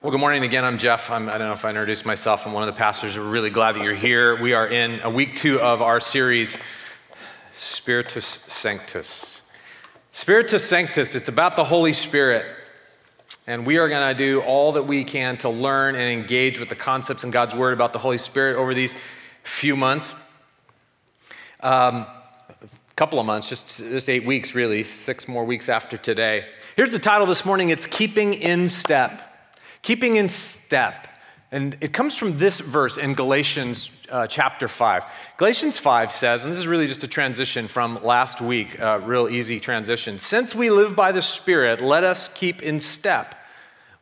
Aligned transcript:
Well, 0.00 0.12
good 0.12 0.20
morning 0.20 0.44
again. 0.44 0.64
I'm 0.64 0.78
Jeff. 0.78 1.10
I'm, 1.10 1.28
I 1.28 1.32
do 1.32 1.38
not 1.40 1.46
know 1.46 1.52
if 1.54 1.64
I 1.64 1.70
introduced 1.70 2.06
myself. 2.06 2.46
I'm 2.46 2.52
one 2.52 2.62
of 2.62 2.72
the 2.72 2.78
pastors. 2.78 3.18
We're 3.18 3.28
really 3.28 3.50
glad 3.50 3.74
that 3.74 3.82
you're 3.82 3.94
here. 3.94 4.40
We 4.40 4.52
are 4.52 4.68
in 4.68 5.00
a 5.02 5.10
week 5.10 5.34
two 5.34 5.60
of 5.60 5.82
our 5.82 5.98
series, 5.98 6.56
Spiritus 7.56 8.38
Sanctus. 8.46 9.40
Spiritus 10.12 10.64
Sanctus, 10.64 11.16
it's 11.16 11.28
about 11.28 11.56
the 11.56 11.64
Holy 11.64 11.92
Spirit. 11.92 12.46
And 13.48 13.66
we 13.66 13.78
are 13.78 13.88
going 13.88 14.08
to 14.08 14.16
do 14.16 14.40
all 14.42 14.70
that 14.70 14.84
we 14.84 15.02
can 15.02 15.36
to 15.38 15.48
learn 15.48 15.96
and 15.96 16.04
engage 16.04 16.60
with 16.60 16.68
the 16.68 16.76
concepts 16.76 17.24
in 17.24 17.32
God's 17.32 17.56
Word 17.56 17.74
about 17.74 17.92
the 17.92 17.98
Holy 17.98 18.18
Spirit 18.18 18.56
over 18.56 18.74
these 18.74 18.94
few 19.42 19.74
months. 19.74 20.14
Um, 21.58 22.06
couple 22.94 23.18
of 23.18 23.26
months, 23.26 23.48
just, 23.48 23.78
just 23.78 24.08
eight 24.08 24.24
weeks, 24.24 24.54
really, 24.54 24.84
six 24.84 25.26
more 25.26 25.44
weeks 25.44 25.68
after 25.68 25.96
today. 25.96 26.44
Here's 26.76 26.92
the 26.92 27.00
title 27.00 27.26
this 27.26 27.44
morning 27.44 27.70
it's 27.70 27.88
Keeping 27.88 28.32
in 28.32 28.70
Step. 28.70 29.27
Keeping 29.88 30.16
in 30.16 30.28
step. 30.28 31.08
And 31.50 31.78
it 31.80 31.94
comes 31.94 32.14
from 32.14 32.36
this 32.36 32.60
verse 32.60 32.98
in 32.98 33.14
Galatians 33.14 33.88
uh, 34.10 34.26
chapter 34.26 34.68
5. 34.68 35.02
Galatians 35.38 35.78
5 35.78 36.12
says, 36.12 36.44
and 36.44 36.52
this 36.52 36.58
is 36.58 36.66
really 36.66 36.86
just 36.86 37.04
a 37.04 37.08
transition 37.08 37.68
from 37.68 37.98
last 38.04 38.42
week, 38.42 38.78
a 38.78 39.00
real 39.00 39.30
easy 39.30 39.58
transition. 39.58 40.18
Since 40.18 40.54
we 40.54 40.68
live 40.68 40.94
by 40.94 41.10
the 41.10 41.22
Spirit, 41.22 41.80
let 41.80 42.04
us 42.04 42.28
keep 42.34 42.62
in 42.62 42.80
step 42.80 43.34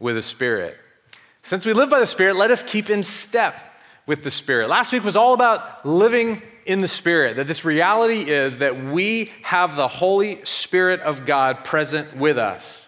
with 0.00 0.16
the 0.16 0.22
Spirit. 0.22 0.76
Since 1.45 1.64
we 1.64 1.72
live 1.72 1.88
by 1.88 2.00
the 2.00 2.06
Spirit, 2.09 2.34
let 2.34 2.50
us 2.50 2.64
keep 2.64 2.90
in 2.90 3.04
step 3.04 3.54
with 4.06 4.24
the 4.24 4.30
Spirit. 4.32 4.68
Last 4.68 4.92
week 4.92 5.04
was 5.04 5.14
all 5.14 5.34
about 5.34 5.87
living 5.87 6.42
in 6.64 6.80
the 6.80 6.88
Spirit, 6.88 7.37
that 7.37 7.46
this 7.46 7.64
reality 7.64 8.28
is 8.28 8.59
that 8.59 8.82
we 8.87 9.30
have 9.42 9.76
the 9.76 9.87
Holy 9.87 10.45
Spirit 10.45 10.98
of 11.02 11.26
God 11.26 11.62
present 11.62 12.16
with 12.16 12.38
us. 12.38 12.85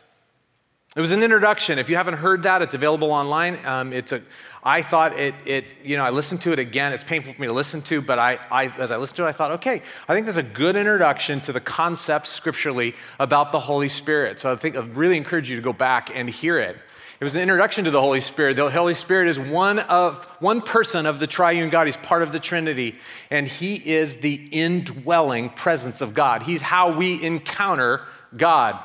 It 0.99 1.01
was 1.01 1.13
an 1.13 1.23
introduction. 1.23 1.79
If 1.79 1.89
you 1.89 1.95
haven't 1.95 2.15
heard 2.15 2.43
that, 2.43 2.61
it's 2.61 2.75
available 2.75 3.13
online. 3.13 3.65
Um, 3.65 3.93
it's 3.93 4.11
a, 4.11 4.21
I 4.65 4.83
thought 4.83 5.17
it, 5.17 5.33
it, 5.47 5.65
you 5.85 5.97
know, 5.97 6.03
I 6.03 6.11
listened 6.11 6.41
to 6.41 6.53
it 6.53 6.59
again. 6.59 6.93
It's 6.93 7.05
painful 7.05 7.35
for 7.35 7.41
me 7.41 7.47
to 7.47 7.53
listen 7.53 7.83
to, 7.83 8.03
but 8.03 8.19
I, 8.19 8.41
I, 8.51 8.65
as 8.79 8.91
I 8.91 8.97
listened 8.97 9.19
to 9.19 9.27
it, 9.27 9.29
I 9.29 9.33
thought, 9.33 9.53
okay, 9.53 9.81
I 10.09 10.15
think 10.15 10.27
that's 10.27 10.39
a 10.39 10.43
good 10.43 10.75
introduction 10.75 11.41
to 11.43 11.53
the 11.53 11.61
concepts 11.61 12.31
scripturally 12.31 12.97
about 13.21 13.53
the 13.53 13.61
Holy 13.61 13.89
Spirit. 13.89 14.41
So 14.41 14.51
I 14.51 14.57
think 14.57 14.77
I 14.77 14.81
really 14.81 15.17
encourage 15.17 15.49
you 15.49 15.55
to 15.55 15.63
go 15.63 15.73
back 15.73 16.11
and 16.13 16.29
hear 16.29 16.59
it. 16.59 16.77
It 17.21 17.25
was 17.25 17.37
an 17.37 17.43
introduction 17.43 17.85
to 17.85 17.93
the 17.93 18.01
Holy 18.01 18.21
Spirit. 18.21 18.57
The 18.57 18.69
Holy 18.69 18.95
Spirit 18.95 19.29
is 19.29 19.39
one 19.39 19.79
of 19.79 20.25
one 20.41 20.61
person 20.61 21.07
of 21.07 21.21
the 21.21 21.29
triune 21.29 21.71
God. 21.71 21.87
He's 21.87 21.97
part 21.97 22.25
of 22.25 22.33
the 22.33 22.41
Trinity, 22.41 22.97
and 23.31 23.47
he 23.47 23.77
is 23.77 24.17
the 24.17 24.35
indwelling 24.51 25.51
presence 25.51 26.01
of 26.01 26.13
God. 26.15 26.43
He's 26.43 26.61
how 26.61 26.99
we 26.99 27.23
encounter 27.23 28.01
God. 28.37 28.81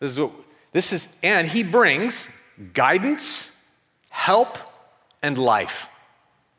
This 0.00 0.10
is 0.10 0.20
what 0.20 0.32
this 0.78 0.92
is, 0.92 1.08
and 1.24 1.48
he 1.48 1.64
brings 1.64 2.28
guidance, 2.72 3.50
help, 4.10 4.58
and 5.20 5.36
life. 5.36 5.88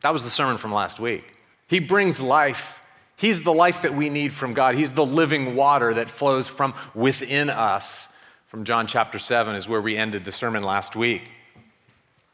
That 0.02 0.11
was 0.11 0.26
the 0.26 0.30
sermon 0.30 0.58
from 0.58 0.73
last 0.73 1.00
week. 1.00 1.23
He 1.67 1.80
brings 1.80 2.20
life. 2.20 2.81
He's 3.16 3.44
the 3.44 3.53
life 3.53 3.84
that 3.84 3.95
we 3.95 4.09
need 4.09 4.34
from 4.34 4.53
God. 4.53 4.76
He's 4.76 4.92
the 4.92 5.06
living 5.06 5.56
water 5.56 5.94
that 5.94 6.09
flows 6.09 6.50
from 6.50 6.73
within 6.94 7.50
us. 7.50 8.09
From 8.48 8.66
John 8.66 8.88
chapter 8.88 9.20
7 9.20 9.56
is 9.56 9.70
where 9.70 9.81
we 9.81 9.95
ended 9.95 10.26
the 10.26 10.33
sermon 10.33 10.64
last 10.64 10.98
week. 10.98 11.22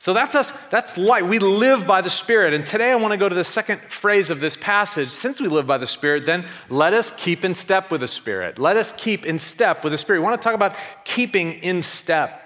So 0.06 0.14
that's 0.14 0.36
us, 0.36 0.54
that's 0.70 1.00
light. 1.00 1.26
We 1.26 1.40
live 1.40 1.88
by 1.88 2.02
the 2.02 2.12
Spirit. 2.12 2.54
And 2.54 2.64
today 2.64 2.92
I 2.92 2.96
want 2.96 3.14
to 3.14 3.18
go 3.18 3.28
to 3.28 3.34
the 3.34 3.44
second 3.44 3.82
phrase 3.82 4.30
of 4.30 4.40
this 4.40 4.56
passage. 4.56 5.10
Since 5.10 5.42
we 5.42 5.48
live 5.48 5.66
by 5.66 5.80
the 5.80 5.88
Spirit, 5.88 6.28
then 6.28 6.46
let 6.70 6.94
us 6.94 7.12
keep 7.18 7.44
in 7.44 7.56
step 7.56 7.90
with 7.90 8.02
the 8.02 8.08
Spirit. 8.08 8.60
Let 8.60 8.78
us 8.78 8.94
keep 8.98 9.26
in 9.26 9.40
step 9.40 9.84
with 9.84 9.94
the 9.94 9.98
Spirit. 9.98 10.20
We 10.20 10.26
want 10.26 10.40
to 10.40 10.46
talk 10.46 10.54
about 10.54 10.76
keeping 11.06 11.54
in 11.54 11.82
step. 11.82 12.40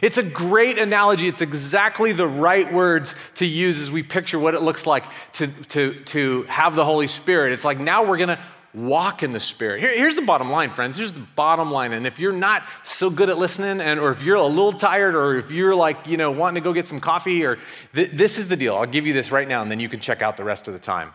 It's 0.00 0.16
a 0.16 0.22
great 0.22 0.78
analogy. 0.78 1.28
It's 1.28 1.42
exactly 1.42 2.12
the 2.12 2.26
right 2.26 2.72
words 2.72 3.14
to 3.34 3.44
use 3.44 3.78
as 3.78 3.90
we 3.90 4.02
picture 4.02 4.38
what 4.38 4.54
it 4.54 4.62
looks 4.62 4.86
like 4.86 5.04
to, 5.34 5.48
to, 5.48 6.02
to 6.04 6.44
have 6.44 6.74
the 6.74 6.86
Holy 6.86 7.06
Spirit. 7.06 7.52
It's 7.52 7.66
like 7.66 7.78
now 7.78 8.06
we're 8.06 8.16
going 8.16 8.30
to 8.30 8.38
walk 8.76 9.22
in 9.22 9.32
the 9.32 9.40
Spirit. 9.40 9.80
Here, 9.80 9.96
here's 9.96 10.16
the 10.16 10.22
bottom 10.22 10.50
line, 10.50 10.68
friends. 10.68 10.98
Here's 10.98 11.14
the 11.14 11.26
bottom 11.34 11.70
line. 11.70 11.94
And 11.94 12.06
if 12.06 12.20
you're 12.20 12.32
not 12.32 12.62
so 12.84 13.08
good 13.08 13.30
at 13.30 13.38
listening, 13.38 13.80
and 13.80 13.98
or 13.98 14.10
if 14.10 14.22
you're 14.22 14.36
a 14.36 14.44
little 14.44 14.72
tired, 14.72 15.16
or 15.16 15.36
if 15.36 15.50
you're 15.50 15.74
like, 15.74 16.06
you 16.06 16.18
know, 16.18 16.30
wanting 16.30 16.56
to 16.56 16.60
go 16.60 16.72
get 16.74 16.86
some 16.86 17.00
coffee, 17.00 17.44
or 17.44 17.56
th- 17.94 18.10
this 18.12 18.38
is 18.38 18.48
the 18.48 18.56
deal. 18.56 18.76
I'll 18.76 18.86
give 18.86 19.06
you 19.06 19.14
this 19.14 19.32
right 19.32 19.48
now, 19.48 19.62
and 19.62 19.70
then 19.70 19.80
you 19.80 19.88
can 19.88 19.98
check 19.98 20.20
out 20.20 20.36
the 20.36 20.44
rest 20.44 20.68
of 20.68 20.74
the 20.74 20.78
time. 20.78 21.12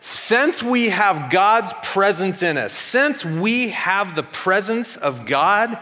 Since 0.00 0.62
we 0.62 0.88
have 0.88 1.30
God's 1.30 1.72
presence 1.82 2.42
in 2.42 2.56
us, 2.56 2.72
since 2.72 3.24
we 3.24 3.68
have 3.68 4.16
the 4.16 4.24
presence 4.24 4.96
of 4.96 5.26
God, 5.26 5.78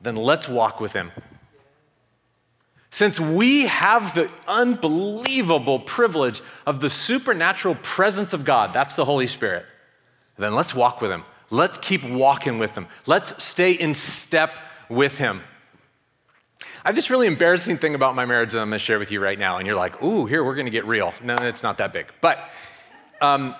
then 0.00 0.16
let's 0.16 0.48
walk 0.48 0.80
with 0.80 0.94
Him. 0.94 1.12
Since 2.90 3.20
we 3.20 3.66
have 3.66 4.14
the 4.14 4.30
unbelievable 4.48 5.80
privilege 5.80 6.40
of 6.64 6.80
the 6.80 6.88
supernatural 6.88 7.74
presence 7.74 8.32
of 8.32 8.46
God, 8.46 8.72
that's 8.72 8.94
the 8.94 9.04
Holy 9.04 9.26
Spirit 9.26 9.66
then 10.44 10.54
let's 10.54 10.74
walk 10.74 11.00
with 11.00 11.10
him. 11.10 11.24
Let's 11.50 11.78
keep 11.78 12.04
walking 12.04 12.58
with 12.58 12.72
him. 12.72 12.86
Let's 13.06 13.42
stay 13.42 13.72
in 13.72 13.94
step 13.94 14.58
with 14.88 15.18
him. 15.18 15.42
I 16.84 16.88
have 16.88 16.94
this 16.94 17.10
really 17.10 17.26
embarrassing 17.26 17.78
thing 17.78 17.94
about 17.94 18.14
my 18.14 18.24
marriage 18.24 18.52
that 18.52 18.60
I'm 18.60 18.68
going 18.68 18.78
to 18.78 18.84
share 18.84 18.98
with 18.98 19.10
you 19.10 19.20
right 19.20 19.38
now, 19.38 19.58
and 19.58 19.66
you're 19.66 19.76
like, 19.76 20.02
"Ooh, 20.02 20.26
here 20.26 20.44
we're 20.44 20.54
going 20.54 20.66
to 20.66 20.70
get 20.70 20.84
real." 20.86 21.12
No, 21.22 21.34
it's 21.36 21.62
not 21.62 21.78
that 21.78 21.92
big, 21.92 22.06
but 22.20 22.50
um, 23.20 23.54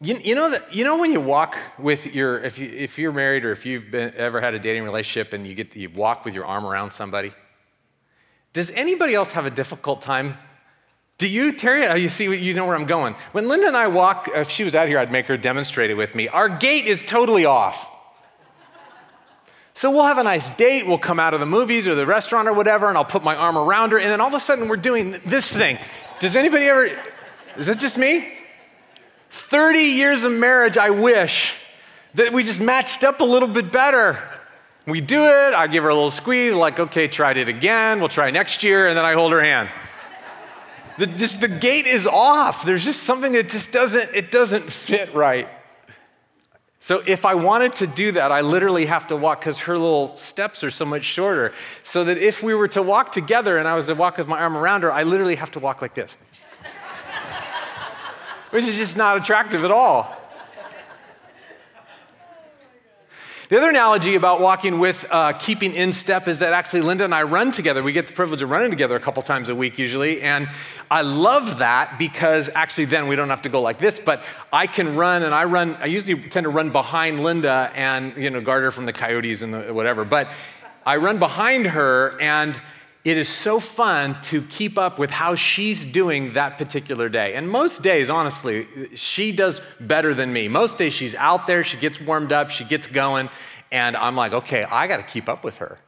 you, 0.00 0.18
you, 0.22 0.34
know 0.34 0.50
that 0.50 0.74
you 0.74 0.84
know 0.84 0.98
when 0.98 1.12
you 1.12 1.20
walk 1.20 1.56
with 1.78 2.06
your 2.14 2.38
if 2.40 2.58
you 2.58 2.68
if 2.68 2.98
you're 2.98 3.12
married 3.12 3.44
or 3.44 3.52
if 3.52 3.64
you've 3.64 3.90
been, 3.90 4.12
ever 4.16 4.40
had 4.40 4.54
a 4.54 4.58
dating 4.58 4.84
relationship 4.84 5.32
and 5.32 5.46
you 5.46 5.54
get 5.54 5.74
you 5.74 5.88
walk 5.90 6.24
with 6.24 6.34
your 6.34 6.44
arm 6.44 6.66
around 6.66 6.90
somebody. 6.90 7.32
Does 8.52 8.70
anybody 8.72 9.14
else 9.14 9.32
have 9.32 9.46
a 9.46 9.50
difficult 9.50 10.02
time 10.02 10.36
do 11.18 11.30
you, 11.30 11.52
Terry? 11.52 11.86
Oh, 11.86 11.94
you 11.94 12.08
see, 12.08 12.34
you 12.36 12.54
know 12.54 12.66
where 12.66 12.74
I'm 12.74 12.86
going. 12.86 13.14
When 13.32 13.48
Linda 13.48 13.68
and 13.68 13.76
I 13.76 13.86
walk, 13.86 14.28
if 14.34 14.50
she 14.50 14.64
was 14.64 14.74
out 14.74 14.88
here, 14.88 14.98
I'd 14.98 15.12
make 15.12 15.26
her 15.26 15.36
demonstrate 15.36 15.90
it 15.90 15.94
with 15.94 16.14
me. 16.14 16.28
Our 16.28 16.48
gait 16.48 16.86
is 16.86 17.02
totally 17.02 17.44
off. 17.44 17.88
So 19.76 19.90
we'll 19.90 20.04
have 20.04 20.18
a 20.18 20.22
nice 20.22 20.52
date, 20.52 20.86
we'll 20.86 20.98
come 20.98 21.18
out 21.18 21.34
of 21.34 21.40
the 21.40 21.46
movies 21.46 21.88
or 21.88 21.96
the 21.96 22.06
restaurant 22.06 22.46
or 22.46 22.52
whatever, 22.52 22.88
and 22.88 22.96
I'll 22.96 23.04
put 23.04 23.24
my 23.24 23.34
arm 23.34 23.58
around 23.58 23.90
her, 23.90 23.98
and 23.98 24.08
then 24.08 24.20
all 24.20 24.28
of 24.28 24.34
a 24.34 24.40
sudden 24.40 24.68
we're 24.68 24.76
doing 24.76 25.16
this 25.26 25.52
thing. 25.52 25.78
Does 26.20 26.36
anybody 26.36 26.66
ever, 26.66 26.96
is 27.56 27.68
it 27.68 27.78
just 27.78 27.98
me? 27.98 28.32
30 29.30 29.80
years 29.80 30.22
of 30.22 30.30
marriage, 30.30 30.78
I 30.78 30.90
wish 30.90 31.56
that 32.14 32.32
we 32.32 32.44
just 32.44 32.60
matched 32.60 33.02
up 33.02 33.20
a 33.20 33.24
little 33.24 33.48
bit 33.48 33.72
better. 33.72 34.16
We 34.86 35.00
do 35.00 35.24
it, 35.24 35.54
I 35.54 35.66
give 35.66 35.82
her 35.82 35.90
a 35.90 35.94
little 35.94 36.12
squeeze, 36.12 36.54
like, 36.54 36.78
okay, 36.78 37.08
tried 37.08 37.36
it 37.36 37.48
again, 37.48 37.98
we'll 37.98 38.08
try 38.08 38.30
next 38.30 38.62
year, 38.62 38.86
and 38.86 38.96
then 38.96 39.04
I 39.04 39.14
hold 39.14 39.32
her 39.32 39.42
hand. 39.42 39.70
The, 40.98 41.06
this, 41.06 41.36
the 41.36 41.48
gait 41.48 41.86
is 41.86 42.06
off. 42.06 42.64
There's 42.64 42.84
just 42.84 43.02
something 43.02 43.32
that 43.32 43.48
just 43.48 43.72
doesn't, 43.72 44.14
it 44.14 44.30
doesn't 44.30 44.70
fit 44.70 45.12
right. 45.14 45.48
So 46.78 47.02
if 47.06 47.24
I 47.24 47.34
wanted 47.34 47.74
to 47.76 47.86
do 47.86 48.12
that, 48.12 48.30
I 48.30 48.42
literally 48.42 48.86
have 48.86 49.06
to 49.06 49.16
walk 49.16 49.40
because 49.40 49.58
her 49.60 49.78
little 49.78 50.14
steps 50.16 50.62
are 50.62 50.70
so 50.70 50.84
much 50.84 51.04
shorter. 51.04 51.52
So 51.82 52.04
that 52.04 52.18
if 52.18 52.42
we 52.42 52.54
were 52.54 52.68
to 52.68 52.82
walk 52.82 53.10
together 53.10 53.56
and 53.56 53.66
I 53.66 53.74
was 53.74 53.86
to 53.86 53.94
walk 53.94 54.18
with 54.18 54.28
my 54.28 54.38
arm 54.38 54.56
around 54.56 54.82
her, 54.82 54.92
I 54.92 55.02
literally 55.02 55.36
have 55.36 55.50
to 55.52 55.60
walk 55.60 55.80
like 55.80 55.94
this. 55.94 56.16
Which 58.50 58.64
is 58.64 58.76
just 58.76 58.96
not 58.96 59.16
attractive 59.16 59.64
at 59.64 59.70
all. 59.70 60.14
The 63.54 63.60
other 63.60 63.70
analogy 63.70 64.16
about 64.16 64.40
walking 64.40 64.80
with 64.80 65.06
uh, 65.08 65.32
keeping 65.34 65.76
in 65.76 65.92
step 65.92 66.26
is 66.26 66.40
that 66.40 66.52
actually 66.52 66.80
Linda 66.80 67.04
and 67.04 67.14
I 67.14 67.22
run 67.22 67.52
together. 67.52 67.84
We 67.84 67.92
get 67.92 68.08
the 68.08 68.12
privilege 68.12 68.42
of 68.42 68.50
running 68.50 68.70
together 68.70 68.96
a 68.96 68.98
couple 68.98 69.22
times 69.22 69.48
a 69.48 69.54
week 69.54 69.78
usually. 69.78 70.22
And 70.22 70.48
I 70.90 71.02
love 71.02 71.58
that 71.58 71.96
because 71.96 72.50
actually 72.56 72.86
then 72.86 73.06
we 73.06 73.14
don't 73.14 73.28
have 73.28 73.42
to 73.42 73.48
go 73.48 73.62
like 73.62 73.78
this, 73.78 74.00
but 74.00 74.24
I 74.52 74.66
can 74.66 74.96
run 74.96 75.22
and 75.22 75.32
I 75.32 75.44
run, 75.44 75.76
I 75.76 75.86
usually 75.86 76.20
tend 76.20 76.42
to 76.42 76.50
run 76.50 76.70
behind 76.70 77.22
Linda 77.22 77.70
and, 77.76 78.16
you 78.16 78.28
know, 78.28 78.40
guard 78.40 78.64
her 78.64 78.72
from 78.72 78.86
the 78.86 78.92
coyotes 78.92 79.40
and 79.40 79.54
the 79.54 79.72
whatever. 79.72 80.04
But 80.04 80.30
I 80.84 80.96
run 80.96 81.20
behind 81.20 81.66
her 81.66 82.20
and 82.20 82.60
it 83.04 83.18
is 83.18 83.28
so 83.28 83.60
fun 83.60 84.18
to 84.22 84.40
keep 84.42 84.78
up 84.78 84.98
with 84.98 85.10
how 85.10 85.34
she's 85.34 85.84
doing 85.84 86.32
that 86.32 86.56
particular 86.56 87.10
day. 87.10 87.34
And 87.34 87.48
most 87.48 87.82
days, 87.82 88.08
honestly, 88.08 88.66
she 88.96 89.30
does 89.30 89.60
better 89.78 90.14
than 90.14 90.32
me. 90.32 90.48
Most 90.48 90.78
days 90.78 90.94
she's 90.94 91.14
out 91.16 91.46
there, 91.46 91.62
she 91.62 91.76
gets 91.76 92.00
warmed 92.00 92.32
up, 92.32 92.48
she 92.48 92.64
gets 92.64 92.86
going, 92.86 93.28
and 93.70 93.94
I'm 93.96 94.16
like, 94.16 94.32
okay, 94.32 94.64
I 94.64 94.86
got 94.86 94.96
to 94.96 95.02
keep 95.02 95.28
up 95.28 95.44
with 95.44 95.58
her. 95.58 95.78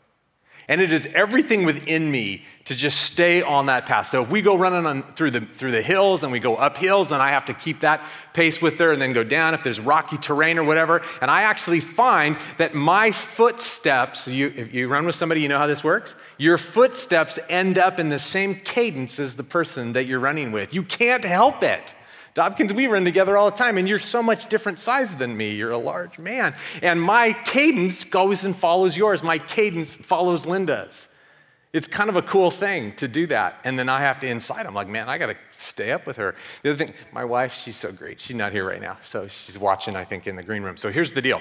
And 0.68 0.82
it 0.82 0.92
is 0.92 1.06
everything 1.14 1.64
within 1.64 2.10
me 2.10 2.44
to 2.66 2.74
just 2.74 3.00
stay 3.00 3.42
on 3.42 3.66
that 3.66 3.86
path. 3.86 4.08
So 4.08 4.22
if 4.22 4.28
we 4.28 4.42
go 4.42 4.56
running 4.56 4.86
on, 4.86 5.02
through, 5.14 5.30
the, 5.30 5.40
through 5.40 5.70
the 5.70 5.82
hills 5.82 6.24
and 6.24 6.32
we 6.32 6.40
go 6.40 6.56
up 6.56 6.76
hills, 6.76 7.10
then 7.10 7.20
I 7.20 7.30
have 7.30 7.46
to 7.46 7.54
keep 7.54 7.80
that 7.80 8.04
pace 8.34 8.60
with 8.60 8.78
her 8.80 8.92
and 8.92 9.00
then 9.00 9.12
go 9.12 9.22
down 9.22 9.54
if 9.54 9.62
there's 9.62 9.80
rocky 9.80 10.18
terrain 10.18 10.58
or 10.58 10.64
whatever. 10.64 11.02
And 11.22 11.30
I 11.30 11.42
actually 11.42 11.78
find 11.78 12.36
that 12.58 12.74
my 12.74 13.12
footsteps, 13.12 14.26
you, 14.26 14.52
if 14.54 14.74
you 14.74 14.88
run 14.88 15.06
with 15.06 15.14
somebody, 15.14 15.40
you 15.40 15.48
know 15.48 15.58
how 15.58 15.68
this 15.68 15.84
works? 15.84 16.16
Your 16.38 16.58
footsteps 16.58 17.38
end 17.48 17.78
up 17.78 18.00
in 18.00 18.08
the 18.08 18.18
same 18.18 18.56
cadence 18.56 19.20
as 19.20 19.36
the 19.36 19.44
person 19.44 19.92
that 19.92 20.06
you're 20.06 20.20
running 20.20 20.50
with. 20.50 20.74
You 20.74 20.82
can't 20.82 21.24
help 21.24 21.62
it. 21.62 21.94
Dobkins, 22.34 22.72
we 22.72 22.86
run 22.86 23.04
together 23.04 23.36
all 23.36 23.50
the 23.50 23.56
time, 23.56 23.78
and 23.78 23.88
you're 23.88 23.98
so 23.98 24.22
much 24.22 24.48
different 24.48 24.78
size 24.78 25.16
than 25.16 25.34
me. 25.34 25.54
You're 25.54 25.70
a 25.70 25.78
large 25.78 26.18
man. 26.18 26.54
And 26.82 27.00
my 27.00 27.32
cadence 27.32 28.04
goes 28.04 28.44
and 28.44 28.54
follows 28.54 28.94
yours. 28.94 29.22
My 29.22 29.38
cadence 29.38 29.96
follows 29.96 30.44
Linda's. 30.44 31.08
It's 31.72 31.86
kind 31.86 32.08
of 32.08 32.16
a 32.16 32.22
cool 32.22 32.50
thing 32.50 32.94
to 32.96 33.08
do 33.08 33.26
that. 33.26 33.60
And 33.64 33.78
then 33.78 33.88
I 33.88 34.00
have 34.00 34.20
to 34.20 34.26
inside. 34.26 34.66
I'm 34.66 34.74
like, 34.74 34.88
man, 34.88 35.08
I 35.08 35.18
got 35.18 35.26
to 35.26 35.36
stay 35.50 35.92
up 35.92 36.06
with 36.06 36.16
her. 36.16 36.34
The 36.62 36.70
other 36.70 36.78
thing, 36.78 36.94
my 37.12 37.24
wife, 37.24 37.54
she's 37.54 37.76
so 37.76 37.92
great. 37.92 38.20
She's 38.20 38.36
not 38.36 38.52
here 38.52 38.66
right 38.66 38.80
now. 38.80 38.96
So 39.02 39.28
she's 39.28 39.58
watching, 39.58 39.94
I 39.94 40.04
think, 40.04 40.26
in 40.26 40.36
the 40.36 40.42
green 40.42 40.62
room. 40.62 40.76
So 40.76 40.90
here's 40.90 41.12
the 41.12 41.22
deal 41.22 41.40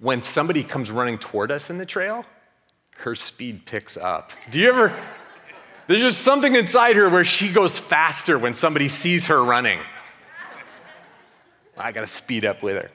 when 0.00 0.20
somebody 0.20 0.62
comes 0.62 0.90
running 0.90 1.18
toward 1.18 1.50
us 1.50 1.70
in 1.70 1.78
the 1.78 1.86
trail, 1.86 2.26
her 2.98 3.14
speed 3.14 3.64
picks 3.64 3.96
up. 3.96 4.32
Do 4.50 4.60
you 4.60 4.68
ever? 4.68 4.92
There's 5.86 6.02
just 6.02 6.20
something 6.20 6.54
inside 6.54 6.96
her 6.96 7.08
where 7.08 7.24
she 7.24 7.48
goes 7.48 7.78
faster 7.78 8.38
when 8.38 8.54
somebody 8.54 8.88
sees 8.88 9.26
her 9.28 9.42
running. 9.42 9.78
I 11.78 11.92
got 11.92 12.00
to 12.00 12.06
speed 12.06 12.44
up 12.44 12.62
with 12.62 12.82
her. 12.82 12.90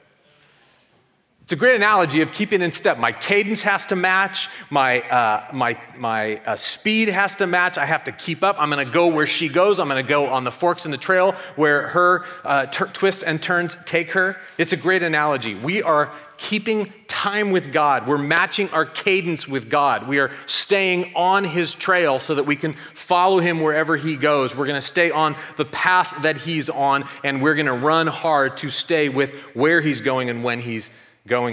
It's 1.42 1.52
a 1.52 1.56
great 1.56 1.74
analogy 1.74 2.20
of 2.20 2.30
keeping 2.30 2.62
in 2.62 2.70
step. 2.70 2.98
My 2.98 3.10
cadence 3.10 3.62
has 3.62 3.86
to 3.86 3.96
match, 3.96 4.48
my, 4.70 5.00
uh, 5.00 5.48
my, 5.52 5.76
my 5.98 6.36
uh, 6.46 6.54
speed 6.54 7.08
has 7.08 7.34
to 7.36 7.48
match. 7.48 7.78
I 7.78 7.84
have 7.84 8.04
to 8.04 8.12
keep 8.12 8.44
up. 8.44 8.54
I'm 8.60 8.70
going 8.70 8.86
to 8.86 8.90
go 8.90 9.08
where 9.08 9.26
she 9.26 9.48
goes. 9.48 9.80
I'm 9.80 9.88
going 9.88 10.02
to 10.02 10.08
go 10.08 10.28
on 10.28 10.44
the 10.44 10.52
forks 10.52 10.84
in 10.84 10.92
the 10.92 10.96
trail 10.96 11.32
where 11.56 11.88
her 11.88 12.24
uh, 12.44 12.66
twists 12.66 13.24
and 13.24 13.42
turns 13.42 13.76
take 13.86 14.12
her. 14.12 14.36
It's 14.56 14.72
a 14.72 14.76
great 14.76 15.02
analogy. 15.02 15.56
We 15.56 15.82
are 15.82 16.14
keeping 16.38 16.92
time 17.08 17.50
with 17.50 17.72
God. 17.72 18.06
We're 18.06 18.18
matching 18.18 18.70
our 18.70 18.86
cadence 18.86 19.48
with 19.48 19.68
God. 19.68 20.06
We 20.06 20.20
are 20.20 20.30
staying 20.46 21.12
on 21.16 21.42
His 21.42 21.74
trail 21.74 22.20
so 22.20 22.36
that 22.36 22.44
we 22.44 22.54
can 22.54 22.74
follow 22.94 23.40
Him 23.40 23.60
wherever 23.60 23.96
He 23.96 24.14
goes. 24.14 24.54
We're 24.54 24.66
going 24.66 24.76
to 24.76 24.80
stay 24.80 25.10
on 25.10 25.34
the 25.56 25.64
path 25.64 26.14
that 26.22 26.36
He's 26.36 26.68
on, 26.68 27.04
and 27.24 27.42
we're 27.42 27.56
going 27.56 27.66
to 27.66 27.72
run 27.72 28.06
hard 28.06 28.58
to 28.58 28.70
stay 28.70 29.08
with 29.08 29.32
where 29.54 29.80
He's 29.80 30.00
going 30.00 30.30
and 30.30 30.44
when 30.44 30.60
He's 30.60 30.86
going 30.86 30.98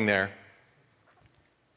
there. 0.05 0.31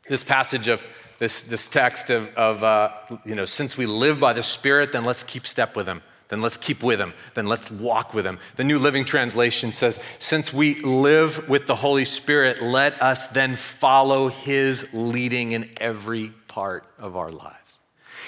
This 0.09 0.25
passage 0.25 0.69
of 0.69 0.85
this, 1.19 1.45
this 1.45 1.69
text 1.69 2.11
of, 2.11 2.35
of 2.35 2.65
uh, 2.65 2.91
you 3.25 3.37
know, 3.37 3.45
since 3.45 3.77
we 3.77 3.87
live 3.87 4.19
by 4.19 4.33
the 4.33 4.43
Spirit, 4.43 4.93
then 4.93 5.05
let's 5.05 5.23
keep 5.23 5.47
step 5.47 5.77
with 5.77 5.87
Him. 5.87 6.03
Then 6.29 6.41
let's 6.41 6.57
keep 6.57 6.83
with 6.83 6.99
Him. 6.99 7.13
Then 7.35 7.47
let's 7.47 7.71
walk 7.71 8.15
with 8.15 8.27
Him. 8.27 8.39
The 8.57 8.65
New 8.65 8.79
Living 8.79 9.05
Translation 9.05 9.73
says, 9.73 10.01
since 10.19 10.53
we 10.53 10.77
live 10.77 11.49
with 11.49 11.67
the 11.67 11.77
Holy 11.77 12.07
Spirit, 12.07 12.63
let 12.63 13.01
us 13.01 13.29
then 13.29 13.55
follow 13.55 14.29
His 14.29 14.87
leading 14.93 15.53
in 15.53 15.71
every 15.77 16.31
part 16.49 16.87
of 16.99 17.17
our 17.17 17.31
lives. 17.31 17.59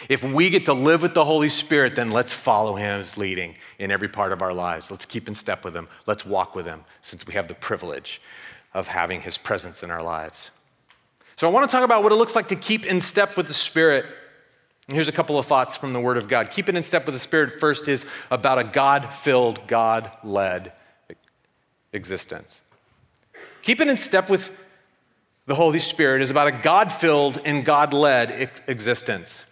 If 0.08 0.22
we 0.22 0.50
get 0.50 0.66
to 0.66 0.74
live 0.74 1.00
with 1.00 1.14
the 1.14 1.24
Holy 1.24 1.48
Spirit, 1.48 1.96
then 1.96 2.10
let's 2.10 2.30
follow 2.30 2.76
His 2.76 3.16
leading 3.16 3.56
in 3.78 3.90
every 3.90 4.08
part 4.08 4.32
of 4.32 4.42
our 4.42 4.52
lives. 4.52 4.90
Let's 4.90 5.06
keep 5.06 5.26
in 5.26 5.34
step 5.34 5.64
with 5.64 5.74
Him. 5.74 5.88
Let's 6.06 6.26
walk 6.26 6.54
with 6.54 6.66
Him 6.66 6.84
since 7.00 7.26
we 7.26 7.32
have 7.34 7.48
the 7.48 7.54
privilege 7.54 8.20
of 8.74 8.88
having 8.88 9.20
his 9.20 9.38
presence 9.38 9.82
in 9.82 9.90
our 9.90 10.02
lives. 10.02 10.50
So 11.36 11.48
I 11.48 11.50
want 11.50 11.68
to 11.68 11.72
talk 11.72 11.84
about 11.84 12.02
what 12.02 12.12
it 12.12 12.16
looks 12.16 12.36
like 12.36 12.48
to 12.48 12.56
keep 12.56 12.84
in 12.84 13.00
step 13.00 13.36
with 13.36 13.48
the 13.48 13.54
Spirit. 13.54 14.04
And 14.86 14.94
here's 14.94 15.08
a 15.08 15.12
couple 15.12 15.38
of 15.38 15.46
thoughts 15.46 15.76
from 15.76 15.92
the 15.92 16.00
Word 16.00 16.16
of 16.16 16.28
God. 16.28 16.50
Keeping 16.50 16.76
in 16.76 16.82
step 16.82 17.06
with 17.06 17.14
the 17.14 17.20
Spirit 17.20 17.58
first 17.58 17.88
is 17.88 18.04
about 18.30 18.58
a 18.58 18.64
God 18.64 19.12
filled, 19.12 19.66
God 19.66 20.10
led 20.22 20.72
existence. 21.92 22.60
Keeping 23.62 23.88
in 23.88 23.96
step 23.96 24.28
with 24.28 24.50
the 25.46 25.54
Holy 25.54 25.78
Spirit 25.78 26.22
is 26.22 26.30
about 26.30 26.48
a 26.48 26.52
God 26.52 26.92
filled 26.92 27.40
and 27.44 27.64
God 27.64 27.92
led 27.92 28.50
existence. 28.66 29.44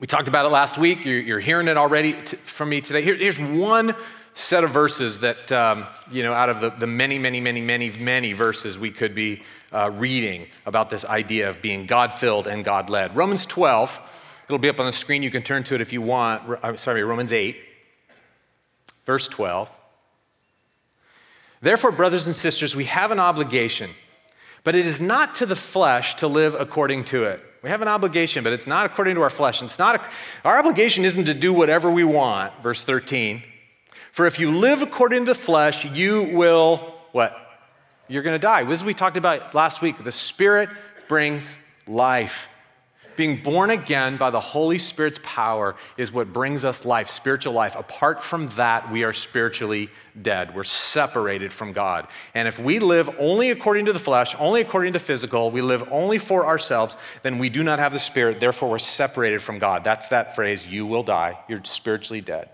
We 0.00 0.06
talked 0.06 0.28
about 0.28 0.46
it 0.46 0.50
last 0.50 0.78
week. 0.78 1.04
You're, 1.04 1.20
you're 1.20 1.40
hearing 1.40 1.66
it 1.66 1.76
already 1.76 2.12
from 2.12 2.68
me 2.68 2.80
today. 2.80 3.02
Here's 3.02 3.38
one 3.38 3.96
set 4.38 4.62
of 4.62 4.70
verses 4.70 5.18
that, 5.18 5.50
um, 5.50 5.84
you 6.12 6.22
know, 6.22 6.32
out 6.32 6.48
of 6.48 6.60
the, 6.60 6.70
the 6.70 6.86
many, 6.86 7.18
many, 7.18 7.40
many, 7.40 7.60
many, 7.60 7.90
many 7.90 8.32
verses 8.32 8.78
we 8.78 8.88
could 8.88 9.12
be 9.12 9.42
uh, 9.72 9.90
reading 9.92 10.46
about 10.64 10.88
this 10.90 11.04
idea 11.04 11.50
of 11.50 11.60
being 11.60 11.86
God 11.86 12.14
filled 12.14 12.46
and 12.46 12.64
God 12.64 12.88
led. 12.88 13.16
Romans 13.16 13.44
12, 13.46 13.98
it'll 14.44 14.60
be 14.60 14.68
up 14.68 14.78
on 14.78 14.86
the 14.86 14.92
screen. 14.92 15.24
You 15.24 15.32
can 15.32 15.42
turn 15.42 15.64
to 15.64 15.74
it 15.74 15.80
if 15.80 15.92
you 15.92 16.00
want. 16.00 16.60
I'm 16.62 16.76
sorry, 16.76 17.02
Romans 17.02 17.32
8, 17.32 17.56
verse 19.04 19.26
12. 19.26 19.68
Therefore, 21.60 21.90
brothers 21.90 22.28
and 22.28 22.36
sisters, 22.36 22.76
we 22.76 22.84
have 22.84 23.10
an 23.10 23.18
obligation, 23.18 23.90
but 24.62 24.76
it 24.76 24.86
is 24.86 25.00
not 25.00 25.34
to 25.36 25.46
the 25.46 25.56
flesh 25.56 26.14
to 26.14 26.28
live 26.28 26.54
according 26.54 27.06
to 27.06 27.24
it. 27.24 27.42
We 27.64 27.70
have 27.70 27.82
an 27.82 27.88
obligation, 27.88 28.44
but 28.44 28.52
it's 28.52 28.68
not 28.68 28.86
according 28.86 29.16
to 29.16 29.22
our 29.22 29.30
flesh. 29.30 29.60
And 29.60 29.68
it's 29.68 29.80
not 29.80 29.96
a, 29.96 30.02
our 30.44 30.60
obligation 30.60 31.04
isn't 31.04 31.24
to 31.24 31.34
do 31.34 31.52
whatever 31.52 31.90
we 31.90 32.04
want, 32.04 32.52
verse 32.62 32.84
13. 32.84 33.42
For 34.12 34.26
if 34.26 34.38
you 34.38 34.56
live 34.56 34.82
according 34.82 35.26
to 35.26 35.32
the 35.32 35.38
flesh, 35.38 35.84
you 35.84 36.24
will 36.34 36.94
what? 37.12 37.36
You're 38.08 38.22
going 38.22 38.34
to 38.34 38.38
die. 38.38 38.64
This 38.64 38.80
is 38.80 38.84
we 38.84 38.94
talked 38.94 39.16
about 39.16 39.54
last 39.54 39.82
week. 39.82 40.02
The 40.02 40.12
Spirit 40.12 40.70
brings 41.08 41.58
life. 41.86 42.48
Being 43.16 43.42
born 43.42 43.70
again 43.70 44.16
by 44.16 44.30
the 44.30 44.38
Holy 44.38 44.78
Spirit's 44.78 45.18
power 45.24 45.74
is 45.96 46.12
what 46.12 46.32
brings 46.32 46.64
us 46.64 46.84
life, 46.84 47.08
spiritual 47.08 47.52
life. 47.52 47.74
Apart 47.74 48.22
from 48.22 48.46
that, 48.48 48.92
we 48.92 49.02
are 49.02 49.12
spiritually 49.12 49.90
dead. 50.22 50.54
We're 50.54 50.62
separated 50.62 51.52
from 51.52 51.72
God. 51.72 52.06
And 52.34 52.46
if 52.46 52.60
we 52.60 52.78
live 52.78 53.10
only 53.18 53.50
according 53.50 53.86
to 53.86 53.92
the 53.92 53.98
flesh, 53.98 54.36
only 54.38 54.60
according 54.60 54.92
to 54.92 55.00
physical, 55.00 55.50
we 55.50 55.62
live 55.62 55.82
only 55.90 56.18
for 56.18 56.46
ourselves, 56.46 56.96
then 57.24 57.38
we 57.38 57.48
do 57.48 57.64
not 57.64 57.80
have 57.80 57.92
the 57.92 57.98
Spirit. 57.98 58.38
Therefore, 58.38 58.70
we're 58.70 58.78
separated 58.78 59.42
from 59.42 59.58
God. 59.58 59.82
That's 59.82 60.08
that 60.08 60.36
phrase, 60.36 60.64
you 60.64 60.86
will 60.86 61.02
die. 61.02 61.40
You're 61.48 61.64
spiritually 61.64 62.20
dead. 62.20 62.50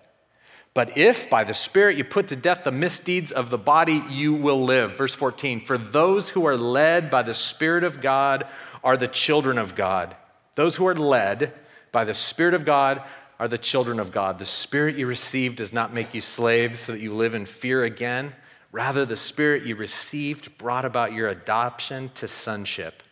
But 0.75 0.99
if 0.99 1.31
by 1.31 1.45
the 1.45 1.55
Spirit 1.55 1.97
you 1.97 2.03
put 2.03 2.29
to 2.29 2.37
death 2.37 2.65
the 2.65 2.73
misdeeds 2.73 3.31
of 3.31 3.49
the 3.49 3.59
body, 3.59 4.03
you 4.11 4.35
will 4.35 4.65
live. 4.65 4.97
Verse 4.97 5.15
14 5.15 5.61
For 5.61 5.79
those 5.79 6.31
who 6.31 6.45
are 6.47 6.57
led 6.57 7.11
by 7.11 7.23
the 7.23 7.33
Spirit 7.33 7.85
of 7.85 8.01
God 8.01 8.47
are 8.83 8.97
the 8.97 9.09
children 9.09 9.57
of 9.57 9.77
God. 9.77 10.17
Those 10.57 10.75
who 10.75 10.87
are 10.87 10.97
led 10.97 11.53
by 11.93 12.03
the 12.03 12.15
Spirit 12.15 12.55
of 12.55 12.65
God 12.65 13.03
are 13.39 13.47
the 13.47 13.57
children 13.57 14.01
of 14.01 14.11
God. 14.11 14.41
The 14.41 14.47
Spirit 14.47 14.97
you 14.97 15.07
received 15.07 15.57
does 15.57 15.73
not 15.73 15.95
make 15.95 16.13
you 16.13 16.21
slaves 16.21 16.81
so 16.81 16.93
that 16.93 17.01
you 17.01 17.15
live 17.15 17.35
in 17.35 17.47
fear 17.47 17.85
again. 17.85 18.33
Rather, 18.73 19.05
the 19.05 19.17
Spirit 19.17 19.65
you 19.65 19.77
received 19.77 20.59
brought 20.59 20.85
about 20.85 21.13
your 21.13 21.29
adoption 21.29 22.11
to 22.17 22.27
sonship. 22.27 23.05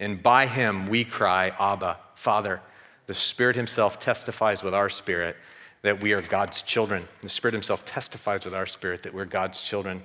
And 0.00 0.22
by 0.22 0.46
him 0.46 0.88
we 0.88 1.04
cry, 1.04 1.52
Abba, 1.60 1.98
Father. 2.14 2.62
The 3.06 3.14
Spirit 3.14 3.56
Himself 3.56 3.98
testifies 3.98 4.62
with 4.62 4.72
our 4.74 4.88
spirit 4.88 5.36
that 5.82 6.00
we 6.00 6.12
are 6.12 6.22
God's 6.22 6.62
children. 6.62 7.06
The 7.20 7.28
Spirit 7.28 7.54
Himself 7.54 7.84
testifies 7.84 8.44
with 8.44 8.54
our 8.54 8.66
spirit 8.66 9.02
that 9.02 9.14
we're 9.14 9.24
God's 9.24 9.60
children. 9.60 10.02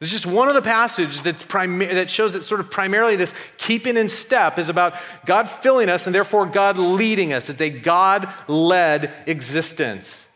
This 0.00 0.12
is 0.12 0.22
just 0.22 0.34
one 0.34 0.48
of 0.48 0.54
the 0.54 0.62
passages 0.62 1.22
that's 1.22 1.42
that 1.42 2.08
shows 2.08 2.32
that 2.32 2.42
sort 2.42 2.60
of 2.60 2.70
primarily 2.70 3.16
this 3.16 3.34
keeping 3.58 3.98
in 3.98 4.08
step 4.08 4.58
is 4.58 4.70
about 4.70 4.94
God 5.26 5.48
filling 5.48 5.90
us 5.90 6.06
and 6.06 6.14
therefore 6.14 6.46
God 6.46 6.78
leading 6.78 7.34
us. 7.34 7.50
It's 7.50 7.60
a 7.60 7.68
God 7.68 8.32
led 8.48 9.12
existence. 9.26 10.26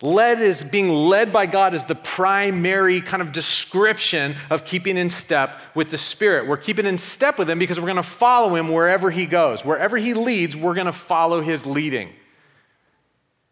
Led 0.00 0.40
is 0.40 0.62
being 0.62 0.90
led 0.90 1.32
by 1.32 1.46
God 1.46 1.74
is 1.74 1.86
the 1.86 1.94
primary 1.94 3.00
kind 3.00 3.22
of 3.22 3.32
description 3.32 4.36
of 4.50 4.64
keeping 4.64 4.96
in 4.96 5.10
step 5.10 5.58
with 5.74 5.88
the 5.88 5.98
Spirit. 5.98 6.46
We're 6.46 6.58
keeping 6.58 6.86
in 6.86 6.98
step 6.98 7.38
with 7.38 7.50
Him 7.50 7.58
because 7.58 7.80
we're 7.80 7.86
going 7.86 7.96
to 7.96 8.02
follow 8.02 8.54
Him 8.54 8.68
wherever 8.68 9.10
He 9.10 9.26
goes. 9.26 9.64
Wherever 9.64 9.96
He 9.96 10.14
leads, 10.14 10.54
we're 10.54 10.74
going 10.74 10.86
to 10.86 10.92
follow 10.92 11.40
His 11.40 11.66
leading. 11.66 12.10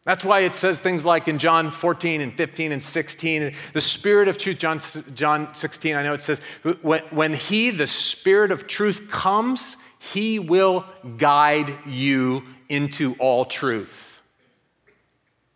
That's 0.05 0.23
why 0.23 0.41
it 0.41 0.55
says 0.55 0.81
things 0.81 1.05
like 1.05 1.29
in 1.29 1.39
John 1.39 1.71
14 1.71 2.21
and 2.21 2.33
15 2.35 2.73
and 2.73 2.83
16, 2.83 3.55
the 3.73 3.81
Spirit 3.81 4.29
of 4.29 4.37
truth, 4.37 4.59
John, 4.59 4.81
John 5.15 5.55
16, 5.55 5.97
I 5.97 6.03
know 6.03 6.13
it 6.13 6.21
says, 6.21 6.41
when, 6.83 7.01
when 7.05 7.33
He, 7.33 7.71
the 7.71 7.87
Spirit 7.87 8.53
of 8.53 8.67
truth, 8.67 9.11
comes, 9.11 9.79
He 9.99 10.39
will 10.39 10.85
guide 11.17 11.75
you 11.87 12.45
into 12.69 13.15
all 13.19 13.47
truth. 13.47 14.21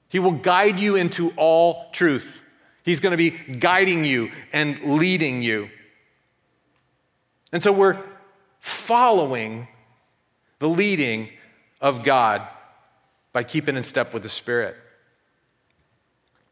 He 0.08 0.18
will 0.18 0.32
guide 0.32 0.80
you 0.80 0.96
into 0.96 1.34
all 1.36 1.90
truth. 1.92 2.40
He's 2.84 3.00
going 3.00 3.10
to 3.10 3.18
be 3.18 3.30
guiding 3.30 4.06
you 4.06 4.30
and 4.50 4.80
leading 4.98 5.42
you. 5.42 5.68
And 7.52 7.62
so 7.62 7.70
we're 7.70 8.02
following 8.60 9.68
the 10.58 10.70
leading 10.70 11.28
of 11.82 12.02
God 12.02 12.48
by 13.32 13.42
keeping 13.42 13.76
in 13.76 13.82
step 13.82 14.14
with 14.14 14.22
the 14.22 14.28
Spirit. 14.28 14.76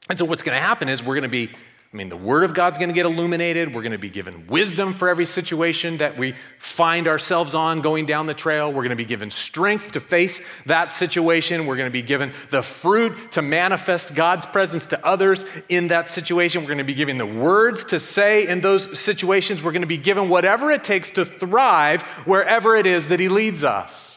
And 0.08 0.18
so, 0.18 0.24
what's 0.24 0.42
going 0.42 0.56
to 0.56 0.62
happen 0.62 0.88
is 0.88 1.02
we're 1.02 1.14
going 1.14 1.22
to 1.22 1.28
be, 1.28 1.48
I 1.48 1.96
mean, 1.96 2.08
the 2.08 2.16
Word 2.16 2.44
of 2.44 2.54
God's 2.54 2.78
going 2.78 2.90
to 2.90 2.94
get 2.94 3.06
illuminated. 3.06 3.74
We're 3.74 3.82
going 3.82 3.90
to 3.92 3.98
be 3.98 4.08
given 4.08 4.46
wisdom 4.46 4.94
for 4.94 5.08
every 5.08 5.26
situation 5.26 5.96
that 5.96 6.16
we 6.16 6.34
find 6.58 7.08
ourselves 7.08 7.56
on 7.56 7.80
going 7.80 8.06
down 8.06 8.26
the 8.26 8.34
trail. 8.34 8.68
We're 8.68 8.82
going 8.82 8.90
to 8.90 8.96
be 8.96 9.04
given 9.04 9.30
strength 9.30 9.92
to 9.92 10.00
face 10.00 10.40
that 10.66 10.92
situation. 10.92 11.66
We're 11.66 11.76
going 11.76 11.90
to 11.90 11.92
be 11.92 12.02
given 12.02 12.32
the 12.50 12.62
fruit 12.62 13.32
to 13.32 13.42
manifest 13.42 14.14
God's 14.14 14.46
presence 14.46 14.86
to 14.86 15.04
others 15.04 15.44
in 15.68 15.88
that 15.88 16.08
situation. 16.08 16.62
We're 16.62 16.68
going 16.68 16.78
to 16.78 16.84
be 16.84 16.94
given 16.94 17.18
the 17.18 17.26
words 17.26 17.84
to 17.86 17.98
say 17.98 18.46
in 18.46 18.60
those 18.60 18.96
situations. 18.96 19.60
We're 19.60 19.72
going 19.72 19.82
to 19.82 19.88
be 19.88 19.96
given 19.96 20.28
whatever 20.28 20.70
it 20.70 20.84
takes 20.84 21.10
to 21.12 21.24
thrive 21.24 22.02
wherever 22.26 22.76
it 22.76 22.86
is 22.86 23.08
that 23.08 23.18
He 23.18 23.28
leads 23.28 23.64
us. 23.64 24.15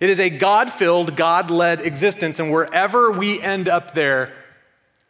It 0.00 0.10
is 0.10 0.18
a 0.18 0.30
God 0.30 0.72
filled, 0.72 1.14
God 1.14 1.50
led 1.50 1.82
existence, 1.82 2.40
and 2.40 2.50
wherever 2.50 3.12
we 3.12 3.40
end 3.40 3.68
up 3.68 3.94
there, 3.94 4.32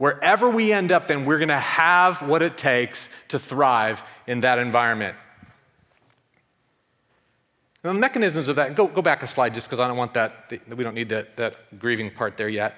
Wherever 0.01 0.49
we 0.49 0.73
end 0.73 0.93
up, 0.93 1.09
then 1.09 1.27
we're 1.27 1.37
going 1.37 1.49
to 1.49 1.59
have 1.59 2.23
what 2.23 2.41
it 2.41 2.57
takes 2.57 3.11
to 3.29 3.39
thrive 3.39 4.03
in 4.27 4.41
that 4.41 4.59
environment. 4.59 5.15
the 7.83 7.93
mechanisms 7.93 8.49
of 8.49 8.57
that, 8.57 8.75
go, 8.75 8.87
go 8.87 9.03
back 9.03 9.23
a 9.23 9.27
slide 9.27 9.53
just 9.53 9.69
because 9.69 9.79
I 9.79 9.87
don't 9.87 9.99
want 9.99 10.15
that, 10.15 10.51
we 10.75 10.85
don't 10.85 10.95
need 10.95 11.11
that, 11.11 11.37
that 11.37 11.79
grieving 11.79 12.11
part 12.11 12.39
there 12.39 12.49
yet. 12.49 12.77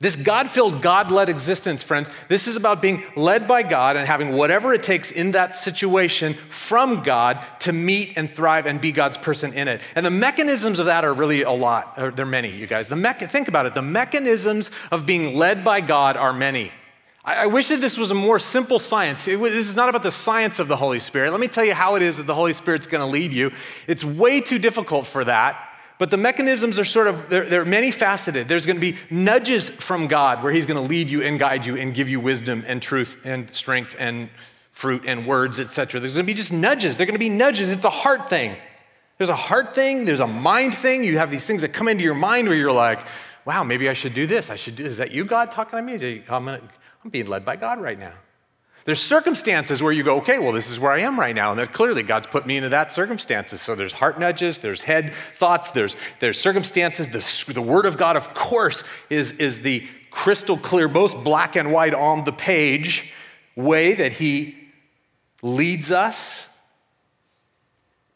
This 0.00 0.16
God 0.16 0.50
filled, 0.50 0.82
God 0.82 1.12
led 1.12 1.28
existence, 1.28 1.82
friends, 1.82 2.10
this 2.28 2.48
is 2.48 2.56
about 2.56 2.82
being 2.82 3.04
led 3.16 3.46
by 3.46 3.62
God 3.62 3.96
and 3.96 4.06
having 4.06 4.32
whatever 4.32 4.72
it 4.72 4.82
takes 4.82 5.12
in 5.12 5.30
that 5.30 5.54
situation 5.54 6.34
from 6.48 7.02
God 7.02 7.40
to 7.60 7.72
meet 7.72 8.14
and 8.16 8.28
thrive 8.28 8.66
and 8.66 8.80
be 8.80 8.90
God's 8.90 9.16
person 9.16 9.52
in 9.52 9.68
it. 9.68 9.80
And 9.94 10.04
the 10.04 10.10
mechanisms 10.10 10.80
of 10.80 10.86
that 10.86 11.04
are 11.04 11.14
really 11.14 11.42
a 11.42 11.52
lot. 11.52 12.16
They're 12.16 12.26
many, 12.26 12.50
you 12.50 12.66
guys. 12.66 12.88
The 12.88 12.96
mecha- 12.96 13.30
think 13.30 13.46
about 13.46 13.66
it. 13.66 13.74
The 13.74 13.82
mechanisms 13.82 14.72
of 14.90 15.06
being 15.06 15.38
led 15.38 15.64
by 15.64 15.80
God 15.80 16.16
are 16.16 16.32
many. 16.32 16.72
I, 17.24 17.44
I 17.44 17.46
wish 17.46 17.68
that 17.68 17.80
this 17.80 17.96
was 17.96 18.10
a 18.10 18.14
more 18.14 18.40
simple 18.40 18.80
science. 18.80 19.24
this 19.24 19.68
is 19.68 19.76
not 19.76 19.88
about 19.88 20.02
the 20.02 20.10
science 20.10 20.58
of 20.58 20.66
the 20.66 20.76
Holy 20.76 20.98
Spirit. 20.98 21.30
Let 21.30 21.40
me 21.40 21.48
tell 21.48 21.64
you 21.64 21.74
how 21.74 21.94
it 21.94 22.02
is 22.02 22.16
that 22.16 22.26
the 22.26 22.34
Holy 22.34 22.52
Spirit's 22.52 22.88
going 22.88 23.00
to 23.00 23.10
lead 23.10 23.32
you. 23.32 23.52
It's 23.86 24.04
way 24.04 24.40
too 24.40 24.58
difficult 24.58 25.06
for 25.06 25.24
that. 25.24 25.70
But 25.98 26.10
the 26.10 26.16
mechanisms 26.16 26.78
are 26.78 26.84
sort 26.84 27.06
of, 27.06 27.30
they're, 27.30 27.48
they're 27.48 27.64
many 27.64 27.90
faceted. 27.90 28.48
There's 28.48 28.66
going 28.66 28.76
to 28.76 28.80
be 28.80 28.96
nudges 29.10 29.70
from 29.70 30.08
God 30.08 30.42
where 30.42 30.52
He's 30.52 30.66
going 30.66 30.82
to 30.82 30.88
lead 30.88 31.08
you 31.08 31.22
and 31.22 31.38
guide 31.38 31.64
you 31.64 31.76
and 31.76 31.94
give 31.94 32.08
you 32.08 32.18
wisdom 32.18 32.64
and 32.66 32.82
truth 32.82 33.16
and 33.24 33.52
strength 33.54 33.94
and 33.98 34.28
fruit 34.72 35.04
and 35.06 35.26
words, 35.26 35.60
etc. 35.60 36.00
There's 36.00 36.12
going 36.12 36.24
to 36.24 36.26
be 36.26 36.34
just 36.34 36.52
nudges. 36.52 36.96
They're 36.96 37.06
going 37.06 37.14
to 37.14 37.18
be 37.18 37.28
nudges. 37.28 37.70
It's 37.70 37.84
a 37.84 37.90
heart 37.90 38.28
thing. 38.28 38.56
There's 39.18 39.30
a 39.30 39.36
heart 39.36 39.74
thing, 39.74 40.04
there's 40.04 40.20
a 40.20 40.26
mind 40.26 40.74
thing. 40.74 41.04
You 41.04 41.18
have 41.18 41.30
these 41.30 41.46
things 41.46 41.62
that 41.62 41.72
come 41.72 41.86
into 41.88 42.02
your 42.02 42.16
mind 42.16 42.48
where 42.48 42.56
you're 42.56 42.72
like, 42.72 43.06
wow, 43.44 43.62
maybe 43.62 43.88
I 43.88 43.92
should 43.92 44.14
do 44.14 44.26
this. 44.26 44.50
I 44.50 44.56
should 44.56 44.76
do, 44.76 44.84
is 44.84 44.96
that 44.96 45.12
you, 45.12 45.24
God, 45.24 45.52
talking 45.52 45.78
to 45.78 45.82
me? 45.82 46.22
I'm, 46.28 46.48
I'm 46.48 46.60
being 47.10 47.26
led 47.26 47.44
by 47.44 47.56
God 47.56 47.80
right 47.80 47.98
now. 47.98 48.12
There's 48.84 49.00
circumstances 49.00 49.82
where 49.82 49.92
you 49.92 50.02
go, 50.02 50.16
okay, 50.18 50.38
well, 50.38 50.52
this 50.52 50.68
is 50.68 50.78
where 50.78 50.92
I 50.92 51.00
am 51.00 51.18
right 51.18 51.34
now. 51.34 51.50
And 51.50 51.58
that 51.58 51.72
clearly 51.72 52.02
God's 52.02 52.26
put 52.26 52.46
me 52.46 52.58
into 52.58 52.68
that 52.68 52.92
circumstances. 52.92 53.62
So 53.62 53.74
there's 53.74 53.94
heart 53.94 54.20
nudges, 54.20 54.58
there's 54.58 54.82
head 54.82 55.14
thoughts, 55.36 55.70
there's, 55.70 55.96
there's 56.20 56.38
circumstances. 56.38 57.08
The, 57.08 57.52
the 57.54 57.62
Word 57.62 57.86
of 57.86 57.96
God, 57.96 58.16
of 58.16 58.34
course, 58.34 58.84
is, 59.08 59.32
is 59.32 59.60
the 59.60 59.86
crystal 60.10 60.58
clear, 60.58 60.86
most 60.86 61.24
black 61.24 61.56
and 61.56 61.72
white 61.72 61.94
on 61.94 62.24
the 62.24 62.32
page 62.32 63.10
way 63.56 63.94
that 63.94 64.12
He 64.12 64.54
leads 65.40 65.90
us. 65.90 66.46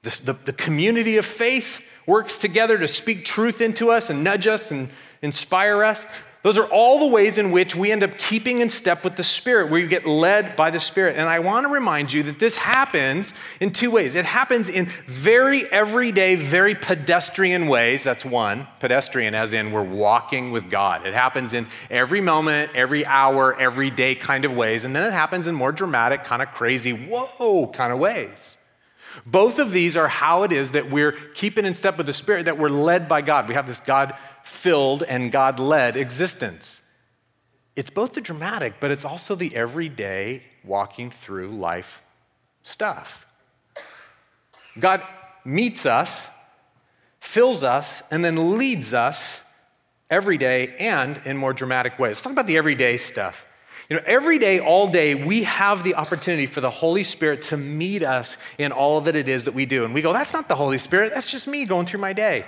The, 0.03 0.21
the, 0.25 0.33
the 0.45 0.53
community 0.53 1.17
of 1.17 1.25
faith 1.25 1.81
works 2.07 2.39
together 2.39 2.77
to 2.79 2.89
speak 2.89 3.25
truth 3.25 3.61
into 3.61 3.91
us 3.91 4.11
and 4.11 4.23
nudge 4.23 4.47
us 4.47 4.71
and 4.71 4.91
inspire 5.23 5.83
us. 5.83 6.07
Those 6.45 6.57
are 6.57 6.67
all 6.67 7.01
the 7.01 7.07
ways 7.07 7.37
in 7.37 7.51
which 7.51 7.75
we 7.75 7.91
end 7.91 8.05
up 8.05 8.17
keeping 8.17 8.61
in 8.61 8.69
step 8.69 9.03
with 9.03 9.17
the 9.17 9.25
Spirit, 9.25 9.71
where 9.71 9.81
you 9.81 9.89
get 9.89 10.07
led 10.07 10.55
by 10.55 10.71
the 10.71 10.79
Spirit. 10.79 11.17
And 11.17 11.29
I 11.29 11.41
want 11.41 11.67
to 11.67 11.69
remind 11.69 12.13
you 12.13 12.23
that 12.25 12.39
this 12.39 12.55
happens 12.55 13.35
in 13.61 13.73
two 13.73 13.91
ways. 13.91 14.15
It 14.15 14.25
happens 14.25 14.69
in 14.69 14.87
very 15.07 15.63
everyday, 15.73 16.37
very 16.37 16.77
pedestrian 16.77 17.67
ways. 17.67 18.05
That's 18.05 18.25
one. 18.25 18.69
Pedestrian, 18.79 19.35
as 19.35 19.53
in 19.53 19.73
we're 19.73 19.83
walking 19.83 20.53
with 20.53 20.71
God. 20.71 21.07
It 21.07 21.15
happens 21.15 21.55
in 21.55 21.67
every 21.91 22.21
moment, 22.21 22.71
every 22.75 23.05
hour, 23.05 23.59
every 23.59 23.91
day 23.91 24.15
kind 24.15 24.45
of 24.45 24.55
ways. 24.55 24.85
And 24.85 24.95
then 24.95 25.03
it 25.03 25.13
happens 25.13 25.49
in 25.49 25.57
more 25.57 25.73
dramatic, 25.73 26.23
kind 26.23 26.41
of 26.41 26.53
crazy, 26.53 26.93
whoa 26.93 27.67
kind 27.67 27.93
of 27.93 27.99
ways. 27.99 28.58
Both 29.27 29.59
of 29.59 29.73
these 29.73 29.97
are 29.97 30.09
how 30.09 30.43
it 30.43 30.53
is 30.53 30.73
that 30.73 30.91
we're 30.91 31.13
keeping 31.13 31.65
in 31.65 31.75
step 31.75 31.97
with 31.97 32.07
the 32.07 32.13
Spirit, 32.13 32.45
that 32.45 32.59
we're 32.59 32.69
led 32.69 33.09
by 33.09 33.23
God. 33.23 33.49
We 33.49 33.55
have 33.55 33.67
this 33.67 33.81
God 33.81 34.15
filled 34.43 35.03
and 35.03 35.33
God 35.33 35.61
led 35.61 35.97
existence. 35.97 36.83
It's 37.77 37.91
both 37.91 38.15
the 38.15 38.21
dramatic, 38.21 38.75
but 38.81 38.91
it's 38.91 39.05
also 39.05 39.35
the 39.35 39.55
everyday 39.55 40.43
walking 40.65 41.11
through 41.11 41.49
life 41.49 42.03
stuff. 42.63 43.25
God 44.79 45.03
meets 45.45 45.87
us, 45.87 46.29
fills 47.21 47.63
us, 47.63 48.03
and 48.11 48.25
then 48.25 48.59
leads 48.59 48.93
us 48.93 49.43
every 50.11 50.39
day 50.39 50.75
and 50.79 51.21
in 51.25 51.37
more 51.37 51.53
dramatic 51.53 51.99
ways. 51.99 52.11
Let's 52.11 52.23
talk 52.23 52.33
about 52.33 52.47
the 52.47 52.57
everyday 52.57 52.97
stuff. 52.97 53.45
You 53.89 53.97
know, 53.97 54.03
every 54.05 54.39
day, 54.39 54.61
all 54.61 54.89
day, 54.89 55.15
we 55.15 55.45
have 55.45 55.83
the 55.83 55.95
opportunity 55.95 56.45
for 56.45 56.61
the 56.61 56.69
Holy 56.69 57.03
Spirit 57.03 57.41
to 57.43 57.57
meet 57.57 58.03
us 58.03 58.37
in 58.59 58.71
all 58.71 59.01
that 59.03 59.17
it 59.17 59.31
is 59.31 59.47
that 59.47 59.55
we 59.55 59.65
do. 59.65 59.87
And 59.87 59.95
we 59.95 60.03
go, 60.03 60.13
that's 60.13 60.35
not 60.35 60.47
the 60.47 60.55
Holy 60.55 60.77
Spirit, 60.77 61.13
that's 61.15 61.31
just 61.31 61.49
me 61.49 61.65
going 61.65 61.87
through 61.87 62.01
my 62.01 62.13
day. 62.13 62.45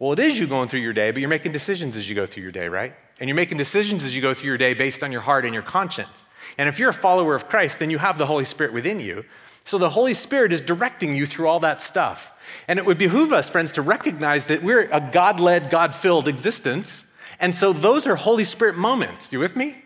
Well, 0.00 0.12
it 0.12 0.18
is 0.18 0.38
you 0.38 0.48
going 0.48 0.68
through 0.68 0.80
your 0.80 0.92
day, 0.92 1.12
but 1.12 1.20
you're 1.20 1.28
making 1.28 1.52
decisions 1.52 1.96
as 1.96 2.08
you 2.08 2.16
go 2.16 2.26
through 2.26 2.42
your 2.42 2.52
day, 2.52 2.68
right? 2.68 2.92
And 3.20 3.28
you're 3.28 3.36
making 3.36 3.56
decisions 3.56 4.02
as 4.02 4.16
you 4.16 4.20
go 4.20 4.34
through 4.34 4.48
your 4.48 4.58
day 4.58 4.74
based 4.74 5.04
on 5.04 5.12
your 5.12 5.20
heart 5.20 5.44
and 5.44 5.54
your 5.54 5.62
conscience. 5.62 6.24
And 6.58 6.68
if 6.68 6.78
you're 6.78 6.90
a 6.90 6.94
follower 6.94 7.36
of 7.36 7.48
Christ, 7.48 7.78
then 7.78 7.88
you 7.88 7.98
have 7.98 8.18
the 8.18 8.26
Holy 8.26 8.44
Spirit 8.44 8.72
within 8.72 8.98
you. 8.98 9.24
So 9.64 9.78
the 9.78 9.90
Holy 9.90 10.12
Spirit 10.12 10.52
is 10.52 10.60
directing 10.60 11.14
you 11.14 11.24
through 11.24 11.48
all 11.48 11.60
that 11.60 11.80
stuff. 11.80 12.32
And 12.66 12.78
it 12.80 12.84
would 12.84 12.98
behoove 12.98 13.32
us, 13.32 13.48
friends, 13.48 13.72
to 13.72 13.82
recognize 13.82 14.46
that 14.46 14.62
we're 14.62 14.82
a 14.92 15.00
God 15.00 15.38
led, 15.38 15.70
God 15.70 15.94
filled 15.94 16.26
existence. 16.26 17.04
And 17.38 17.54
so 17.54 17.72
those 17.72 18.06
are 18.06 18.16
Holy 18.16 18.44
Spirit 18.44 18.76
moments. 18.76 19.32
You 19.32 19.38
with 19.38 19.54
me? 19.54 19.82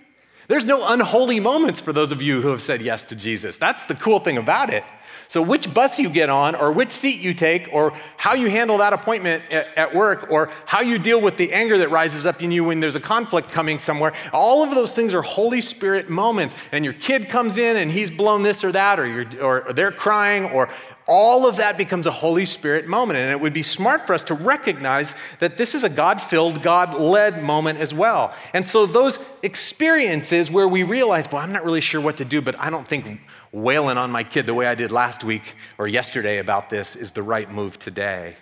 There's 0.51 0.67
no 0.67 0.85
unholy 0.85 1.39
moments 1.39 1.79
for 1.79 1.93
those 1.93 2.11
of 2.11 2.21
you 2.21 2.43
who 2.43 2.49
have 2.49 2.61
said 2.61 2.83
yes 2.83 3.05
to 3.05 3.15
Jesus. 3.15 3.57
That's 3.57 3.85
the 3.85 3.95
cool 3.95 4.19
thing 4.19 4.37
about 4.37 4.69
it. 4.69 4.83
So, 5.29 5.41
which 5.43 5.73
bus 5.73 6.01
you 6.01 6.11
get 6.11 6.29
on, 6.29 6.57
or 6.57 6.73
which 6.73 6.91
seat 6.91 7.21
you 7.21 7.35
take, 7.35 7.69
or 7.73 7.93
how 8.17 8.35
you 8.35 8.51
handle 8.51 8.79
that 8.79 8.93
appointment 8.93 9.45
at, 9.53 9.95
work, 9.95 10.27
or 10.29 10.51
how 10.67 10.81
you 10.81 10.99
deal 10.99 11.21
with 11.21 11.37
the 11.37 11.53
anger 11.53 11.79
that 11.79 11.93
rises 11.93 12.27
up 12.27 12.43
in 12.43 12.51
you 12.51 12.65
when 12.65 12.81
there's 12.81 12.97
a 12.97 13.01
conflict 13.01 13.53
coming 13.53 13.79
somewhere, 13.79 14.13
all 14.33 14.65
of 14.65 14.71
those 14.71 14.93
things 14.93 15.15
are 15.15 15.23
Holy 15.23 15.61
Spirit 15.61 16.11
moments. 16.11 16.57
And 16.73 16.85
your 16.85 16.95
kid 16.95 17.29
comes 17.29 17.57
in 17.57 17.77
and 17.77 17.89
he's 17.89 18.11
blown 18.11 18.43
this 18.43 18.65
or 18.65 18.73
that, 18.73 18.99
or, 18.99 19.41
or 19.41 19.73
they're 19.73 19.93
crying, 19.93 20.47
or 20.47 20.69
all 21.07 21.47
of 21.47 21.57
that 21.57 21.77
becomes 21.77 22.07
a 22.07 22.11
Holy 22.11 22.45
Spirit 22.45 22.87
moment. 22.87 23.19
And 23.19 23.31
it 23.31 23.41
would 23.41 23.53
be 23.53 23.63
smart 23.63 24.07
for 24.07 24.15
us 24.15 24.25
to 24.25 24.35
recognize 24.35 25.15
that 25.39 25.57
this 25.57 25.75
is 25.75 25.83
a 25.83 25.89
God 25.89 26.21
filled, 26.21 26.63
God 26.63 26.95
led 26.95 27.43
moment 27.43 27.79
as 27.81 27.93
well. 27.93 28.35
And 28.55 28.67
so, 28.67 28.87
those 28.87 29.19
experiences 29.43 30.51
where 30.51 30.69
we 30.69 30.83
realize, 30.83 31.27
well, 31.31 31.43
I'm 31.43 31.53
not 31.53 31.65
really 31.65 31.81
sure 31.81 32.01
what 32.01 32.17
to 32.19 32.25
do, 32.25 32.41
but 32.41 32.59
I 32.59 32.71
don't 32.71 32.87
think 32.87 33.21
wailing 33.53 33.99
on 33.99 34.11
my 34.11 34.23
kid 34.23 34.47
the 34.47 34.55
way 34.55 34.67
I 34.67 34.75
did 34.75 34.93
last 34.93 35.25
week 35.25 35.55
or 35.79 35.89
yesterday 35.89 36.39
about 36.39 36.71
this 36.71 36.97
is 36.97 37.13
the 37.13 37.23
right 37.23 37.51
move 37.51 37.79
today. 37.79 38.37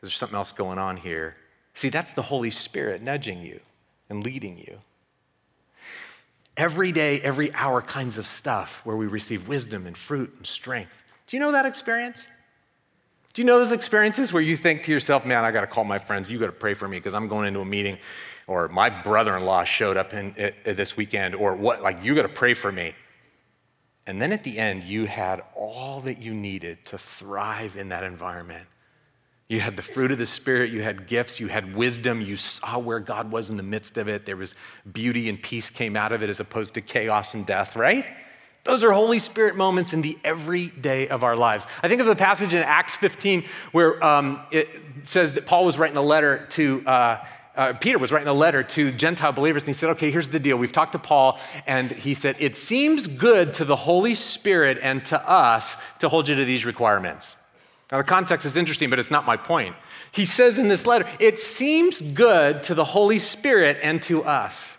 There's 0.00 0.14
something 0.14 0.36
else 0.36 0.52
going 0.52 0.78
on 0.78 0.96
here. 0.98 1.34
See, 1.74 1.88
that's 1.88 2.12
the 2.12 2.22
Holy 2.22 2.50
Spirit 2.50 3.02
nudging 3.02 3.40
you 3.40 3.60
and 4.08 4.24
leading 4.24 4.58
you. 4.58 4.78
Every 6.56 6.92
day, 6.92 7.20
every 7.20 7.52
hour 7.54 7.82
kinds 7.82 8.16
of 8.16 8.26
stuff 8.26 8.80
where 8.84 8.96
we 8.96 9.06
receive 9.06 9.48
wisdom 9.48 9.86
and 9.86 9.96
fruit 9.96 10.32
and 10.36 10.46
strength. 10.46 10.94
Do 11.26 11.36
you 11.36 11.40
know 11.40 11.52
that 11.52 11.66
experience? 11.66 12.28
Do 13.32 13.42
you 13.42 13.46
know 13.46 13.58
those 13.58 13.72
experiences 13.72 14.32
where 14.32 14.42
you 14.42 14.56
think 14.56 14.84
to 14.84 14.92
yourself, 14.92 15.26
man, 15.26 15.44
I 15.44 15.50
got 15.50 15.62
to 15.62 15.66
call 15.66 15.84
my 15.84 15.98
friends, 15.98 16.30
you 16.30 16.38
got 16.38 16.46
to 16.46 16.52
pray 16.52 16.74
for 16.74 16.86
me 16.86 16.98
because 16.98 17.14
I'm 17.14 17.26
going 17.26 17.48
into 17.48 17.60
a 17.60 17.64
meeting, 17.64 17.98
or 18.46 18.68
my 18.68 18.90
brother 18.90 19.36
in 19.36 19.44
law 19.44 19.64
showed 19.64 19.96
up 19.96 20.14
in, 20.14 20.34
this 20.64 20.96
weekend, 20.96 21.34
or 21.34 21.56
what, 21.56 21.82
like, 21.82 22.04
you 22.04 22.14
got 22.14 22.22
to 22.22 22.28
pray 22.28 22.54
for 22.54 22.70
me. 22.70 22.94
And 24.06 24.20
then 24.20 24.32
at 24.32 24.44
the 24.44 24.58
end, 24.58 24.84
you 24.84 25.06
had 25.06 25.42
all 25.56 26.02
that 26.02 26.20
you 26.20 26.34
needed 26.34 26.84
to 26.86 26.98
thrive 26.98 27.76
in 27.76 27.88
that 27.88 28.04
environment. 28.04 28.66
You 29.48 29.60
had 29.60 29.76
the 29.76 29.82
fruit 29.82 30.12
of 30.12 30.18
the 30.18 30.26
Spirit, 30.26 30.70
you 30.70 30.82
had 30.82 31.06
gifts, 31.06 31.40
you 31.40 31.48
had 31.48 31.74
wisdom, 31.74 32.20
you 32.20 32.36
saw 32.36 32.78
where 32.78 33.00
God 33.00 33.30
was 33.30 33.50
in 33.50 33.56
the 33.56 33.62
midst 33.62 33.96
of 33.98 34.08
it. 34.08 34.26
There 34.26 34.36
was 34.36 34.54
beauty 34.92 35.28
and 35.28 35.42
peace 35.42 35.70
came 35.70 35.96
out 35.96 36.12
of 36.12 36.22
it 36.22 36.30
as 36.30 36.38
opposed 36.38 36.74
to 36.74 36.80
chaos 36.80 37.34
and 37.34 37.44
death, 37.44 37.76
right? 37.76 38.06
Those 38.64 38.82
are 38.82 38.92
Holy 38.92 39.18
Spirit 39.18 39.56
moments 39.56 39.92
in 39.92 40.00
the 40.00 40.18
everyday 40.24 41.08
of 41.08 41.22
our 41.22 41.36
lives. 41.36 41.66
I 41.82 41.88
think 41.88 42.00
of 42.00 42.06
the 42.06 42.16
passage 42.16 42.54
in 42.54 42.62
Acts 42.62 42.96
15 42.96 43.44
where 43.72 44.02
um, 44.02 44.40
it 44.50 44.68
says 45.02 45.34
that 45.34 45.46
Paul 45.46 45.66
was 45.66 45.78
writing 45.78 45.98
a 45.98 46.02
letter 46.02 46.46
to 46.50 46.82
uh, 46.86 47.24
uh, 47.56 47.72
Peter 47.74 47.98
was 47.98 48.10
writing 48.10 48.26
a 48.26 48.32
letter 48.32 48.64
to 48.64 48.90
Gentile 48.90 49.30
believers, 49.30 49.62
and 49.62 49.68
he 49.68 49.74
said, 49.74 49.90
Okay, 49.90 50.10
here's 50.10 50.28
the 50.28 50.40
deal. 50.40 50.56
We've 50.56 50.72
talked 50.72 50.92
to 50.92 50.98
Paul, 50.98 51.38
and 51.66 51.90
he 51.90 52.14
said, 52.14 52.34
It 52.40 52.56
seems 52.56 53.06
good 53.06 53.52
to 53.54 53.64
the 53.64 53.76
Holy 53.76 54.14
Spirit 54.14 54.78
and 54.82 55.04
to 55.04 55.28
us 55.28 55.76
to 56.00 56.08
hold 56.08 56.28
you 56.28 56.34
to 56.34 56.44
these 56.44 56.64
requirements. 56.64 57.36
Now, 57.92 57.98
the 57.98 58.04
context 58.04 58.44
is 58.44 58.56
interesting, 58.56 58.90
but 58.90 58.98
it's 58.98 59.10
not 59.10 59.24
my 59.24 59.36
point. 59.36 59.76
He 60.10 60.26
says 60.26 60.58
in 60.58 60.66
this 60.66 60.84
letter, 60.84 61.06
It 61.20 61.38
seems 61.38 62.02
good 62.02 62.64
to 62.64 62.74
the 62.74 62.84
Holy 62.84 63.20
Spirit 63.20 63.78
and 63.82 64.02
to 64.02 64.24
us. 64.24 64.76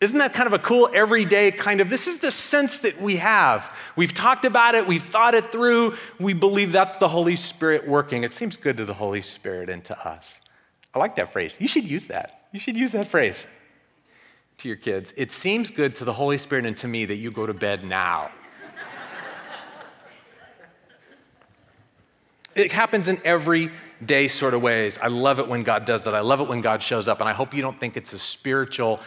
Isn't 0.00 0.18
that 0.18 0.32
kind 0.32 0.46
of 0.46 0.54
a 0.54 0.58
cool 0.58 0.88
everyday 0.94 1.50
kind 1.50 1.82
of? 1.82 1.90
This 1.90 2.06
is 2.06 2.20
the 2.20 2.30
sense 2.32 2.78
that 2.80 3.00
we 3.00 3.16
have. 3.16 3.70
We've 3.96 4.14
talked 4.14 4.46
about 4.46 4.74
it, 4.74 4.86
we've 4.86 5.04
thought 5.04 5.34
it 5.34 5.52
through, 5.52 5.94
we 6.18 6.32
believe 6.32 6.72
that's 6.72 6.96
the 6.96 7.08
Holy 7.08 7.36
Spirit 7.36 7.86
working. 7.86 8.24
It 8.24 8.32
seems 8.32 8.56
good 8.56 8.78
to 8.78 8.86
the 8.86 8.94
Holy 8.94 9.20
Spirit 9.20 9.68
and 9.68 9.84
to 9.84 10.08
us. 10.08 10.38
I 10.94 10.98
like 10.98 11.16
that 11.16 11.32
phrase. 11.32 11.58
You 11.60 11.68
should 11.68 11.84
use 11.84 12.06
that. 12.06 12.46
You 12.52 12.58
should 12.58 12.78
use 12.78 12.92
that 12.92 13.08
phrase 13.08 13.44
to 14.58 14.68
your 14.68 14.78
kids. 14.78 15.12
It 15.18 15.30
seems 15.30 15.70
good 15.70 15.94
to 15.96 16.04
the 16.06 16.12
Holy 16.12 16.38
Spirit 16.38 16.64
and 16.64 16.76
to 16.78 16.88
me 16.88 17.04
that 17.04 17.16
you 17.16 17.30
go 17.30 17.46
to 17.46 17.54
bed 17.54 17.84
now. 17.84 18.30
it 22.54 22.72
happens 22.72 23.06
in 23.06 23.20
every 23.24 23.70
day 24.04 24.28
sort 24.28 24.54
of 24.54 24.62
ways. 24.62 24.98
I 25.00 25.08
love 25.08 25.38
it 25.40 25.46
when 25.46 25.62
God 25.62 25.84
does 25.84 26.04
that. 26.04 26.14
I 26.14 26.20
love 26.20 26.40
it 26.40 26.48
when 26.48 26.62
God 26.62 26.82
shows 26.82 27.06
up. 27.06 27.20
And 27.20 27.28
I 27.28 27.32
hope 27.32 27.52
you 27.54 27.60
don't 27.60 27.78
think 27.78 27.98
it's 27.98 28.14
a 28.14 28.18
spiritual 28.18 28.98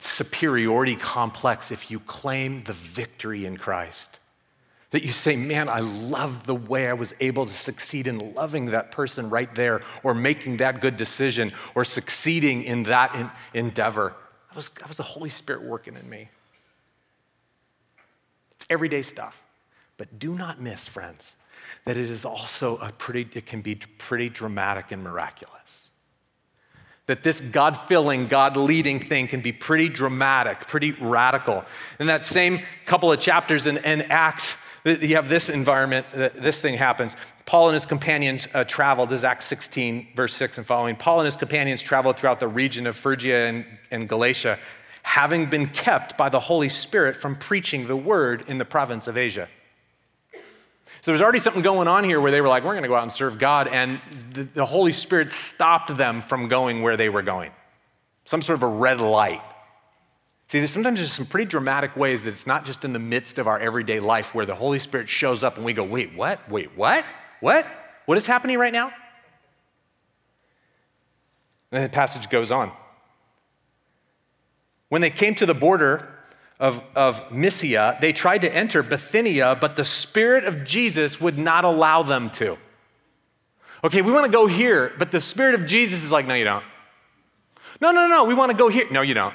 superiority 0.00 0.96
complex 0.96 1.70
if 1.70 1.90
you 1.90 2.00
claim 2.00 2.62
the 2.64 2.72
victory 2.72 3.46
in 3.46 3.56
Christ. 3.56 4.18
That 4.90 5.02
you 5.02 5.10
say, 5.10 5.34
man, 5.36 5.68
I 5.68 5.80
love 5.80 6.46
the 6.46 6.54
way 6.54 6.88
I 6.88 6.92
was 6.92 7.14
able 7.20 7.46
to 7.46 7.52
succeed 7.52 8.06
in 8.06 8.34
loving 8.34 8.66
that 8.66 8.92
person 8.92 9.28
right 9.28 9.52
there, 9.54 9.82
or 10.04 10.14
making 10.14 10.58
that 10.58 10.80
good 10.80 10.96
decision, 10.96 11.52
or 11.74 11.84
succeeding 11.84 12.62
in 12.62 12.84
that 12.84 13.14
in- 13.14 13.30
endeavor. 13.54 14.14
That 14.50 14.56
was, 14.56 14.68
that 14.68 14.86
was 14.88 14.98
the 14.98 15.02
Holy 15.02 15.30
Spirit 15.30 15.62
working 15.62 15.96
in 15.96 16.08
me. 16.08 16.28
It's 18.52 18.66
everyday 18.70 19.02
stuff. 19.02 19.40
But 19.96 20.18
do 20.18 20.34
not 20.34 20.60
miss, 20.60 20.86
friends, 20.86 21.34
that 21.84 21.96
it 21.96 22.08
is 22.08 22.24
also 22.24 22.76
a 22.78 22.92
pretty, 22.92 23.28
it 23.34 23.46
can 23.46 23.62
be 23.62 23.76
pretty 23.98 24.28
dramatic 24.28 24.92
and 24.92 25.02
miraculous 25.02 25.88
that 27.06 27.22
this 27.22 27.40
God 27.40 27.76
filling, 27.88 28.28
God 28.28 28.56
leading 28.56 28.98
thing 28.98 29.26
can 29.26 29.40
be 29.40 29.52
pretty 29.52 29.88
dramatic, 29.88 30.60
pretty 30.60 30.92
radical. 30.92 31.64
In 32.00 32.06
that 32.06 32.24
same 32.24 32.60
couple 32.86 33.12
of 33.12 33.20
chapters 33.20 33.66
in, 33.66 33.76
in 33.78 34.02
Acts, 34.02 34.56
you 34.84 35.16
have 35.16 35.28
this 35.28 35.48
environment, 35.48 36.06
this 36.12 36.62
thing 36.62 36.76
happens. 36.76 37.16
Paul 37.46 37.68
and 37.68 37.74
his 37.74 37.84
companions 37.84 38.48
uh, 38.54 38.64
traveled, 38.64 39.10
this 39.10 39.18
is 39.18 39.24
Acts 39.24 39.44
16, 39.46 40.08
verse 40.14 40.34
6 40.34 40.58
and 40.58 40.66
following. 40.66 40.96
Paul 40.96 41.20
and 41.20 41.26
his 41.26 41.36
companions 41.36 41.82
traveled 41.82 42.16
throughout 42.16 42.40
the 42.40 42.48
region 42.48 42.86
of 42.86 42.96
Phrygia 42.96 43.48
and, 43.48 43.66
and 43.90 44.08
Galatia, 44.08 44.58
having 45.02 45.46
been 45.46 45.66
kept 45.68 46.16
by 46.16 46.30
the 46.30 46.40
Holy 46.40 46.70
Spirit 46.70 47.16
from 47.16 47.36
preaching 47.36 47.86
the 47.86 47.96
word 47.96 48.44
in 48.48 48.56
the 48.56 48.64
province 48.64 49.06
of 49.06 49.18
Asia. 49.18 49.48
So 51.04 51.10
there's 51.10 51.20
already 51.20 51.38
something 51.38 51.60
going 51.60 51.86
on 51.86 52.02
here 52.02 52.18
where 52.18 52.30
they 52.30 52.40
were 52.40 52.48
like, 52.48 52.64
we're 52.64 52.72
going 52.72 52.84
to 52.84 52.88
go 52.88 52.94
out 52.94 53.02
and 53.02 53.12
serve 53.12 53.38
God. 53.38 53.68
And 53.68 54.00
the, 54.32 54.44
the 54.44 54.64
Holy 54.64 54.94
Spirit 54.94 55.32
stopped 55.32 55.94
them 55.94 56.22
from 56.22 56.48
going 56.48 56.80
where 56.80 56.96
they 56.96 57.10
were 57.10 57.20
going. 57.20 57.50
Some 58.24 58.40
sort 58.40 58.56
of 58.56 58.62
a 58.62 58.68
red 58.68 59.02
light. 59.02 59.42
See, 60.48 60.60
there's 60.60 60.70
sometimes 60.70 61.00
there's 61.00 61.12
some 61.12 61.26
pretty 61.26 61.44
dramatic 61.44 61.94
ways 61.94 62.24
that 62.24 62.30
it's 62.30 62.46
not 62.46 62.64
just 62.64 62.86
in 62.86 62.94
the 62.94 62.98
midst 62.98 63.38
of 63.38 63.46
our 63.46 63.58
everyday 63.58 64.00
life 64.00 64.34
where 64.34 64.46
the 64.46 64.54
Holy 64.54 64.78
Spirit 64.78 65.10
shows 65.10 65.42
up 65.42 65.56
and 65.56 65.66
we 65.66 65.74
go, 65.74 65.84
wait, 65.84 66.14
what? 66.14 66.50
Wait, 66.50 66.70
what? 66.74 67.04
What? 67.40 67.66
What 68.06 68.16
is 68.16 68.24
happening 68.24 68.56
right 68.56 68.72
now? 68.72 68.90
And 71.70 71.84
the 71.84 71.90
passage 71.90 72.30
goes 72.30 72.50
on. 72.50 72.72
When 74.88 75.02
they 75.02 75.10
came 75.10 75.34
to 75.34 75.44
the 75.44 75.54
border 75.54 76.13
of, 76.60 76.82
of 76.94 77.30
Mysia, 77.32 77.98
they 78.00 78.12
tried 78.12 78.42
to 78.42 78.54
enter 78.54 78.82
Bithynia, 78.82 79.56
but 79.60 79.76
the 79.76 79.84
Spirit 79.84 80.44
of 80.44 80.64
Jesus 80.64 81.20
would 81.20 81.36
not 81.36 81.64
allow 81.64 82.02
them 82.02 82.30
to. 82.30 82.56
Okay, 83.82 84.02
we 84.02 84.12
want 84.12 84.24
to 84.24 84.32
go 84.32 84.46
here, 84.46 84.92
but 84.98 85.10
the 85.10 85.20
Spirit 85.20 85.54
of 85.54 85.66
Jesus 85.66 86.04
is 86.04 86.10
like, 86.10 86.26
no, 86.26 86.34
you 86.34 86.44
don't. 86.44 86.64
No, 87.80 87.90
no, 87.90 88.06
no, 88.06 88.24
we 88.24 88.34
want 88.34 88.50
to 88.50 88.56
go 88.56 88.68
here. 88.68 88.86
No, 88.90 89.02
you 89.02 89.14
don't. 89.14 89.34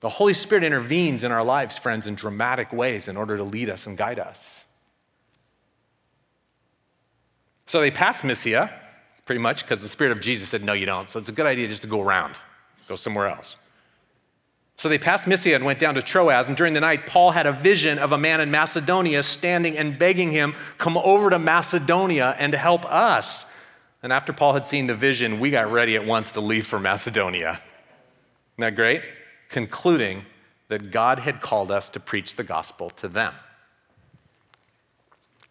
The 0.00 0.08
Holy 0.08 0.34
Spirit 0.34 0.64
intervenes 0.64 1.22
in 1.22 1.30
our 1.30 1.44
lives, 1.44 1.78
friends, 1.78 2.06
in 2.06 2.16
dramatic 2.16 2.72
ways 2.72 3.06
in 3.06 3.16
order 3.16 3.36
to 3.36 3.44
lead 3.44 3.70
us 3.70 3.86
and 3.86 3.96
guide 3.96 4.18
us. 4.18 4.64
So 7.66 7.80
they 7.80 7.90
passed 7.90 8.24
Mysia, 8.24 8.78
pretty 9.24 9.40
much, 9.40 9.62
because 9.62 9.80
the 9.80 9.88
Spirit 9.88 10.10
of 10.10 10.20
Jesus 10.20 10.48
said, 10.48 10.64
no, 10.64 10.72
you 10.72 10.84
don't. 10.84 11.08
So 11.08 11.20
it's 11.20 11.28
a 11.28 11.32
good 11.32 11.46
idea 11.46 11.68
just 11.68 11.82
to 11.82 11.88
go 11.88 12.02
around, 12.02 12.36
go 12.88 12.96
somewhere 12.96 13.28
else. 13.28 13.56
So 14.82 14.88
they 14.88 14.98
passed 14.98 15.28
Mysia 15.28 15.54
and 15.54 15.64
went 15.64 15.78
down 15.78 15.94
to 15.94 16.02
Troas. 16.02 16.48
And 16.48 16.56
during 16.56 16.74
the 16.74 16.80
night, 16.80 17.06
Paul 17.06 17.30
had 17.30 17.46
a 17.46 17.52
vision 17.52 18.00
of 18.00 18.10
a 18.10 18.18
man 18.18 18.40
in 18.40 18.50
Macedonia 18.50 19.22
standing 19.22 19.78
and 19.78 19.96
begging 19.96 20.32
him, 20.32 20.56
Come 20.76 20.96
over 20.96 21.30
to 21.30 21.38
Macedonia 21.38 22.34
and 22.36 22.52
help 22.52 22.84
us. 22.86 23.46
And 24.02 24.12
after 24.12 24.32
Paul 24.32 24.54
had 24.54 24.66
seen 24.66 24.88
the 24.88 24.96
vision, 24.96 25.38
we 25.38 25.52
got 25.52 25.70
ready 25.70 25.94
at 25.94 26.04
once 26.04 26.32
to 26.32 26.40
leave 26.40 26.66
for 26.66 26.80
Macedonia. 26.80 27.50
Isn't 27.50 27.60
that 28.58 28.74
great? 28.74 29.02
Concluding 29.50 30.24
that 30.66 30.90
God 30.90 31.20
had 31.20 31.40
called 31.40 31.70
us 31.70 31.88
to 31.90 32.00
preach 32.00 32.34
the 32.34 32.42
gospel 32.42 32.90
to 32.90 33.06
them. 33.06 33.34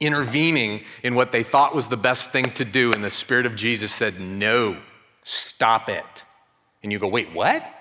Intervening 0.01 0.83
in 1.03 1.15
what 1.15 1.31
they 1.31 1.43
thought 1.43 1.73
was 1.73 1.87
the 1.87 1.95
best 1.95 2.31
thing 2.31 2.51
to 2.55 2.65
do, 2.65 2.91
and 2.91 3.01
the 3.01 3.09
Spirit 3.09 3.45
of 3.45 3.55
Jesus 3.55 3.93
said, 3.93 4.19
No, 4.19 4.75
stop 5.23 5.87
it. 5.87 6.25
And 6.83 6.91
you 6.91 6.99
go, 6.99 7.07
Wait, 7.07 7.31
what? 7.31 7.77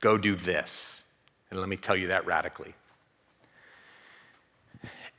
Go 0.00 0.18
do 0.18 0.34
this. 0.34 1.02
And 1.50 1.58
let 1.58 1.68
me 1.68 1.76
tell 1.76 1.96
you 1.96 2.08
that 2.08 2.26
radically. 2.26 2.74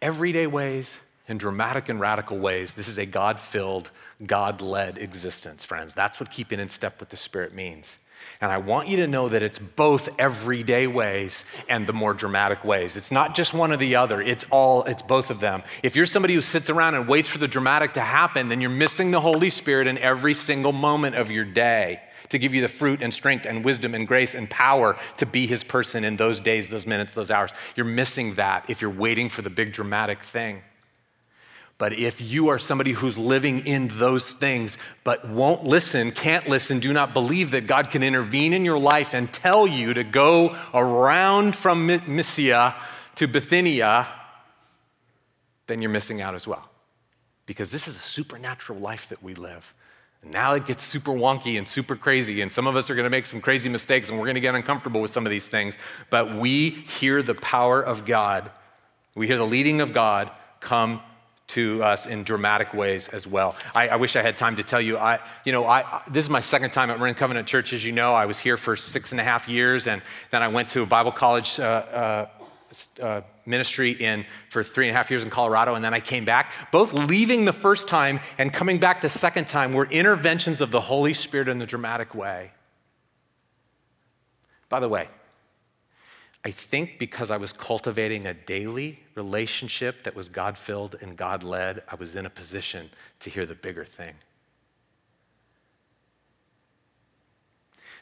Everyday 0.02 0.48
ways 0.48 0.98
in 1.28 1.38
dramatic 1.38 1.90
and 1.90 2.00
radical 2.00 2.40
ways, 2.40 2.74
this 2.74 2.88
is 2.88 2.98
a 2.98 3.06
God 3.06 3.40
filled, 3.40 3.92
God 4.26 4.62
led 4.62 4.98
existence, 4.98 5.66
friends. 5.66 5.94
That's 5.94 6.20
what 6.20 6.32
keeping 6.32 6.60
in 6.60 6.70
step 6.70 7.00
with 7.00 7.10
the 7.10 7.18
Spirit 7.18 7.54
means. 7.54 7.98
And 8.42 8.52
I 8.52 8.58
want 8.58 8.88
you 8.90 8.98
to 8.98 9.08
know 9.08 9.30
that 9.30 9.42
it's 9.42 9.60
both 9.60 10.10
everyday 10.20 10.88
ways 10.88 11.46
and 11.70 11.86
the 11.86 11.94
more 11.94 12.14
dramatic 12.14 12.64
ways. 12.66 12.98
It's 12.98 13.12
not 13.12 13.34
just 13.34 13.54
one 13.54 13.72
or 13.72 13.78
the 13.78 13.96
other, 13.96 14.22
it's 14.22 14.46
all, 14.50 14.84
it's 14.84 15.02
both 15.02 15.30
of 15.30 15.40
them. 15.40 15.64
If 15.84 15.96
you're 15.96 16.06
somebody 16.06 16.34
who 16.34 16.42
sits 16.42 16.70
around 16.70 16.96
and 16.96 17.08
waits 17.08 17.30
for 17.30 17.38
the 17.38 17.48
dramatic 17.48 17.94
to 17.94 18.02
happen, 18.02 18.50
then 18.50 18.60
you're 18.60 18.70
missing 18.70 19.12
the 19.12 19.22
Holy 19.22 19.50
Spirit 19.50 19.88
in 19.88 19.98
every 19.98 20.34
single 20.34 20.74
moment 20.74 21.16
of 21.16 21.32
your 21.32 21.46
day 21.46 22.02
to 22.30 22.38
give 22.38 22.54
you 22.54 22.62
the 22.62 22.68
fruit 22.68 23.02
and 23.02 23.14
strength 23.14 23.46
and 23.46 23.64
wisdom 23.64 23.96
and 23.96 24.08
grace 24.08 24.36
and 24.36 24.50
power 24.50 24.98
to 25.18 25.26
be 25.26 25.48
his 25.48 25.64
person 25.64 26.04
in 26.04 26.18
those 26.18 26.40
days, 26.40 26.70
those 26.70 26.86
minutes, 26.86 27.14
those 27.14 27.32
hours. 27.32 27.52
You're 27.76 27.86
missing 27.86 28.36
that 28.36 28.70
if 28.70 28.82
you're 28.82 28.92
waiting 28.92 29.30
for 29.30 29.42
the 29.42 29.50
big 29.50 29.74
dramatic 29.74 30.22
thing. 30.22 30.62
But 31.80 31.94
if 31.94 32.20
you 32.20 32.50
are 32.50 32.60
somebody 32.60 32.92
who's 32.92 33.18
living 33.18 33.66
in 33.66 33.88
those 33.88 34.34
things, 34.34 34.78
but 35.06 35.28
won't 35.30 35.64
listen, 35.64 36.12
can't 36.12 36.48
listen, 36.48 36.80
do 36.80 36.92
not 36.92 37.14
believe 37.14 37.52
that 37.52 37.68
God 37.68 37.90
can 37.90 38.04
intervene 38.04 38.52
in 38.52 38.66
your 38.66 38.78
life 38.78 39.14
and 39.14 39.32
tell 39.32 39.66
you 39.66 39.94
to 39.94 40.04
go 40.04 40.58
around 40.74 41.56
from 41.56 41.88
Mysia 41.88 42.76
to 43.16 43.28
Bithynia, 43.28 44.10
then 45.68 45.82
you're 45.82 45.90
missing 45.90 46.22
out 46.22 46.36
as 46.36 46.46
well. 46.46 46.70
Because 47.46 47.72
this 47.72 47.88
is 47.88 47.96
a 47.96 48.00
supernatural 48.00 48.80
life 48.80 49.08
that 49.08 49.24
we 49.24 49.34
live. 49.34 49.74
Now 50.24 50.54
it 50.54 50.66
gets 50.66 50.84
super 50.84 51.12
wonky 51.12 51.58
and 51.58 51.68
super 51.68 51.96
crazy, 51.96 52.42
and 52.42 52.52
some 52.52 52.68
of 52.68 52.76
us 52.76 52.90
are 52.90 52.96
going 52.96 53.06
to 53.06 53.10
make 53.10 53.26
some 53.26 53.40
crazy 53.40 53.70
mistakes 53.70 54.10
and 54.10 54.20
we're 54.20 54.26
going 54.26 54.36
to 54.36 54.42
get 54.42 54.54
uncomfortable 54.54 55.02
with 55.02 55.12
some 55.12 55.26
of 55.26 55.30
these 55.30 55.48
things. 55.48 55.76
But 56.10 56.36
we 56.36 56.70
hear 56.70 57.22
the 57.22 57.36
power 57.36 57.82
of 57.82 58.06
God, 58.06 58.52
we 59.16 59.28
hear 59.28 59.38
the 59.38 59.48
leading 59.48 59.82
of 59.82 59.94
God 59.94 60.32
come 60.60 61.02
to 61.50 61.84
us 61.84 62.06
in 62.06 62.24
dramatic 62.24 62.74
ways 62.74 63.08
as 63.08 63.26
well. 63.26 63.56
I, 63.74 63.90
I, 63.90 63.96
wish 63.96 64.16
I 64.16 64.22
had 64.22 64.38
time 64.38 64.56
to 64.58 64.64
tell 64.64 64.80
you. 64.80 65.00
I, 65.00 65.20
you 65.46 65.52
know, 65.52 65.66
I, 65.66 66.04
this 66.08 66.24
is 66.24 66.30
my 66.30 66.42
second 66.42 66.70
time 66.72 66.92
at 66.92 67.00
Marin 67.00 67.16
Covenant 67.16 67.48
Church. 67.48 67.74
As 67.74 67.84
you 67.84 67.92
know, 67.92 68.14
I 68.14 68.28
was 68.28 68.38
here 68.38 68.56
for 68.56 68.76
six 68.76 69.12
and 69.12 69.20
a 69.20 69.24
half 69.24 69.48
years, 69.48 69.88
and 69.88 70.04
then 70.30 70.44
I 70.44 70.48
went 70.48 70.70
to 70.70 70.84
a 70.84 70.86
Bible 70.86 71.12
college 71.12 71.60
uh, 71.60 71.64
uh, 71.64 72.28
uh, 73.02 73.22
ministry 73.46 73.92
in 73.92 74.26
for 74.50 74.64
three 74.64 74.88
and 74.88 74.96
a 74.96 74.98
half 74.98 75.10
years 75.10 75.24
in 75.24 75.30
Colorado, 75.30 75.76
and 75.76 75.84
then 75.84 75.94
I 75.94 76.00
came 76.00 76.26
back. 76.26 76.52
Both 76.72 76.94
leaving 76.94 77.46
the 77.46 77.54
first 77.54 77.88
time 77.88 78.20
and 78.38 78.54
coming 78.54 78.80
back 78.80 79.02
the 79.02 79.10
second 79.10 79.48
time 79.48 79.74
were 79.74 79.86
interventions 79.86 80.62
of 80.62 80.72
the 80.72 80.82
Holy 80.82 81.14
Spirit 81.14 81.48
in 81.48 81.62
a 81.62 81.66
dramatic 81.66 82.14
way. 82.16 82.52
By 84.70 84.80
the 84.80 84.90
way, 84.90 85.08
I 86.46 86.52
think 86.52 87.00
because 87.00 87.32
I 87.32 87.38
was 87.38 87.52
cultivating 87.52 88.28
a 88.28 88.34
daily 88.34 89.04
relationship 89.16 90.04
that 90.04 90.16
was 90.16 90.30
God 90.30 90.58
filled 90.58 90.96
and 91.02 91.18
God 91.18 91.44
led, 91.44 91.82
I 91.90 91.96
was 91.96 92.16
in 92.16 92.26
a 92.26 92.30
position 92.30 92.90
to 93.20 93.30
hear 93.30 93.46
the 93.46 93.56
bigger 93.56 93.84
thing. 93.84 94.14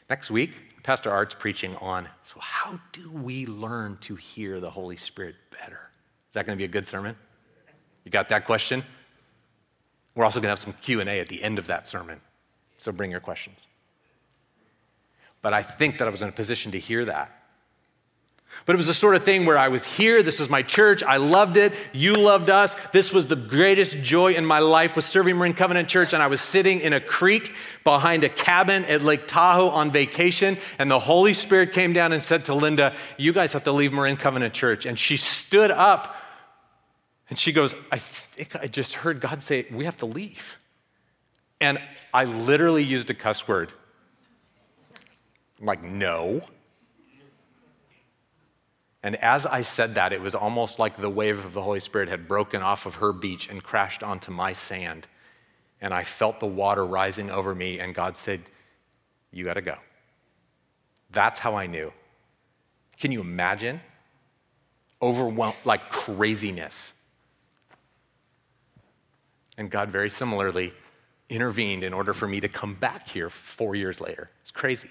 Next 0.08 0.30
week, 0.30 0.82
Pastor 0.82 1.10
Art's 1.10 1.34
preaching 1.34 1.76
on 1.76 2.08
so 2.22 2.38
how 2.40 2.80
do 2.92 3.10
we 3.10 3.46
learn 3.46 3.98
to 4.00 4.14
hear 4.14 4.58
the 4.60 4.70
Holy 4.70 4.96
Spirit 4.96 5.34
better? 5.50 5.90
Is 6.28 6.34
that 6.34 6.46
going 6.46 6.56
to 6.56 6.60
be 6.60 6.64
a 6.64 6.68
good 6.68 6.86
sermon? 6.86 7.14
You 8.04 8.10
got 8.10 8.28
that 8.30 8.46
question? 8.46 8.82
We're 10.14 10.24
also 10.24 10.40
going 10.40 10.48
to 10.48 10.50
have 10.50 10.58
some 10.58 10.74
Q&A 10.80 11.20
at 11.20 11.28
the 11.28 11.42
end 11.42 11.58
of 11.58 11.66
that 11.66 11.86
sermon. 11.86 12.20
So 12.78 12.90
bring 12.90 13.10
your 13.10 13.20
questions. 13.20 13.66
But 15.42 15.52
I 15.52 15.62
think 15.62 15.98
that 15.98 16.08
I 16.08 16.10
was 16.10 16.22
in 16.22 16.28
a 16.28 16.32
position 16.32 16.72
to 16.72 16.78
hear 16.78 17.04
that. 17.04 17.37
But 18.66 18.74
it 18.74 18.76
was 18.76 18.88
the 18.88 18.94
sort 18.94 19.14
of 19.14 19.22
thing 19.22 19.46
where 19.46 19.56
I 19.56 19.68
was 19.68 19.84
here, 19.84 20.22
this 20.22 20.38
was 20.38 20.50
my 20.50 20.62
church, 20.62 21.02
I 21.02 21.16
loved 21.16 21.56
it, 21.56 21.72
you 21.92 22.12
loved 22.12 22.50
us. 22.50 22.76
This 22.92 23.12
was 23.12 23.26
the 23.26 23.36
greatest 23.36 24.02
joy 24.02 24.34
in 24.34 24.44
my 24.44 24.58
life 24.58 24.94
was 24.94 25.06
serving 25.06 25.38
Marin 25.38 25.54
Covenant 25.54 25.88
Church 25.88 26.12
and 26.12 26.22
I 26.22 26.26
was 26.26 26.40
sitting 26.40 26.80
in 26.80 26.92
a 26.92 27.00
creek 27.00 27.54
behind 27.82 28.24
a 28.24 28.28
cabin 28.28 28.84
at 28.84 29.00
Lake 29.00 29.26
Tahoe 29.26 29.70
on 29.70 29.90
vacation 29.90 30.58
and 30.78 30.90
the 30.90 30.98
Holy 30.98 31.32
Spirit 31.32 31.72
came 31.72 31.94
down 31.94 32.12
and 32.12 32.22
said 32.22 32.44
to 32.46 32.54
Linda, 32.54 32.94
"You 33.16 33.32
guys 33.32 33.54
have 33.54 33.64
to 33.64 33.72
leave 33.72 33.92
Marin 33.92 34.16
Covenant 34.16 34.52
Church." 34.52 34.84
And 34.84 34.98
she 34.98 35.16
stood 35.16 35.70
up 35.70 36.16
and 37.30 37.38
she 37.38 37.52
goes, 37.52 37.74
"I 37.90 37.98
think 37.98 38.54
I 38.56 38.66
just 38.66 38.96
heard 38.96 39.20
God 39.20 39.42
say 39.42 39.66
we 39.70 39.86
have 39.86 39.96
to 39.98 40.06
leave." 40.06 40.58
And 41.60 41.78
I 42.12 42.24
literally 42.24 42.84
used 42.84 43.08
a 43.08 43.14
cuss 43.14 43.48
word. 43.48 43.72
I'm 45.58 45.66
like, 45.66 45.82
"No." 45.82 46.42
And 49.02 49.16
as 49.16 49.46
I 49.46 49.62
said 49.62 49.94
that, 49.94 50.12
it 50.12 50.20
was 50.20 50.34
almost 50.34 50.78
like 50.78 50.96
the 50.96 51.08
wave 51.08 51.44
of 51.44 51.52
the 51.52 51.62
Holy 51.62 51.80
Spirit 51.80 52.08
had 52.08 52.26
broken 52.26 52.62
off 52.62 52.84
of 52.84 52.96
her 52.96 53.12
beach 53.12 53.48
and 53.48 53.62
crashed 53.62 54.02
onto 54.02 54.32
my 54.32 54.52
sand. 54.52 55.06
And 55.80 55.94
I 55.94 56.02
felt 56.02 56.40
the 56.40 56.46
water 56.46 56.84
rising 56.84 57.30
over 57.30 57.54
me, 57.54 57.78
and 57.78 57.94
God 57.94 58.16
said, 58.16 58.42
You 59.30 59.44
got 59.44 59.54
to 59.54 59.60
go. 59.60 59.76
That's 61.10 61.38
how 61.38 61.54
I 61.54 61.66
knew. 61.66 61.92
Can 62.98 63.12
you 63.12 63.20
imagine? 63.20 63.80
Overwhelmed, 65.00 65.56
like 65.64 65.90
craziness. 65.90 66.92
And 69.56 69.70
God, 69.70 69.90
very 69.90 70.10
similarly, 70.10 70.72
intervened 71.28 71.84
in 71.84 71.92
order 71.92 72.12
for 72.12 72.26
me 72.26 72.40
to 72.40 72.48
come 72.48 72.74
back 72.74 73.08
here 73.08 73.30
four 73.30 73.76
years 73.76 74.00
later. 74.00 74.30
It's 74.42 74.50
crazy. 74.50 74.88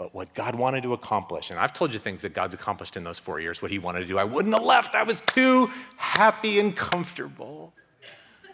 But 0.00 0.14
what 0.14 0.32
God 0.32 0.54
wanted 0.54 0.82
to 0.84 0.94
accomplish, 0.94 1.50
and 1.50 1.58
I've 1.58 1.74
told 1.74 1.92
you 1.92 1.98
things 1.98 2.22
that 2.22 2.32
God's 2.32 2.54
accomplished 2.54 2.96
in 2.96 3.04
those 3.04 3.18
four 3.18 3.38
years, 3.38 3.60
what 3.60 3.70
He 3.70 3.78
wanted 3.78 4.00
to 4.00 4.06
do, 4.06 4.16
I 4.16 4.24
wouldn't 4.24 4.54
have 4.54 4.62
left. 4.62 4.94
I 4.94 5.02
was 5.02 5.20
too 5.20 5.70
happy 5.98 6.58
and 6.58 6.74
comfortable. 6.74 7.74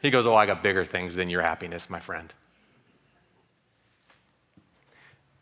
He 0.03 0.11
goes, 0.11 0.27
Oh, 0.27 0.35
I 0.35 0.45
got 0.45 0.61
bigger 0.61 0.85
things 0.85 1.15
than 1.15 1.31
your 1.31 1.43
happiness, 1.43 1.89
my 1.89 2.01
friend. 2.01 2.35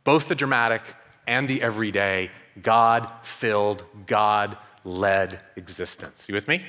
Both 0.05 0.29
the 0.29 0.35
dramatic 0.35 0.83
and 1.27 1.49
the 1.49 1.63
everyday, 1.63 2.31
God 2.63 3.09
filled, 3.23 3.83
God 4.07 4.59
led 4.85 5.41
existence. 5.57 6.27
You 6.29 6.35
with 6.35 6.49
me? 6.49 6.63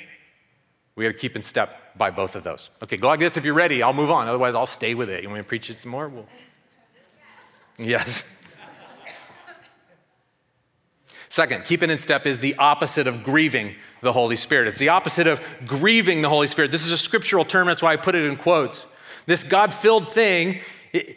We 0.95 1.03
got 1.03 1.11
to 1.11 1.17
keep 1.17 1.35
in 1.35 1.41
step 1.41 1.97
by 1.97 2.09
both 2.09 2.37
of 2.37 2.45
those. 2.45 2.69
Okay, 2.81 2.95
go 2.95 3.09
like 3.09 3.19
this 3.19 3.35
if 3.35 3.43
you're 3.43 3.53
ready. 3.53 3.83
I'll 3.83 3.91
move 3.91 4.11
on. 4.11 4.29
Otherwise, 4.29 4.55
I'll 4.55 4.65
stay 4.65 4.95
with 4.95 5.09
it. 5.09 5.23
You 5.23 5.27
want 5.27 5.39
me 5.39 5.43
to 5.43 5.49
preach 5.49 5.69
it 5.69 5.77
some 5.77 5.91
more? 5.91 6.07
We'll... 6.07 6.25
Yes. 7.77 8.25
Second, 11.35 11.65
keeping 11.65 11.89
in 11.89 11.97
step 11.97 12.25
is 12.25 12.39
the 12.39 12.55
opposite 12.59 13.07
of 13.07 13.21
grieving 13.21 13.75
the 13.99 14.13
Holy 14.13 14.37
Spirit. 14.37 14.69
It's 14.69 14.77
the 14.77 14.87
opposite 14.87 15.27
of 15.27 15.41
grieving 15.65 16.21
the 16.21 16.29
Holy 16.29 16.47
Spirit. 16.47 16.71
This 16.71 16.85
is 16.85 16.93
a 16.93 16.97
scriptural 16.97 17.43
term, 17.43 17.67
that's 17.67 17.81
why 17.81 17.91
I 17.91 17.97
put 17.97 18.15
it 18.15 18.23
in 18.23 18.37
quotes. 18.37 18.87
This 19.25 19.43
God 19.43 19.73
filled 19.73 20.07
thing, 20.07 20.61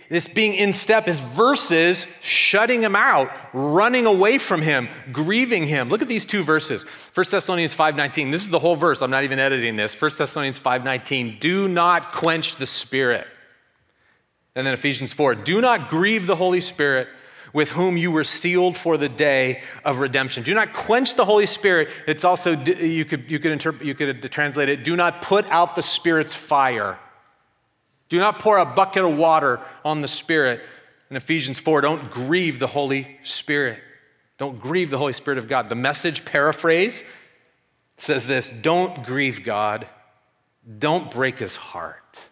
this 0.08 0.26
being 0.26 0.54
in 0.54 0.72
step, 0.72 1.06
is 1.06 1.20
versus 1.20 2.08
shutting 2.20 2.82
him 2.82 2.96
out, 2.96 3.30
running 3.52 4.06
away 4.06 4.38
from 4.38 4.60
him, 4.60 4.88
grieving 5.12 5.68
him. 5.68 5.88
Look 5.88 6.02
at 6.02 6.08
these 6.08 6.26
two 6.26 6.42
verses. 6.42 6.82
1 7.14 7.30
Thessalonians 7.30 7.72
5:19. 7.72 8.32
This 8.32 8.42
is 8.42 8.50
the 8.50 8.58
whole 8.58 8.74
verse. 8.74 9.00
I'm 9.02 9.12
not 9.12 9.22
even 9.22 9.38
editing 9.38 9.76
this. 9.76 9.94
1 9.94 10.18
Thessalonians 10.18 10.58
5:19. 10.58 11.38
Do 11.38 11.68
not 11.68 12.12
quench 12.12 12.56
the 12.56 12.66
spirit. 12.66 13.28
And 14.56 14.66
then 14.66 14.74
Ephesians 14.74 15.12
4. 15.12 15.36
Do 15.36 15.60
not 15.60 15.88
grieve 15.88 16.26
the 16.26 16.34
Holy 16.34 16.60
Spirit 16.60 17.06
with 17.52 17.70
whom 17.70 17.96
you 17.96 18.10
were 18.10 18.24
sealed 18.24 18.76
for 18.76 18.96
the 18.96 19.08
day 19.08 19.62
of 19.84 19.98
redemption. 19.98 20.42
Do 20.42 20.54
not 20.54 20.72
quench 20.72 21.14
the 21.14 21.24
Holy 21.24 21.46
Spirit. 21.46 21.88
It's 22.06 22.24
also, 22.24 22.52
you 22.52 23.04
could, 23.04 23.30
you 23.30 23.38
could, 23.38 23.52
interpret, 23.52 23.86
you 23.86 23.94
could 23.94 24.30
translate 24.30 24.68
it, 24.68 24.84
do 24.84 24.96
not 24.96 25.22
put 25.22 25.46
out 25.46 25.76
the 25.76 25.82
Spirit's 25.82 26.34
fire. 26.34 26.98
Do 28.08 28.18
not 28.18 28.38
pour 28.38 28.58
a 28.58 28.64
bucket 28.64 29.04
of 29.04 29.16
water 29.16 29.60
on 29.84 30.00
the 30.00 30.08
Spirit. 30.08 30.62
In 31.10 31.16
Ephesians 31.16 31.58
4, 31.58 31.80
don't 31.80 32.10
grieve 32.10 32.58
the 32.58 32.66
Holy 32.66 33.18
Spirit. 33.22 33.80
Don't 34.38 34.60
grieve 34.60 34.90
the 34.90 34.98
Holy 34.98 35.12
Spirit 35.12 35.38
of 35.38 35.48
God. 35.48 35.68
The 35.68 35.74
message 35.74 36.24
paraphrase 36.24 37.02
says 37.96 38.26
this 38.26 38.48
Don't 38.48 39.04
grieve 39.04 39.42
God, 39.42 39.86
don't 40.78 41.10
break 41.10 41.38
his 41.38 41.56
heart. 41.56 42.27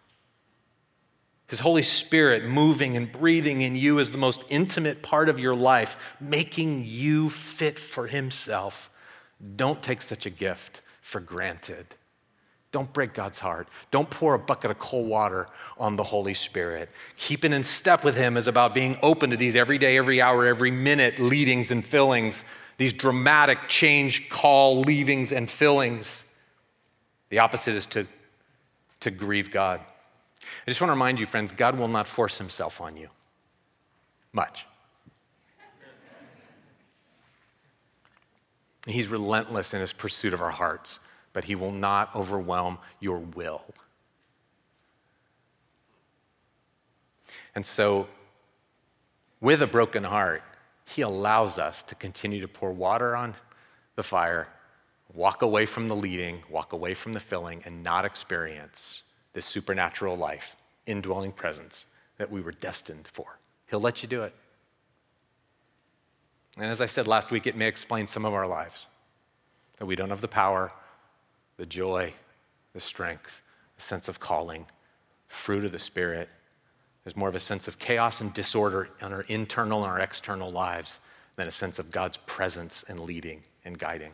His 1.49 1.61
Holy 1.61 1.83
Spirit 1.83 2.45
moving 2.45 2.97
and 2.97 3.11
breathing 3.11 3.63
in 3.63 3.77
you 3.77 3.99
is 3.99 4.11
the 4.11 4.19
most 4.19 4.43
intimate 4.49 5.03
part 5.03 5.29
of 5.29 5.39
your 5.39 5.55
life, 5.55 5.97
making 6.21 6.83
you 6.85 7.31
fit 7.31 7.79
for 7.79 8.07
Himself. 8.09 8.91
Don't 9.55 9.83
take 9.83 10.03
such 10.03 10.27
a 10.27 10.31
gift 10.31 10.81
for 11.03 11.21
granted. 11.21 11.87
Don't 12.73 12.93
break 12.93 13.15
God's 13.15 13.39
heart. 13.39 13.69
Don't 13.93 14.11
pour 14.11 14.35
a 14.35 14.39
bucket 14.39 14.73
of 14.73 14.79
cold 14.81 15.09
water 15.09 15.47
on 15.79 15.95
the 15.95 16.03
Holy 16.03 16.35
Spirit. 16.35 16.91
Keeping 17.17 17.53
in 17.53 17.63
step 17.63 18.03
with 18.03 18.17
Him 18.17 18.37
is 18.37 18.49
about 18.49 18.75
being 18.75 18.99
open 19.03 19.31
to 19.31 19.37
these 19.37 19.55
every 19.55 19.79
day, 19.79 19.97
every 19.97 20.21
hour, 20.21 20.45
every 20.45 20.73
minute 20.73 21.21
leadings 21.21 21.71
and 21.71 21.85
fillings, 21.85 22.45
these 22.77 22.93
dramatic 22.93 23.69
change, 23.69 24.29
call, 24.29 24.81
leavings, 24.81 25.33
and 25.33 25.49
fillings. 25.49 26.25
The 27.29 27.39
opposite 27.39 27.77
is 27.77 27.87
to, 27.87 28.07
to 29.01 29.11
grieve 29.13 29.53
God. 29.53 29.81
I 30.67 30.71
just 30.71 30.81
want 30.81 30.89
to 30.89 30.95
remind 30.95 31.21
you, 31.21 31.27
friends, 31.27 31.53
God 31.53 31.79
will 31.79 31.89
not 31.89 32.07
force 32.07 32.39
himself 32.39 32.81
on 32.81 32.97
you 32.97 33.09
much. 34.33 34.67
He's 38.87 39.09
relentless 39.09 39.75
in 39.75 39.81
his 39.81 39.93
pursuit 39.93 40.33
of 40.33 40.41
our 40.41 40.51
hearts, 40.51 41.01
but 41.33 41.43
he 41.43 41.57
will 41.57 41.73
not 41.73 42.15
overwhelm 42.15 42.79
your 43.01 43.19
will. 43.19 43.65
And 47.57 47.67
so, 47.67 48.07
with 49.41 49.63
a 49.63 49.67
broken 49.67 50.05
heart, 50.05 50.43
he 50.85 51.03
allows 51.03 51.59
us 51.59 51.83
to 51.85 51.95
continue 51.97 52.41
to 52.41 52.49
pour 52.49 52.71
water 52.71 53.17
on 53.17 53.35
the 53.97 54.03
fire, 54.03 54.47
walk 55.15 55.43
away 55.43 55.67
from 55.67 55.89
the 55.89 55.97
leading, 55.97 56.43
walk 56.49 56.73
away 56.73 56.95
from 56.95 57.13
the 57.13 57.21
filling, 57.21 57.63
and 57.65 57.83
not 57.83 58.05
experience 58.05 59.03
this 59.37 59.45
supernatural 59.45 60.17
life, 60.17 60.57
indwelling 60.87 61.31
presence 61.31 61.85
that 62.17 62.31
we 62.31 62.41
were 62.41 62.53
destined 62.53 63.07
for. 63.13 63.39
He'll 63.69 63.81
let 63.81 64.03
you 64.03 64.09
do 64.09 64.23
it. 64.23 64.35
And 66.57 66.65
as 66.65 66.81
I 66.81 66.87
said 66.87 67.07
last 67.07 67.31
week, 67.31 67.47
it 67.47 67.55
may 67.55 67.67
explain 67.67 68.07
some 68.07 68.25
of 68.25 68.33
our 68.33 68.47
lives 68.47 68.87
that 69.77 69.85
we 69.85 69.95
don't 69.95 70.09
have 70.09 70.23
the 70.23 70.27
power, 70.27 70.73
the 71.59 71.67
joy, 71.67 72.15
the 72.73 72.81
strength, 72.81 73.43
the 73.77 73.83
sense 73.83 74.09
of 74.09 74.19
calling, 74.19 74.65
fruit 75.29 75.67
of 75.67 75.73
the 75.73 75.79
Spirit. 75.79 76.31
There's 77.05 77.15
more 77.15 77.29
of 77.29 77.35
a 77.35 77.41
sense 77.41 77.69
of 77.69 77.79
chaos 77.79 78.23
and 78.23 78.33
disorder 78.33 78.89
in 79.03 79.13
our 79.13 79.27
internal 79.29 79.83
and 79.83 79.93
our 79.93 80.01
external 80.01 80.51
lives 80.51 81.03
than 81.37 81.47
a 81.47 81.53
sense 81.53 81.79
of 81.79 81.91
God's 81.91 82.17
presence 82.25 82.87
and 82.89 83.01
leading 83.01 83.43
and 83.67 83.79
guiding. 83.79 84.13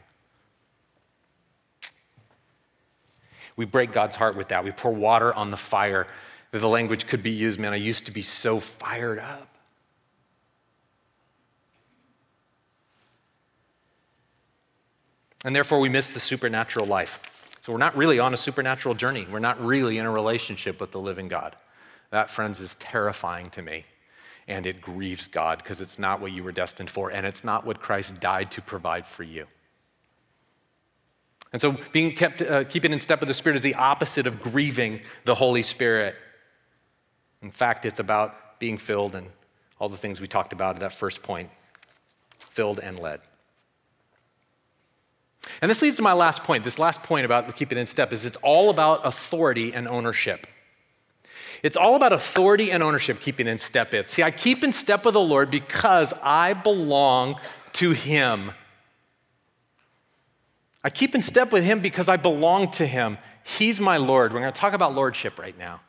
We 3.56 3.64
break 3.64 3.92
God's 3.92 4.16
heart 4.16 4.36
with 4.36 4.48
that. 4.48 4.64
We 4.64 4.70
pour 4.70 4.92
water 4.92 5.34
on 5.34 5.50
the 5.50 5.56
fire. 5.56 6.06
The 6.52 6.68
language 6.68 7.06
could 7.06 7.22
be 7.22 7.30
used, 7.30 7.58
man, 7.58 7.72
I 7.72 7.76
used 7.76 8.06
to 8.06 8.12
be 8.12 8.22
so 8.22 8.60
fired 8.60 9.18
up. 9.18 9.48
And 15.44 15.56
therefore, 15.56 15.80
we 15.80 15.88
miss 15.88 16.10
the 16.10 16.20
supernatural 16.20 16.86
life. 16.86 17.20
So, 17.60 17.72
we're 17.72 17.78
not 17.78 17.96
really 17.96 18.18
on 18.18 18.34
a 18.34 18.36
supernatural 18.36 18.94
journey. 18.94 19.26
We're 19.30 19.40
not 19.40 19.60
really 19.64 19.98
in 19.98 20.06
a 20.06 20.10
relationship 20.10 20.80
with 20.80 20.92
the 20.92 21.00
living 21.00 21.28
God. 21.28 21.56
That, 22.10 22.30
friends, 22.30 22.60
is 22.60 22.76
terrifying 22.76 23.50
to 23.50 23.62
me. 23.62 23.84
And 24.46 24.66
it 24.66 24.80
grieves 24.80 25.28
God 25.28 25.58
because 25.58 25.80
it's 25.80 25.98
not 25.98 26.20
what 26.20 26.32
you 26.32 26.44
were 26.44 26.52
destined 26.52 26.90
for, 26.90 27.10
and 27.10 27.24
it's 27.26 27.44
not 27.44 27.64
what 27.64 27.80
Christ 27.80 28.20
died 28.20 28.50
to 28.52 28.62
provide 28.62 29.06
for 29.06 29.22
you. 29.22 29.46
And 31.52 31.60
so, 31.60 31.76
being 31.92 32.14
kept, 32.14 32.40
uh, 32.40 32.64
keeping 32.64 32.92
in 32.92 33.00
step 33.00 33.20
with 33.20 33.28
the 33.28 33.34
Spirit 33.34 33.56
is 33.56 33.62
the 33.62 33.74
opposite 33.74 34.26
of 34.26 34.40
grieving 34.40 35.00
the 35.24 35.34
Holy 35.34 35.62
Spirit. 35.62 36.16
In 37.42 37.50
fact, 37.50 37.84
it's 37.84 37.98
about 37.98 38.58
being 38.58 38.78
filled 38.78 39.14
and 39.14 39.28
all 39.78 39.88
the 39.88 39.96
things 39.96 40.20
we 40.20 40.28
talked 40.28 40.52
about 40.52 40.76
at 40.76 40.80
that 40.80 40.94
first 40.94 41.22
point 41.22 41.50
filled 42.38 42.80
and 42.80 42.98
led. 42.98 43.20
And 45.60 45.70
this 45.70 45.82
leads 45.82 45.96
to 45.96 46.02
my 46.02 46.12
last 46.12 46.44
point. 46.44 46.64
This 46.64 46.78
last 46.78 47.02
point 47.02 47.24
about 47.24 47.54
keeping 47.56 47.78
in 47.78 47.86
step 47.86 48.12
is 48.12 48.24
it's 48.24 48.36
all 48.36 48.70
about 48.70 49.04
authority 49.04 49.74
and 49.74 49.88
ownership. 49.88 50.46
It's 51.62 51.76
all 51.76 51.94
about 51.94 52.12
authority 52.12 52.70
and 52.70 52.82
ownership, 52.82 53.20
keeping 53.20 53.46
in 53.46 53.58
step 53.58 53.94
is. 53.94 54.06
See, 54.06 54.22
I 54.22 54.30
keep 54.30 54.64
in 54.64 54.72
step 54.72 55.04
with 55.04 55.14
the 55.14 55.20
Lord 55.20 55.50
because 55.50 56.12
I 56.22 56.54
belong 56.54 57.36
to 57.74 57.92
Him. 57.92 58.52
I 60.84 60.90
keep 60.90 61.14
in 61.14 61.22
step 61.22 61.52
with 61.52 61.64
him 61.64 61.80
because 61.80 62.08
I 62.08 62.16
belong 62.16 62.70
to 62.72 62.86
him. 62.86 63.18
He's 63.44 63.80
my 63.80 63.96
Lord. 63.96 64.32
We're 64.32 64.40
going 64.40 64.52
to 64.52 64.60
talk 64.60 64.72
about 64.72 64.94
lordship 64.94 65.38
right 65.38 65.56
now. 65.56 65.80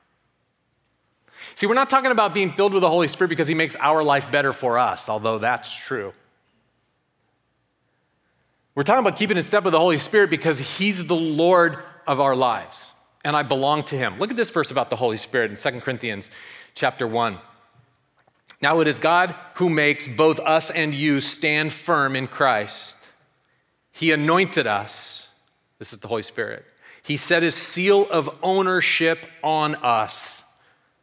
See, 1.56 1.68
we're 1.68 1.74
not 1.74 1.90
talking 1.90 2.12
about 2.12 2.34
being 2.34 2.54
filled 2.54 2.74
with 2.74 2.82
the 2.82 2.90
Holy 2.90 3.08
Spirit 3.08 3.30
because 3.30 3.48
he 3.48 3.54
makes 3.54 3.76
our 3.78 4.04
life 4.04 4.32
better 4.32 4.54
for 4.54 4.78
us, 4.78 5.10
although 5.10 5.38
that's 5.38 5.76
true. 5.76 6.14
We're 8.76 8.84
talking 8.84 9.06
about 9.06 9.18
keeping 9.18 9.38
in 9.38 9.44
step 9.44 9.64
with 9.64 9.74
the 9.74 9.80
Holy 9.80 9.98
Spirit 9.98 10.30
because 10.30 10.58
he's 10.58 11.06
the 11.06 11.16
Lord 11.16 11.78
of 12.08 12.20
our 12.20 12.36
lives 12.36 12.92
and 13.24 13.36
I 13.36 13.44
belong 13.44 13.84
to 13.86 13.96
him. 13.96 14.20
Look 14.20 14.32
at 14.32 14.38
this 14.38 14.50
verse 14.50 14.72
about 14.72 14.90
the 14.90 14.96
Holy 14.96 15.18
Spirit 15.18 15.52
in 15.52 15.58
2 15.58 15.82
Corinthians 15.82 16.30
chapter 16.76 17.08
1. 17.08 17.38
Now 18.62 18.80
it 18.80 18.88
is 18.88 19.00
God 19.00 19.36
who 19.56 19.70
makes 19.70 20.08
both 20.08 20.40
us 20.40 20.70
and 20.70 20.94
you 20.94 21.20
stand 21.20 21.72
firm 21.72 22.16
in 22.16 22.28
Christ. 22.28 22.98
He 23.94 24.12
anointed 24.12 24.68
us. 24.68 25.28
This 25.80 25.94
is 25.94 26.00
the 26.00 26.08
Holy 26.08 26.24
Spirit. 26.24 26.66
He 27.04 27.16
set 27.16 27.44
his 27.44 27.56
seal 27.56 28.08
of 28.10 28.30
ownership 28.42 29.26
on 29.44 29.76
us, 29.76 30.44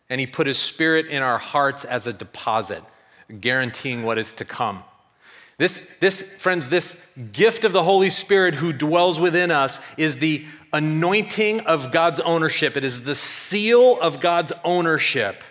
and 0.09 0.21
he 0.21 0.27
put 0.27 0.47
his 0.47 0.59
spirit 0.59 1.07
in 1.07 1.23
our 1.23 1.39
hearts 1.39 1.85
as 1.85 2.07
a 2.07 2.13
deposit, 2.13 2.83
guaranteeing 3.41 4.03
what 4.03 4.19
is 4.19 4.33
to 4.35 4.45
come. 4.45 4.83
This, 5.59 5.81
this, 6.01 6.23
friends, 6.39 6.71
this 6.71 6.97
gift 7.33 7.67
of 7.67 7.73
the 7.73 7.83
Holy 7.83 8.09
Spirit 8.09 8.55
who 8.55 8.73
dwells 8.73 9.21
within 9.21 9.51
us 9.51 9.79
is 9.99 10.17
the 10.17 10.47
anointing 10.73 11.61
of 11.61 11.93
God's 11.93 12.19
ownership. 12.21 12.79
It 12.79 12.85
is 12.85 13.03
the 13.03 13.15
seal 13.15 14.01
of 14.01 14.21
God's 14.21 14.53
ownership. 14.65 15.45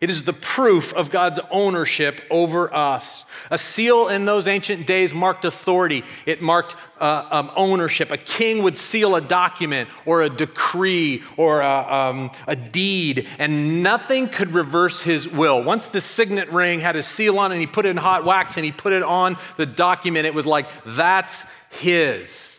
It 0.00 0.10
is 0.10 0.22
the 0.22 0.32
proof 0.32 0.94
of 0.94 1.10
God's 1.10 1.40
ownership 1.50 2.20
over 2.30 2.72
us. 2.72 3.24
A 3.50 3.58
seal 3.58 4.08
in 4.08 4.26
those 4.26 4.46
ancient 4.46 4.86
days 4.86 5.12
marked 5.12 5.44
authority, 5.44 6.04
it 6.24 6.40
marked 6.40 6.76
uh, 7.00 7.26
um, 7.30 7.50
ownership. 7.56 8.12
A 8.12 8.16
king 8.16 8.62
would 8.62 8.76
seal 8.76 9.16
a 9.16 9.20
document 9.20 9.88
or 10.06 10.22
a 10.22 10.30
decree 10.30 11.24
or 11.36 11.62
a, 11.62 11.92
um, 11.92 12.30
a 12.46 12.54
deed, 12.54 13.26
and 13.40 13.82
nothing 13.82 14.28
could 14.28 14.54
reverse 14.54 15.02
his 15.02 15.26
will. 15.26 15.64
Once 15.64 15.88
the 15.88 16.00
signet 16.00 16.50
ring 16.52 16.78
had 16.78 16.94
a 16.94 17.02
seal 17.02 17.38
on 17.38 17.50
it, 17.50 17.56
and 17.56 17.60
he 17.60 17.66
put 17.66 17.84
it 17.84 17.90
in 17.90 17.96
hot 17.96 18.24
wax 18.24 18.56
and 18.56 18.64
he 18.64 18.70
put 18.70 18.92
it 18.92 19.02
on 19.02 19.36
the 19.56 19.66
document, 19.66 20.26
it 20.26 20.34
was 20.34 20.46
like, 20.46 20.68
that's 20.86 21.44
his. 21.70 22.58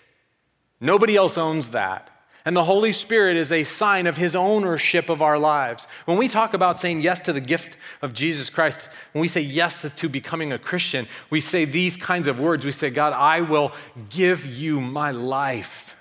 Nobody 0.82 1.16
else 1.16 1.38
owns 1.38 1.72
that. 1.72 2.10
And 2.50 2.58
the 2.58 2.64
Holy 2.64 2.94
Spirit 2.94 3.38
is 3.38 3.52
a 3.52 3.64
sign 3.64 4.08
of 4.08 4.18
His 4.18 4.36
ownership 4.36 5.10
of 5.10 5.22
our 5.22 5.38
lives. 5.38 5.88
When 6.06 6.18
we 6.18 6.28
talk 6.28 6.56
about 6.56 6.80
saying 6.80 7.02
yes 7.02 7.22
to 7.22 7.32
the 7.32 7.40
gift 7.40 7.78
of 8.02 8.12
Jesus 8.12 8.50
Christ, 8.50 8.90
when 9.12 9.22
we 9.22 9.28
say 9.28 9.42
yes 9.42 9.78
to, 9.84 9.92
to, 9.92 10.10
becoming 10.10 10.52
a 10.52 10.58
Christian, 10.58 11.08
we 11.30 11.42
say 11.42 11.66
these 11.66 11.96
kinds 11.96 12.26
of 12.26 12.40
words. 12.40 12.66
We 12.66 12.72
say, 12.72 12.90
God, 12.90 13.14
I 13.14 13.42
will 13.42 13.72
give 14.10 14.48
you 14.48 14.82
my 14.82 15.12
life 15.12 15.96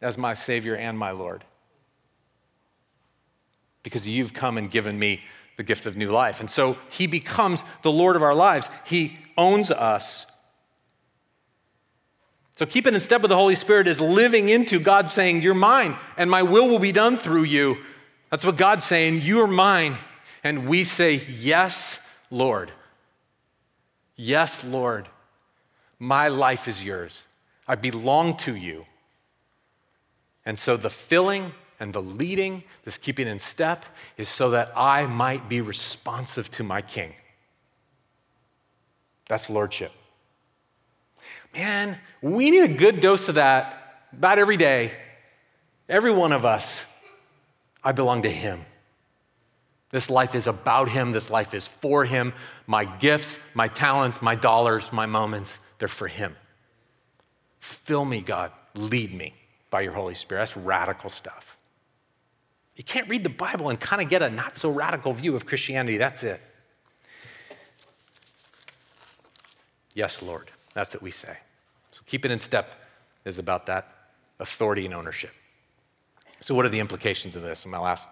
as 0.00 0.18
my 0.18 0.34
Savior 0.34 0.74
and 0.74 0.98
my 0.98 1.12
Lord. 1.12 1.44
Because 3.84 4.08
you've 4.08 4.34
come 4.34 4.58
and 4.58 4.68
given 4.68 4.98
me 4.98 5.20
the 5.56 5.62
gift 5.62 5.86
of 5.86 5.96
new 5.96 6.10
life. 6.10 6.40
And 6.40 6.50
so 6.50 6.76
He 6.90 7.06
becomes 7.06 7.64
the 7.84 7.92
Lord 7.92 8.16
of 8.16 8.24
our 8.24 8.34
lives, 8.34 8.70
He 8.84 9.16
owns 9.36 9.70
us 9.70 10.26
so, 12.58 12.66
keeping 12.66 12.92
in 12.92 12.98
step 12.98 13.22
with 13.22 13.28
the 13.28 13.36
Holy 13.36 13.54
Spirit 13.54 13.86
is 13.86 14.00
living 14.00 14.48
into 14.48 14.80
God 14.80 15.08
saying, 15.08 15.42
You're 15.42 15.54
mine, 15.54 15.96
and 16.16 16.28
my 16.28 16.42
will 16.42 16.68
will 16.68 16.80
be 16.80 16.90
done 16.90 17.16
through 17.16 17.44
you. 17.44 17.78
That's 18.30 18.44
what 18.44 18.56
God's 18.56 18.82
saying, 18.82 19.20
You're 19.22 19.46
mine. 19.46 19.96
And 20.42 20.66
we 20.66 20.82
say, 20.82 21.24
Yes, 21.28 22.00
Lord. 22.32 22.72
Yes, 24.16 24.64
Lord. 24.64 25.08
My 26.00 26.26
life 26.26 26.66
is 26.66 26.82
yours. 26.82 27.22
I 27.68 27.76
belong 27.76 28.36
to 28.38 28.56
you. 28.56 28.86
And 30.44 30.58
so 30.58 30.76
the 30.76 30.90
filling 30.90 31.52
and 31.78 31.92
the 31.92 32.02
leading, 32.02 32.64
this 32.82 32.98
keeping 32.98 33.28
in 33.28 33.38
step, 33.38 33.84
is 34.16 34.28
so 34.28 34.50
that 34.50 34.72
I 34.74 35.06
might 35.06 35.48
be 35.48 35.60
responsive 35.60 36.50
to 36.52 36.64
my 36.64 36.80
King. 36.80 37.14
That's 39.28 39.48
lordship. 39.48 39.92
Man, 41.54 41.98
we 42.22 42.50
need 42.50 42.62
a 42.62 42.74
good 42.74 43.00
dose 43.00 43.28
of 43.28 43.36
that 43.36 44.06
about 44.12 44.38
every 44.38 44.56
day. 44.56 44.92
Every 45.88 46.12
one 46.12 46.32
of 46.32 46.44
us. 46.44 46.84
I 47.82 47.92
belong 47.92 48.22
to 48.22 48.30
Him. 48.30 48.64
This 49.90 50.10
life 50.10 50.34
is 50.34 50.46
about 50.46 50.88
Him. 50.88 51.12
This 51.12 51.30
life 51.30 51.54
is 51.54 51.68
for 51.68 52.04
Him. 52.04 52.34
My 52.66 52.84
gifts, 52.84 53.38
my 53.54 53.68
talents, 53.68 54.20
my 54.20 54.34
dollars, 54.34 54.92
my 54.92 55.06
moments, 55.06 55.60
they're 55.78 55.88
for 55.88 56.08
Him. 56.08 56.36
Fill 57.60 58.04
me, 58.04 58.20
God. 58.20 58.52
Lead 58.74 59.14
me 59.14 59.34
by 59.70 59.80
your 59.80 59.92
Holy 59.92 60.14
Spirit. 60.14 60.42
That's 60.42 60.56
radical 60.56 61.08
stuff. 61.08 61.56
You 62.76 62.84
can't 62.84 63.08
read 63.08 63.24
the 63.24 63.30
Bible 63.30 63.70
and 63.70 63.80
kind 63.80 64.00
of 64.02 64.08
get 64.08 64.22
a 64.22 64.30
not 64.30 64.56
so 64.56 64.70
radical 64.70 65.12
view 65.12 65.34
of 65.34 65.46
Christianity. 65.46 65.96
That's 65.96 66.22
it. 66.22 66.40
Yes, 69.94 70.22
Lord. 70.22 70.50
That's 70.78 70.94
what 70.94 71.02
we 71.02 71.10
say. 71.10 71.36
So 71.90 72.02
keeping 72.06 72.30
in 72.30 72.38
step 72.38 72.76
is 73.24 73.40
about 73.40 73.66
that 73.66 74.10
authority 74.38 74.84
and 74.84 74.94
ownership. 74.94 75.32
So, 76.38 76.54
what 76.54 76.64
are 76.64 76.68
the 76.68 76.78
implications 76.78 77.34
of 77.34 77.42
this 77.42 77.64
in 77.64 77.72
my 77.72 77.80
last 77.80 78.08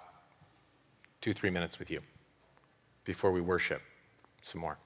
two, 1.20 1.32
three 1.32 1.48
minutes 1.48 1.78
with 1.78 1.92
you 1.92 2.00
before 3.04 3.30
we 3.30 3.40
worship 3.40 3.82
some 4.42 4.60
more? 4.60 4.78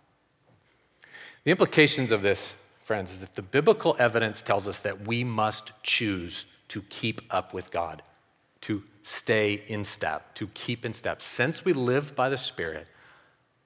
The 1.44 1.52
implications 1.52 2.10
of 2.10 2.20
this, 2.20 2.52
friends, 2.84 3.12
is 3.12 3.20
that 3.20 3.34
the 3.34 3.40
biblical 3.40 3.96
evidence 3.98 4.42
tells 4.42 4.68
us 4.68 4.82
that 4.82 5.06
we 5.06 5.24
must 5.24 5.72
choose 5.82 6.44
to 6.68 6.82
keep 6.90 7.22
up 7.30 7.54
with 7.54 7.70
God, 7.70 8.02
to 8.60 8.82
stay 9.04 9.62
in 9.68 9.84
step, 9.84 10.34
to 10.34 10.48
keep 10.48 10.84
in 10.84 10.92
step. 10.92 11.22
Since 11.22 11.64
we 11.64 11.72
live 11.72 12.14
by 12.14 12.28
the 12.28 12.36
Spirit, 12.36 12.88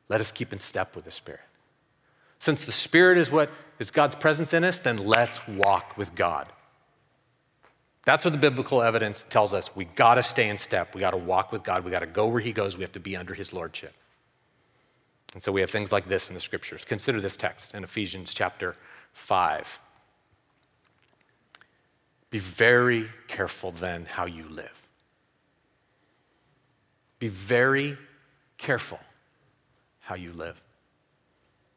let 0.09 0.21
us 0.21 0.31
keep 0.31 0.53
in 0.53 0.61
step 0.61 0.95
with 0.95 1.05
the 1.05 1.11
Spirit. 1.11 1.41
Since 2.45 2.67
the 2.67 2.73
Spirit 2.73 3.17
is 3.17 3.31
what 3.31 3.51
is 3.79 3.91
God's 3.91 4.15
presence 4.15 4.53
in 4.53 4.65
us, 4.65 4.79
then 4.79 4.99
let's 4.99 5.49
walk 5.49 5.97
with 5.97 6.15
God. 6.15 6.47
That's 8.05 8.23
what 8.23 8.33
the 8.33 8.39
biblical 8.39 8.83
evidence 8.83 9.25
tells 9.31 9.55
us. 9.55 9.75
We 9.75 9.87
got 9.87 10.17
to 10.17 10.23
stay 10.23 10.51
in 10.51 10.59
step. 10.59 10.95
We 10.95 11.01
got 11.01 11.13
to 11.13 11.17
walk 11.17 11.53
with 11.53 11.63
God. 11.63 11.85
We 11.87 11.91
got 11.91 12.01
to 12.01 12.07
go 12.07 12.27
where 12.29 12.43
He 12.43 12.53
goes. 12.53 12.77
We 12.77 12.83
have 12.83 12.93
to 12.93 13.01
be 13.01 13.17
under 13.17 13.33
His 13.33 13.55
lordship. 13.55 13.95
And 15.33 15.43
so 15.43 15.53
we 15.53 15.63
have 15.63 15.71
things 15.71 15.91
like 15.91 16.07
this 16.07 16.29
in 16.29 16.35
the 16.35 16.41
scriptures. 16.41 16.85
Consider 16.85 17.19
this 17.19 17.39
text 17.39 17.75
in 17.75 17.83
Ephesians 17.83 18.35
chapter 18.35 18.77
5. 19.15 19.81
Be 22.29 22.41
very 22.41 23.09
careful 23.27 23.71
then 23.71 24.05
how 24.05 24.27
you 24.27 24.45
live. 24.51 24.83
Be 27.19 27.29
very 27.29 27.97
careful 28.59 29.01
how 30.01 30.15
you 30.15 30.35
live. 30.35 30.61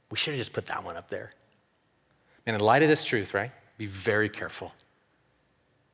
We 0.09 0.17
should 0.17 0.33
have 0.33 0.39
just 0.39 0.53
put 0.53 0.67
that 0.67 0.83
one 0.83 0.95
up 0.95 1.09
there. 1.09 1.31
And 2.45 2.55
in 2.55 2.61
light 2.61 2.81
of 2.81 2.89
this 2.89 3.03
truth, 3.03 3.33
right, 3.33 3.51
be 3.77 3.85
very 3.85 4.29
careful 4.29 4.73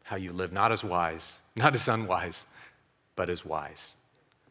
how 0.04 0.18
you 0.18 0.34
live, 0.34 0.52
not 0.52 0.72
as 0.72 0.84
wise, 0.84 1.40
not 1.56 1.74
as 1.74 1.88
unwise, 1.88 2.46
but 3.16 3.30
as 3.30 3.46
wise. 3.46 3.94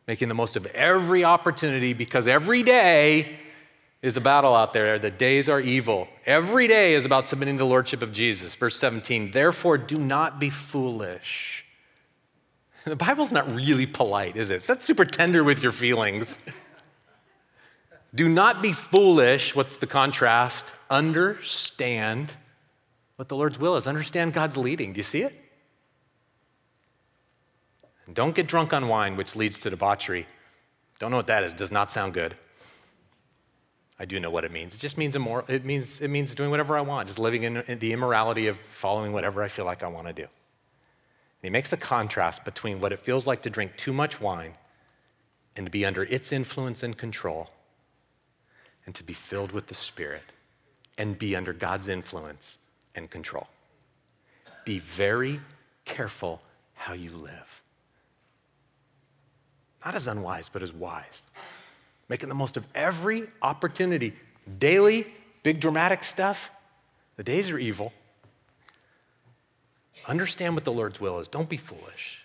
Making 0.09 0.29
the 0.29 0.35
most 0.35 0.57
of 0.57 0.66
every 0.66 1.25
opportunity 1.25 1.92
because 1.92 2.27
every 2.27 2.62
day 2.62 3.38
is 4.03 4.16
a 4.16 4.20
battle 4.20 4.55
out 4.55 4.72
there. 4.72 4.98
The 4.98 5.12
days 5.12 5.48
are 5.48 5.61
evil. 5.61 6.09
Every 6.27 6.66
day 6.66 6.94
is 6.94 7.05
about 7.05 7.29
submitting 7.29 7.55
to 7.57 7.61
the 7.61 7.70
Lordship 7.70 8.03
of 8.03 8.12
Jesus. 8.12 8.57
Verse 8.57 8.77
17, 8.77 9.31
therefore 9.31 9.79
do 9.79 9.96
not 9.96 10.40
be 10.40 10.51
foolish. 10.51 11.64
The 12.85 12.96
Bible's 12.96 13.31
not 13.31 13.55
really 13.55 13.87
polite, 13.87 14.35
is 14.35 14.51
it? 14.51 14.57
It's 14.57 14.68
not 14.68 14.83
super 14.83 15.05
tender 15.05 15.44
with 15.44 15.62
your 15.62 15.70
feelings. 15.70 16.37
Do 18.14 18.29
not 18.29 18.62
be 18.62 18.72
foolish. 18.72 19.55
What's 19.55 19.77
the 19.77 19.87
contrast? 19.87 20.72
Understand 20.90 22.35
what 23.16 23.29
the 23.29 23.37
Lord's 23.37 23.59
will 23.59 23.77
is. 23.77 23.87
Understand 23.87 24.35
God's 24.35 24.57
leading. 24.57 24.92
Do 24.92 24.98
you 24.98 25.05
see 25.05 25.22
it? 25.22 25.35
And 28.07 28.14
don't 28.14 28.35
get 28.35 28.46
drunk 28.46 28.72
on 28.75 28.88
wine, 28.88 29.16
which 29.16 29.35
leads 29.35 29.59
to 29.61 29.70
debauchery. 29.70 30.27
Don't 30.98 31.11
know 31.11 31.16
what 31.16 31.29
that 31.29 31.44
is. 31.44 31.55
Does 31.55 31.72
not 31.72 31.90
sound 31.90 32.12
good. 32.12 32.37
I 33.98 34.05
do 34.05 34.20
know 34.20 34.31
what 34.31 34.44
it 34.44 34.53
means. 34.53 34.75
It 34.75 34.81
just 34.81 34.98
means 34.98 35.16
immoral. 35.16 35.46
It 35.48 35.64
means 35.64 36.01
it 36.01 36.09
means 36.09 36.35
doing 36.35 36.51
whatever 36.51 36.77
I 36.77 36.81
want, 36.81 37.07
just 37.07 37.18
living 37.18 37.44
in, 37.44 37.59
in 37.68 37.79
the 37.79 37.92
immorality 37.92 38.48
of 38.48 38.59
following 38.59 39.12
whatever 39.12 39.42
I 39.42 39.48
feel 39.48 39.64
like 39.64 39.83
I 39.83 39.87
want 39.87 40.09
to 40.09 40.12
do. 40.12 40.22
And 40.22 40.31
he 41.42 41.51
makes 41.51 41.70
the 41.70 41.77
contrast 41.77 42.44
between 42.44 42.81
what 42.81 42.92
it 42.92 43.01
feels 43.01 43.27
like 43.27 43.42
to 43.42 43.51
drink 43.51 43.77
too 43.77 43.92
much 43.92 44.20
wine 44.20 44.55
and 45.57 45.64
to 45.66 45.70
be 45.70 45.87
under 45.87 46.03
its 46.05 46.33
influence 46.33 46.83
and 46.83 46.96
control 46.96 47.48
and 48.87 48.95
to 48.95 49.05
be 49.05 49.12
filled 49.12 49.53
with 49.53 49.66
the 49.66 49.75
Spirit 49.75 50.25
and 50.99 51.18
be 51.18 51.35
under 51.37 51.53
God's 51.53 51.88
influence 51.88 52.59
and 52.95 53.11
control. 53.11 53.47
Be 54.64 54.79
very 54.79 55.40
careful 55.85 56.40
how 56.75 56.95
you 56.95 57.11
live. 57.11 57.62
Not 59.85 59.95
as 59.95 60.07
unwise, 60.07 60.49
but 60.49 60.62
as 60.62 60.73
wise. 60.73 61.25
Making 62.09 62.29
the 62.29 62.35
most 62.35 62.57
of 62.57 62.66
every 62.75 63.25
opportunity. 63.40 64.14
Daily, 64.59 65.07
big 65.42 65.61
dramatic 65.61 66.05
stuff. 66.05 66.51
The 67.16 67.25
days 67.25 67.51
are 67.51 67.59
evil. 67.59 67.92
Understand 70.07 70.55
what 70.55 70.64
the 70.64 70.73
Lord's 70.73 71.01
will 71.01 71.18
is. 71.18 71.29
Don't 71.29 71.49
be 71.49 71.57
foolish. 71.57 72.21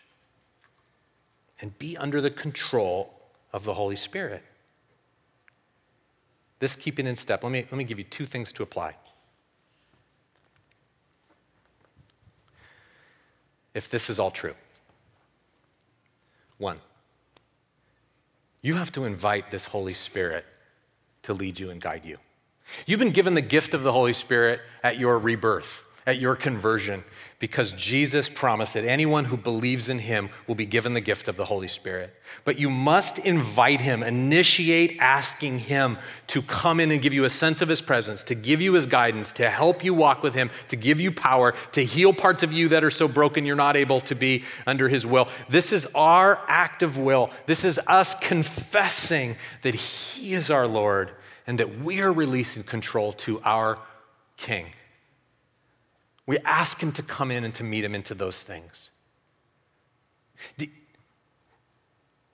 And 1.62 1.78
be 1.78 1.98
under 1.98 2.22
the 2.22 2.30
control 2.30 3.14
of 3.54 3.64
the 3.64 3.74
Holy 3.74 3.96
Spirit. 3.96 4.44
This 6.60 6.76
keeping 6.76 7.06
in 7.06 7.16
step, 7.16 7.44
let 7.44 7.52
me, 7.52 7.60
let 7.60 7.78
me 7.78 7.84
give 7.84 7.98
you 7.98 8.04
two 8.04 8.26
things 8.26 8.52
to 8.54 8.64
apply. 8.64 8.96
If 13.74 13.90
this 13.90 14.10
is 14.10 14.20
all 14.20 14.32
true, 14.32 14.56
one, 16.58 16.80
you 18.62 18.74
have 18.74 18.92
to 18.94 19.06
invite 19.06 19.52
this 19.52 19.66
Holy 19.66 19.94
Spirit 19.94 20.46
to 21.24 21.34
lead 21.34 21.60
you 21.60 21.70
and 21.70 21.80
guide 21.80 22.02
you. 22.04 22.18
You've 22.86 23.00
been 23.00 23.12
given 23.12 23.34
the 23.34 23.42
gift 23.42 23.74
of 23.74 23.84
the 23.84 23.92
Holy 23.92 24.14
Spirit 24.14 24.62
at 24.84 24.98
your 24.98 25.20
rebirth. 25.20 25.84
At 26.08 26.20
your 26.20 26.38
conversion 26.38 27.04
because 27.38 27.74
Jesus 27.74 28.30
promised 28.30 28.74
that 28.76 28.86
anyone 28.86 29.26
who 29.26 29.36
believes 29.36 29.90
in 29.90 30.00
him 30.00 30.30
will 30.48 30.56
be 30.56 30.66
given 30.66 30.94
the 30.94 31.02
gift 31.02 31.28
of 31.28 31.36
the 31.36 31.44
Holy 31.44 31.68
Spirit. 31.68 32.16
But 32.46 32.58
you 32.58 32.70
must 32.70 33.20
invite 33.20 33.82
him, 33.82 34.02
initiate 34.02 34.98
asking 35.00 35.60
him 35.60 35.98
to 36.28 36.42
come 36.42 36.80
in 36.80 36.92
and 36.92 37.02
give 37.02 37.14
you 37.14 37.26
a 37.26 37.30
sense 37.30 37.62
of 37.62 37.68
his 37.68 37.82
presence, 37.82 38.24
to 38.24 38.36
give 38.36 38.62
you 38.62 38.74
his 38.74 38.86
guidance, 38.86 39.34
to 39.34 39.50
help 39.50 39.84
you 39.84 39.94
walk 39.94 40.24
with 40.24 40.34
him, 40.34 40.50
to 40.70 40.78
give 40.78 41.02
you 41.02 41.12
power, 41.12 41.54
to 41.74 41.84
heal 41.84 42.14
parts 42.14 42.42
of 42.42 42.54
you 42.54 42.70
that 42.70 42.86
are 42.86 42.90
so 42.90 43.10
broken 43.10 43.46
you're 43.46 43.58
not 43.58 43.76
able 43.76 44.00
to 44.02 44.16
be 44.16 44.46
under 44.66 44.88
his 44.88 45.06
will. 45.06 45.28
This 45.50 45.74
is 45.74 45.86
our 45.94 46.42
act 46.48 46.84
of 46.84 46.98
will. 46.98 47.30
This 47.48 47.66
is 47.66 47.80
us 47.86 48.16
confessing 48.16 49.36
that 49.62 49.76
he 49.76 50.34
is 50.34 50.50
our 50.50 50.66
Lord 50.68 51.12
and 51.46 51.60
that 51.60 51.80
we 51.80 52.00
are 52.00 52.14
releasing 52.14 52.64
control 52.64 53.12
to 53.14 53.42
our 53.42 53.78
King. 54.38 54.68
We 56.28 56.38
ask 56.40 56.82
Him 56.82 56.92
to 56.92 57.02
come 57.02 57.32
in 57.32 57.44
and 57.44 57.56
to 57.56 57.64
meet 57.64 57.84
Him 57.84 57.96
into 57.96 58.14
those 58.14 58.44
things. 58.44 58.92
Do, 60.58 60.68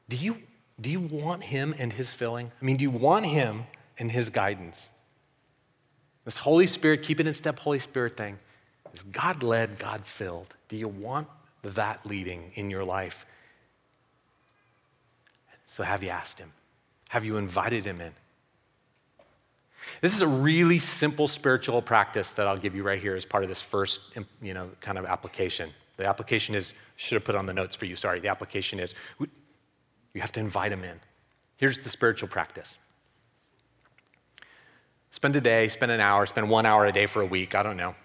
do, 0.09 0.17
you, 0.17 0.37
do 0.81 0.89
you 0.89 0.99
want 0.99 1.43
Him 1.43 1.73
and 1.77 1.93
His 1.93 2.11
filling? 2.11 2.51
I 2.61 2.65
mean, 2.65 2.75
do 2.75 2.83
you 2.83 2.91
want 2.91 3.25
Him 3.25 3.63
and 3.97 4.11
His 4.11 4.29
guidance? 4.29 4.91
This 6.25 6.37
Holy 6.37 6.67
Spirit, 6.67 7.03
keep 7.03 7.19
it 7.19 7.27
in 7.27 7.33
step, 7.33 7.59
Holy 7.59 7.79
Spirit 7.79 8.17
thing, 8.17 8.39
is 8.93 9.03
God 9.03 9.43
led, 9.43 9.77
God 9.77 10.05
filled. 10.05 10.53
Do 10.69 10.75
you 10.75 10.87
want 10.87 11.27
that 11.61 12.05
leading 12.05 12.51
in 12.55 12.69
your 12.69 12.83
life? 12.83 13.25
So 15.67 15.83
have 15.83 16.03
you 16.03 16.09
asked 16.09 16.39
Him? 16.39 16.51
Have 17.09 17.25
you 17.25 17.37
invited 17.37 17.85
Him 17.85 18.01
in? 18.01 18.11
This 20.01 20.15
is 20.15 20.21
a 20.21 20.27
really 20.27 20.79
simple 20.79 21.27
spiritual 21.27 21.81
practice 21.81 22.33
that 22.33 22.47
I'll 22.47 22.57
give 22.57 22.75
you 22.75 22.83
right 22.83 22.99
here 22.99 23.15
as 23.15 23.25
part 23.25 23.43
of 23.43 23.49
this 23.49 23.61
first, 23.61 24.01
you 24.41 24.53
know, 24.53 24.69
kind 24.81 24.97
of 24.97 25.05
application. 25.05 25.71
The 25.97 26.07
application 26.07 26.55
is, 26.55 26.73
should 26.95 27.15
have 27.15 27.23
put 27.23 27.35
on 27.35 27.45
the 27.45 27.53
notes 27.53 27.75
for 27.75 27.85
you, 27.85 27.95
sorry. 27.95 28.19
The 28.19 28.29
application 28.29 28.79
is, 28.79 28.95
you 29.19 30.21
have 30.21 30.31
to 30.33 30.39
invite 30.39 30.71
them 30.71 30.83
in. 30.83 30.99
Here's 31.57 31.79
the 31.79 31.89
spiritual 31.89 32.29
practice 32.29 32.77
spend 35.11 35.35
a 35.35 35.41
day, 35.41 35.67
spend 35.67 35.91
an 35.91 36.01
hour, 36.01 36.25
spend 36.25 36.49
one 36.49 36.65
hour 36.65 36.87
a 36.87 36.91
day 36.91 37.05
for 37.05 37.21
a 37.21 37.25
week, 37.25 37.53
I 37.53 37.61
don't 37.61 37.77
know. 37.77 37.95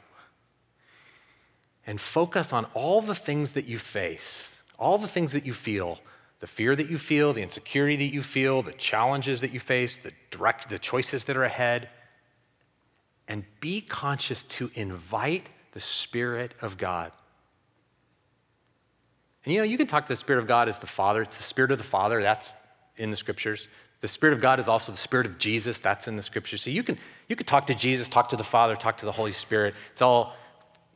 And 1.86 1.98
focus 1.98 2.52
on 2.52 2.66
all 2.74 3.00
the 3.00 3.14
things 3.14 3.54
that 3.54 3.64
you 3.64 3.78
face, 3.78 4.54
all 4.78 4.98
the 4.98 5.08
things 5.08 5.32
that 5.32 5.46
you 5.46 5.54
feel 5.54 5.98
the 6.40 6.46
fear 6.46 6.76
that 6.76 6.88
you 6.88 6.98
feel, 6.98 7.32
the 7.32 7.42
insecurity 7.42 7.96
that 7.96 8.14
you 8.14 8.22
feel, 8.22 8.62
the 8.62 8.72
challenges 8.72 9.40
that 9.40 9.52
you 9.52 9.60
face, 9.60 9.96
the 9.96 10.12
direct 10.30 10.68
the 10.68 10.78
choices 10.78 11.24
that 11.24 11.36
are 11.36 11.44
ahead. 11.44 11.88
And 13.26 13.44
be 13.60 13.80
conscious 13.80 14.44
to 14.44 14.70
invite 14.74 15.48
the 15.72 15.80
Spirit 15.80 16.54
of 16.62 16.78
God. 16.78 17.12
And 19.44 19.52
you 19.52 19.60
know, 19.60 19.64
you 19.64 19.76
can 19.76 19.86
talk 19.86 20.04
to 20.04 20.12
the 20.12 20.16
Spirit 20.16 20.40
of 20.40 20.46
God 20.46 20.68
as 20.68 20.78
the 20.78 20.86
Father. 20.86 21.22
It's 21.22 21.36
the 21.36 21.42
Spirit 21.42 21.70
of 21.70 21.78
the 21.78 21.84
Father, 21.84 22.22
that's 22.22 22.54
in 22.96 23.10
the 23.10 23.16
scriptures. 23.16 23.68
The 24.00 24.08
Spirit 24.08 24.32
of 24.32 24.40
God 24.40 24.60
is 24.60 24.68
also 24.68 24.92
the 24.92 24.98
Spirit 24.98 25.26
of 25.26 25.38
Jesus, 25.38 25.80
that's 25.80 26.06
in 26.06 26.16
the 26.16 26.22
scriptures. 26.22 26.62
So 26.62 26.70
you 26.70 26.82
can 26.82 26.96
you 27.28 27.36
can 27.36 27.46
talk 27.46 27.66
to 27.66 27.74
Jesus, 27.74 28.08
talk 28.08 28.28
to 28.30 28.36
the 28.36 28.44
Father, 28.44 28.76
talk 28.76 28.98
to 28.98 29.06
the 29.06 29.12
Holy 29.12 29.32
Spirit. 29.32 29.74
It's 29.92 30.02
all 30.02 30.36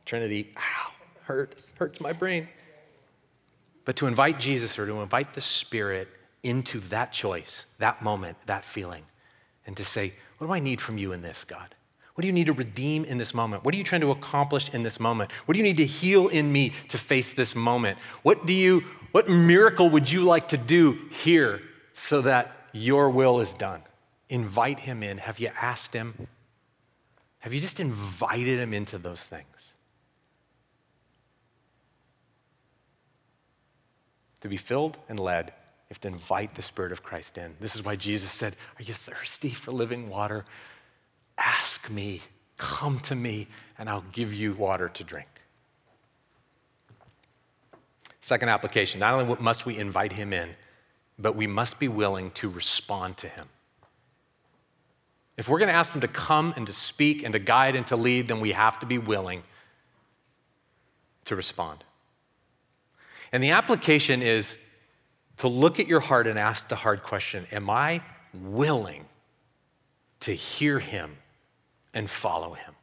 Trinity. 0.05 0.53
Ow, 0.57 0.91
hurts, 1.23 1.71
hurts 1.77 2.01
my 2.01 2.13
brain. 2.13 2.47
But 3.85 3.95
to 3.97 4.07
invite 4.07 4.39
Jesus 4.39 4.79
or 4.79 4.85
to 4.85 5.01
invite 5.01 5.33
the 5.33 5.41
Spirit 5.41 6.07
into 6.43 6.79
that 6.81 7.11
choice, 7.11 7.65
that 7.79 8.01
moment, 8.01 8.37
that 8.45 8.63
feeling, 8.63 9.03
and 9.65 9.75
to 9.77 9.85
say, 9.85 10.13
What 10.37 10.47
do 10.47 10.53
I 10.53 10.59
need 10.59 10.81
from 10.81 10.97
you 10.97 11.13
in 11.13 11.21
this, 11.21 11.43
God? 11.43 11.75
What 12.15 12.21
do 12.21 12.27
you 12.27 12.33
need 12.33 12.45
to 12.45 12.53
redeem 12.53 13.05
in 13.05 13.17
this 13.17 13.33
moment? 13.33 13.63
What 13.63 13.73
are 13.73 13.77
you 13.77 13.83
trying 13.83 14.01
to 14.01 14.11
accomplish 14.11 14.69
in 14.69 14.83
this 14.83 14.99
moment? 14.99 15.31
What 15.45 15.53
do 15.53 15.57
you 15.57 15.63
need 15.63 15.77
to 15.77 15.85
heal 15.85 16.27
in 16.27 16.51
me 16.51 16.71
to 16.89 16.97
face 16.97 17.33
this 17.33 17.55
moment? 17.55 17.97
What 18.21 18.45
do 18.45 18.53
you 18.53 18.83
what 19.11 19.29
miracle 19.29 19.89
would 19.91 20.11
you 20.11 20.23
like 20.23 20.49
to 20.49 20.57
do 20.57 20.97
here 21.23 21.61
so 21.93 22.21
that 22.21 22.51
your 22.71 23.11
will 23.11 23.39
is 23.41 23.53
done? 23.53 23.81
Invite 24.29 24.79
him 24.79 25.03
in. 25.03 25.19
Have 25.19 25.39
you 25.39 25.49
asked 25.61 25.93
him? 25.93 26.27
Have 27.39 27.53
you 27.53 27.59
just 27.59 27.79
invited 27.79 28.59
him 28.59 28.73
into 28.73 28.97
those 28.97 29.23
things? 29.23 29.45
To 34.43 34.49
be 34.49 34.57
filled 34.57 34.97
and 35.07 35.17
led, 35.17 35.47
you 35.47 35.53
have 35.91 36.01
to 36.01 36.09
invite 36.09 36.53
the 36.53 36.61
Spirit 36.61 36.91
of 36.91 37.01
Christ 37.01 37.37
in. 37.37 37.55
This 37.61 37.75
is 37.75 37.85
why 37.85 37.95
Jesus 37.95 38.29
said, 38.29 38.57
Are 38.77 38.83
you 38.83 38.93
thirsty 38.93 39.51
for 39.51 39.71
living 39.71 40.09
water? 40.09 40.43
Ask 41.37 41.89
me, 41.89 42.21
come 42.57 42.99
to 43.01 43.15
me, 43.15 43.47
and 43.79 43.87
I'll 43.87 44.03
give 44.11 44.33
you 44.33 44.53
water 44.55 44.89
to 44.89 45.03
drink. 45.05 45.29
Second 48.19 48.49
application 48.49 48.99
not 48.99 49.13
only 49.13 49.33
must 49.39 49.65
we 49.65 49.77
invite 49.77 50.11
him 50.11 50.33
in, 50.33 50.49
but 51.17 51.37
we 51.37 51.47
must 51.47 51.79
be 51.79 51.87
willing 51.87 52.29
to 52.31 52.49
respond 52.49 53.15
to 53.17 53.29
him. 53.29 53.47
If 55.37 55.47
we're 55.47 55.59
going 55.59 55.69
to 55.69 55.73
ask 55.73 55.95
him 55.95 56.01
to 56.01 56.07
come 56.09 56.53
and 56.57 56.67
to 56.67 56.73
speak 56.73 57.23
and 57.23 57.31
to 57.31 57.39
guide 57.39 57.77
and 57.77 57.87
to 57.87 57.95
lead, 57.95 58.27
then 58.27 58.41
we 58.41 58.51
have 58.51 58.77
to 58.81 58.85
be 58.85 58.97
willing 58.97 59.41
to 61.23 61.37
respond. 61.37 61.85
And 63.33 63.43
the 63.43 63.49
application 63.49 64.21
is 64.21 64.55
to 65.37 65.47
look 65.47 65.79
at 65.79 65.87
your 65.87 65.99
heart 65.99 66.27
and 66.27 66.37
ask 66.37 66.69
the 66.69 66.75
hard 66.75 67.03
question 67.03 67.47
Am 67.51 67.69
I 67.69 68.01
willing 68.33 69.05
to 70.21 70.33
hear 70.33 70.79
him 70.79 71.17
and 71.93 72.09
follow 72.09 72.53
him? 72.53 72.75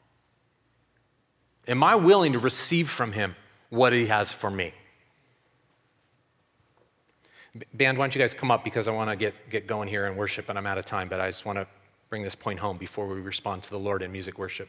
Am 1.68 1.84
I 1.84 1.94
willing 1.94 2.32
to 2.32 2.40
receive 2.40 2.90
from 2.90 3.12
him 3.12 3.36
what 3.70 3.92
he 3.92 4.06
has 4.06 4.32
for 4.32 4.50
me? 4.50 4.74
Band, 7.74 7.96
why 7.96 8.04
don't 8.04 8.14
you 8.14 8.20
guys 8.20 8.34
come 8.34 8.50
up 8.50 8.64
because 8.64 8.88
I 8.88 8.92
want 8.92 9.10
to 9.10 9.16
get, 9.16 9.34
get 9.50 9.66
going 9.66 9.88
here 9.88 10.06
in 10.06 10.16
worship 10.16 10.48
and 10.48 10.58
I'm 10.58 10.66
out 10.66 10.78
of 10.78 10.84
time, 10.84 11.08
but 11.08 11.20
I 11.20 11.28
just 11.28 11.44
want 11.44 11.58
to 11.58 11.66
bring 12.08 12.22
this 12.22 12.34
point 12.34 12.58
home 12.58 12.76
before 12.76 13.06
we 13.06 13.20
respond 13.20 13.62
to 13.64 13.70
the 13.70 13.78
Lord 13.78 14.02
in 14.02 14.10
music 14.10 14.38
worship. 14.38 14.68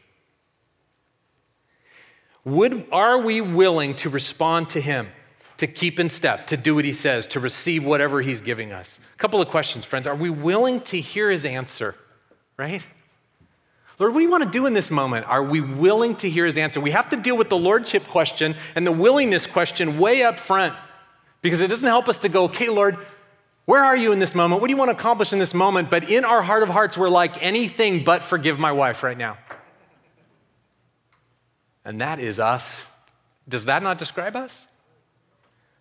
Would, 2.44 2.88
are 2.92 3.20
we 3.20 3.40
willing 3.40 3.94
to 3.96 4.10
respond 4.10 4.68
to 4.70 4.80
him? 4.80 5.08
To 5.62 5.68
keep 5.68 6.00
in 6.00 6.08
step, 6.08 6.48
to 6.48 6.56
do 6.56 6.74
what 6.74 6.84
he 6.84 6.92
says, 6.92 7.28
to 7.28 7.38
receive 7.38 7.84
whatever 7.84 8.20
he's 8.20 8.40
giving 8.40 8.72
us. 8.72 8.98
A 9.14 9.16
couple 9.16 9.40
of 9.40 9.46
questions, 9.46 9.86
friends. 9.86 10.08
Are 10.08 10.16
we 10.16 10.28
willing 10.28 10.80
to 10.80 11.00
hear 11.00 11.30
his 11.30 11.44
answer? 11.44 11.94
Right? 12.56 12.84
Lord, 14.00 14.12
what 14.12 14.18
do 14.18 14.24
you 14.24 14.30
want 14.30 14.42
to 14.42 14.50
do 14.50 14.66
in 14.66 14.72
this 14.74 14.90
moment? 14.90 15.28
Are 15.28 15.44
we 15.44 15.60
willing 15.60 16.16
to 16.16 16.28
hear 16.28 16.46
his 16.46 16.56
answer? 16.56 16.80
We 16.80 16.90
have 16.90 17.10
to 17.10 17.16
deal 17.16 17.36
with 17.36 17.48
the 17.48 17.56
lordship 17.56 18.08
question 18.08 18.56
and 18.74 18.84
the 18.84 18.90
willingness 18.90 19.46
question 19.46 20.00
way 20.00 20.24
up 20.24 20.40
front 20.40 20.74
because 21.42 21.60
it 21.60 21.68
doesn't 21.68 21.88
help 21.88 22.08
us 22.08 22.18
to 22.20 22.28
go, 22.28 22.44
okay, 22.46 22.68
Lord, 22.68 22.98
where 23.64 23.84
are 23.84 23.96
you 23.96 24.10
in 24.10 24.18
this 24.18 24.34
moment? 24.34 24.60
What 24.60 24.66
do 24.66 24.72
you 24.72 24.78
want 24.78 24.90
to 24.90 24.96
accomplish 24.96 25.32
in 25.32 25.38
this 25.38 25.54
moment? 25.54 25.92
But 25.92 26.10
in 26.10 26.24
our 26.24 26.42
heart 26.42 26.64
of 26.64 26.70
hearts, 26.70 26.98
we're 26.98 27.08
like 27.08 27.40
anything 27.40 28.02
but 28.02 28.24
forgive 28.24 28.58
my 28.58 28.72
wife 28.72 29.04
right 29.04 29.16
now. 29.16 29.38
And 31.84 32.00
that 32.00 32.18
is 32.18 32.40
us. 32.40 32.84
Does 33.48 33.66
that 33.66 33.84
not 33.84 33.98
describe 33.98 34.34
us? 34.34 34.66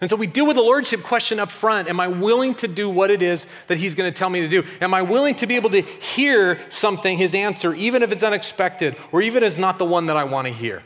And 0.02 0.10
so 0.10 0.16
we 0.16 0.26
deal 0.26 0.48
with 0.48 0.56
the 0.56 0.64
lordship 0.64 1.04
question 1.04 1.40
up 1.40 1.52
front. 1.52 1.88
Am 1.88 2.00
I 2.00 2.08
willing 2.08 2.56
to 2.56 2.68
do 2.68 2.90
what 2.90 3.12
it 3.12 3.22
is 3.22 3.46
that 3.68 3.78
he's 3.78 3.94
going 3.94 4.12
to 4.12 4.18
tell 4.18 4.32
me 4.32 4.42
to 4.42 4.48
do? 4.48 4.64
Am 4.82 4.96
I 4.96 5.04
willing 5.04 5.36
to 5.36 5.48
be 5.48 5.56
able 5.56 5.70
to 5.70 5.82
hear 5.82 6.60
something, 6.70 7.18
his 7.18 7.36
answer, 7.36 7.74
even 7.76 8.02
if 8.02 8.12
it's 8.12 8.24
unexpected 8.24 8.98
or 9.12 9.22
even 9.22 9.44
if 9.44 9.52
it's 9.52 9.60
not 9.60 9.78
the 9.78 9.86
one 9.86 10.08
that 10.08 10.18
I 10.18 10.24
want 10.24 10.48
to 10.48 10.54
hear? 10.54 10.82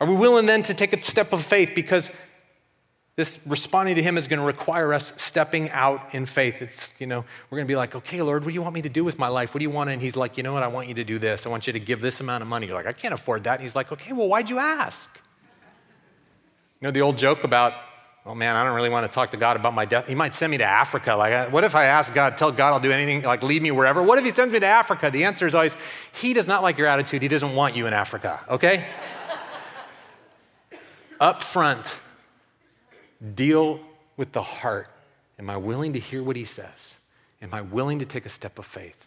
Are 0.00 0.06
we 0.06 0.14
willing 0.14 0.46
then 0.46 0.62
to 0.64 0.74
take 0.74 0.92
a 0.92 1.02
step 1.02 1.32
of 1.32 1.44
faith 1.44 1.72
because 1.74 2.10
this 3.16 3.38
responding 3.46 3.96
to 3.96 4.02
him 4.02 4.16
is 4.16 4.26
going 4.26 4.38
to 4.38 4.46
require 4.46 4.94
us 4.94 5.12
stepping 5.16 5.70
out 5.70 6.14
in 6.14 6.24
faith. 6.24 6.62
It's, 6.62 6.94
you 6.98 7.06
know, 7.06 7.24
we're 7.50 7.58
going 7.58 7.66
to 7.66 7.70
be 7.70 7.76
like, 7.76 7.94
okay, 7.94 8.22
Lord, 8.22 8.42
what 8.42 8.48
do 8.48 8.54
you 8.54 8.62
want 8.62 8.74
me 8.74 8.82
to 8.82 8.88
do 8.88 9.04
with 9.04 9.18
my 9.18 9.28
life? 9.28 9.52
What 9.52 9.58
do 9.58 9.64
you 9.64 9.70
want? 9.70 9.90
And 9.90 10.00
he's 10.00 10.16
like, 10.16 10.38
you 10.38 10.42
know 10.42 10.54
what? 10.54 10.62
I 10.62 10.68
want 10.68 10.88
you 10.88 10.94
to 10.94 11.04
do 11.04 11.18
this. 11.18 11.44
I 11.44 11.50
want 11.50 11.66
you 11.66 11.74
to 11.74 11.80
give 11.80 12.00
this 12.00 12.20
amount 12.20 12.42
of 12.42 12.48
money. 12.48 12.66
You're 12.66 12.74
like, 12.74 12.86
I 12.86 12.92
can't 12.92 13.12
afford 13.12 13.44
that. 13.44 13.54
And 13.54 13.62
he's 13.62 13.76
like, 13.76 13.92
okay, 13.92 14.12
well, 14.12 14.28
why'd 14.28 14.48
you 14.48 14.58
ask? 14.58 15.10
You 16.82 16.88
know 16.88 16.90
the 16.90 17.02
old 17.02 17.16
joke 17.16 17.44
about, 17.44 17.74
oh 18.26 18.34
man, 18.34 18.56
I 18.56 18.64
don't 18.64 18.74
really 18.74 18.88
want 18.90 19.08
to 19.08 19.14
talk 19.14 19.30
to 19.30 19.36
God 19.36 19.56
about 19.56 19.72
my 19.72 19.84
death. 19.84 20.08
He 20.08 20.16
might 20.16 20.34
send 20.34 20.50
me 20.50 20.58
to 20.58 20.64
Africa. 20.64 21.14
Like, 21.14 21.32
uh, 21.32 21.48
what 21.48 21.62
if 21.62 21.76
I 21.76 21.84
ask 21.84 22.12
God, 22.12 22.36
tell 22.36 22.50
God 22.50 22.72
I'll 22.72 22.80
do 22.80 22.90
anything, 22.90 23.22
like 23.22 23.44
lead 23.44 23.62
me 23.62 23.70
wherever? 23.70 24.02
What 24.02 24.18
if 24.18 24.24
He 24.24 24.32
sends 24.32 24.52
me 24.52 24.58
to 24.58 24.66
Africa? 24.66 25.08
The 25.08 25.22
answer 25.22 25.46
is 25.46 25.54
always, 25.54 25.76
He 26.12 26.34
does 26.34 26.48
not 26.48 26.60
like 26.64 26.78
your 26.78 26.88
attitude. 26.88 27.22
He 27.22 27.28
doesn't 27.28 27.54
want 27.54 27.76
you 27.76 27.86
in 27.86 27.92
Africa, 27.92 28.40
okay? 28.48 28.84
Up 31.20 31.44
front, 31.44 32.00
deal 33.36 33.78
with 34.16 34.32
the 34.32 34.42
heart. 34.42 34.88
Am 35.38 35.48
I 35.48 35.56
willing 35.58 35.92
to 35.92 36.00
hear 36.00 36.24
what 36.24 36.34
He 36.34 36.44
says? 36.44 36.96
Am 37.42 37.54
I 37.54 37.60
willing 37.60 38.00
to 38.00 38.04
take 38.04 38.26
a 38.26 38.28
step 38.28 38.58
of 38.58 38.66
faith? 38.66 39.06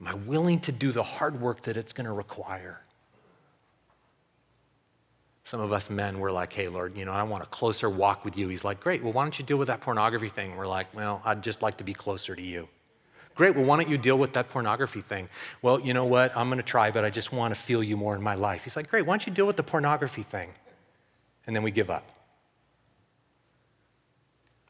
Am 0.00 0.06
I 0.06 0.14
willing 0.14 0.60
to 0.60 0.70
do 0.70 0.92
the 0.92 1.02
hard 1.02 1.40
work 1.40 1.62
that 1.62 1.76
it's 1.76 1.92
going 1.92 2.06
to 2.06 2.12
require? 2.12 2.82
Some 5.46 5.60
of 5.60 5.72
us 5.72 5.90
men 5.90 6.18
were 6.18 6.32
like, 6.32 6.52
hey, 6.52 6.66
Lord, 6.66 6.96
you 6.96 7.04
know, 7.04 7.12
I 7.12 7.22
want 7.22 7.44
a 7.44 7.46
closer 7.46 7.88
walk 7.88 8.24
with 8.24 8.36
you. 8.36 8.48
He's 8.48 8.64
like, 8.64 8.80
great, 8.80 9.00
well, 9.00 9.12
why 9.12 9.22
don't 9.22 9.38
you 9.38 9.44
deal 9.44 9.58
with 9.58 9.68
that 9.68 9.80
pornography 9.80 10.28
thing? 10.28 10.56
We're 10.56 10.66
like, 10.66 10.92
well, 10.92 11.22
I'd 11.24 11.40
just 11.40 11.62
like 11.62 11.76
to 11.76 11.84
be 11.84 11.94
closer 11.94 12.34
to 12.34 12.42
you. 12.42 12.68
Great, 13.36 13.54
well, 13.54 13.64
why 13.64 13.76
don't 13.76 13.88
you 13.88 13.96
deal 13.96 14.18
with 14.18 14.32
that 14.32 14.48
pornography 14.48 15.02
thing? 15.02 15.28
Well, 15.62 15.78
you 15.78 15.94
know 15.94 16.04
what? 16.04 16.36
I'm 16.36 16.48
going 16.48 16.58
to 16.58 16.64
try, 16.64 16.90
but 16.90 17.04
I 17.04 17.10
just 17.10 17.32
want 17.32 17.54
to 17.54 17.60
feel 17.60 17.80
you 17.80 17.96
more 17.96 18.16
in 18.16 18.22
my 18.22 18.34
life. 18.34 18.64
He's 18.64 18.74
like, 18.74 18.90
Great, 18.90 19.06
why 19.06 19.12
don't 19.12 19.24
you 19.24 19.32
deal 19.32 19.46
with 19.46 19.54
the 19.54 19.62
pornography 19.62 20.24
thing? 20.24 20.50
And 21.46 21.54
then 21.54 21.62
we 21.62 21.70
give 21.70 21.90
up. 21.90 22.10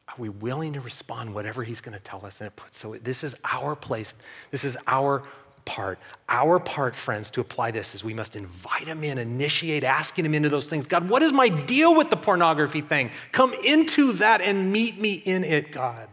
Are 0.09 0.15
we 0.19 0.29
willing 0.29 0.73
to 0.73 0.81
respond 0.81 1.33
whatever 1.33 1.63
he's 1.63 1.81
going 1.81 1.97
to 1.97 2.03
tell 2.03 2.23
us? 2.23 2.39
And 2.39 2.49
it 2.49 2.55
puts, 2.55 2.77
so 2.77 2.95
this 3.01 3.23
is 3.23 3.35
our 3.45 3.75
place. 3.75 4.15
This 4.51 4.63
is 4.63 4.77
our 4.85 5.23
part. 5.67 5.99
Our 6.27 6.59
part, 6.59 6.95
friends, 6.95 7.29
to 7.31 7.41
apply 7.41 7.71
this 7.71 7.93
is 7.93 8.03
we 8.03 8.13
must 8.13 8.35
invite 8.35 8.87
him 8.87 9.03
in, 9.03 9.19
initiate 9.19 9.83
asking 9.83 10.25
him 10.25 10.33
into 10.33 10.49
those 10.49 10.67
things. 10.67 10.87
God, 10.87 11.07
what 11.09 11.21
is 11.21 11.31
my 11.31 11.49
deal 11.49 11.95
with 11.95 12.09
the 12.09 12.17
pornography 12.17 12.81
thing? 12.81 13.11
Come 13.31 13.53
into 13.65 14.13
that 14.13 14.41
and 14.41 14.71
meet 14.71 14.99
me 14.99 15.13
in 15.13 15.43
it, 15.43 15.71
God. 15.71 16.07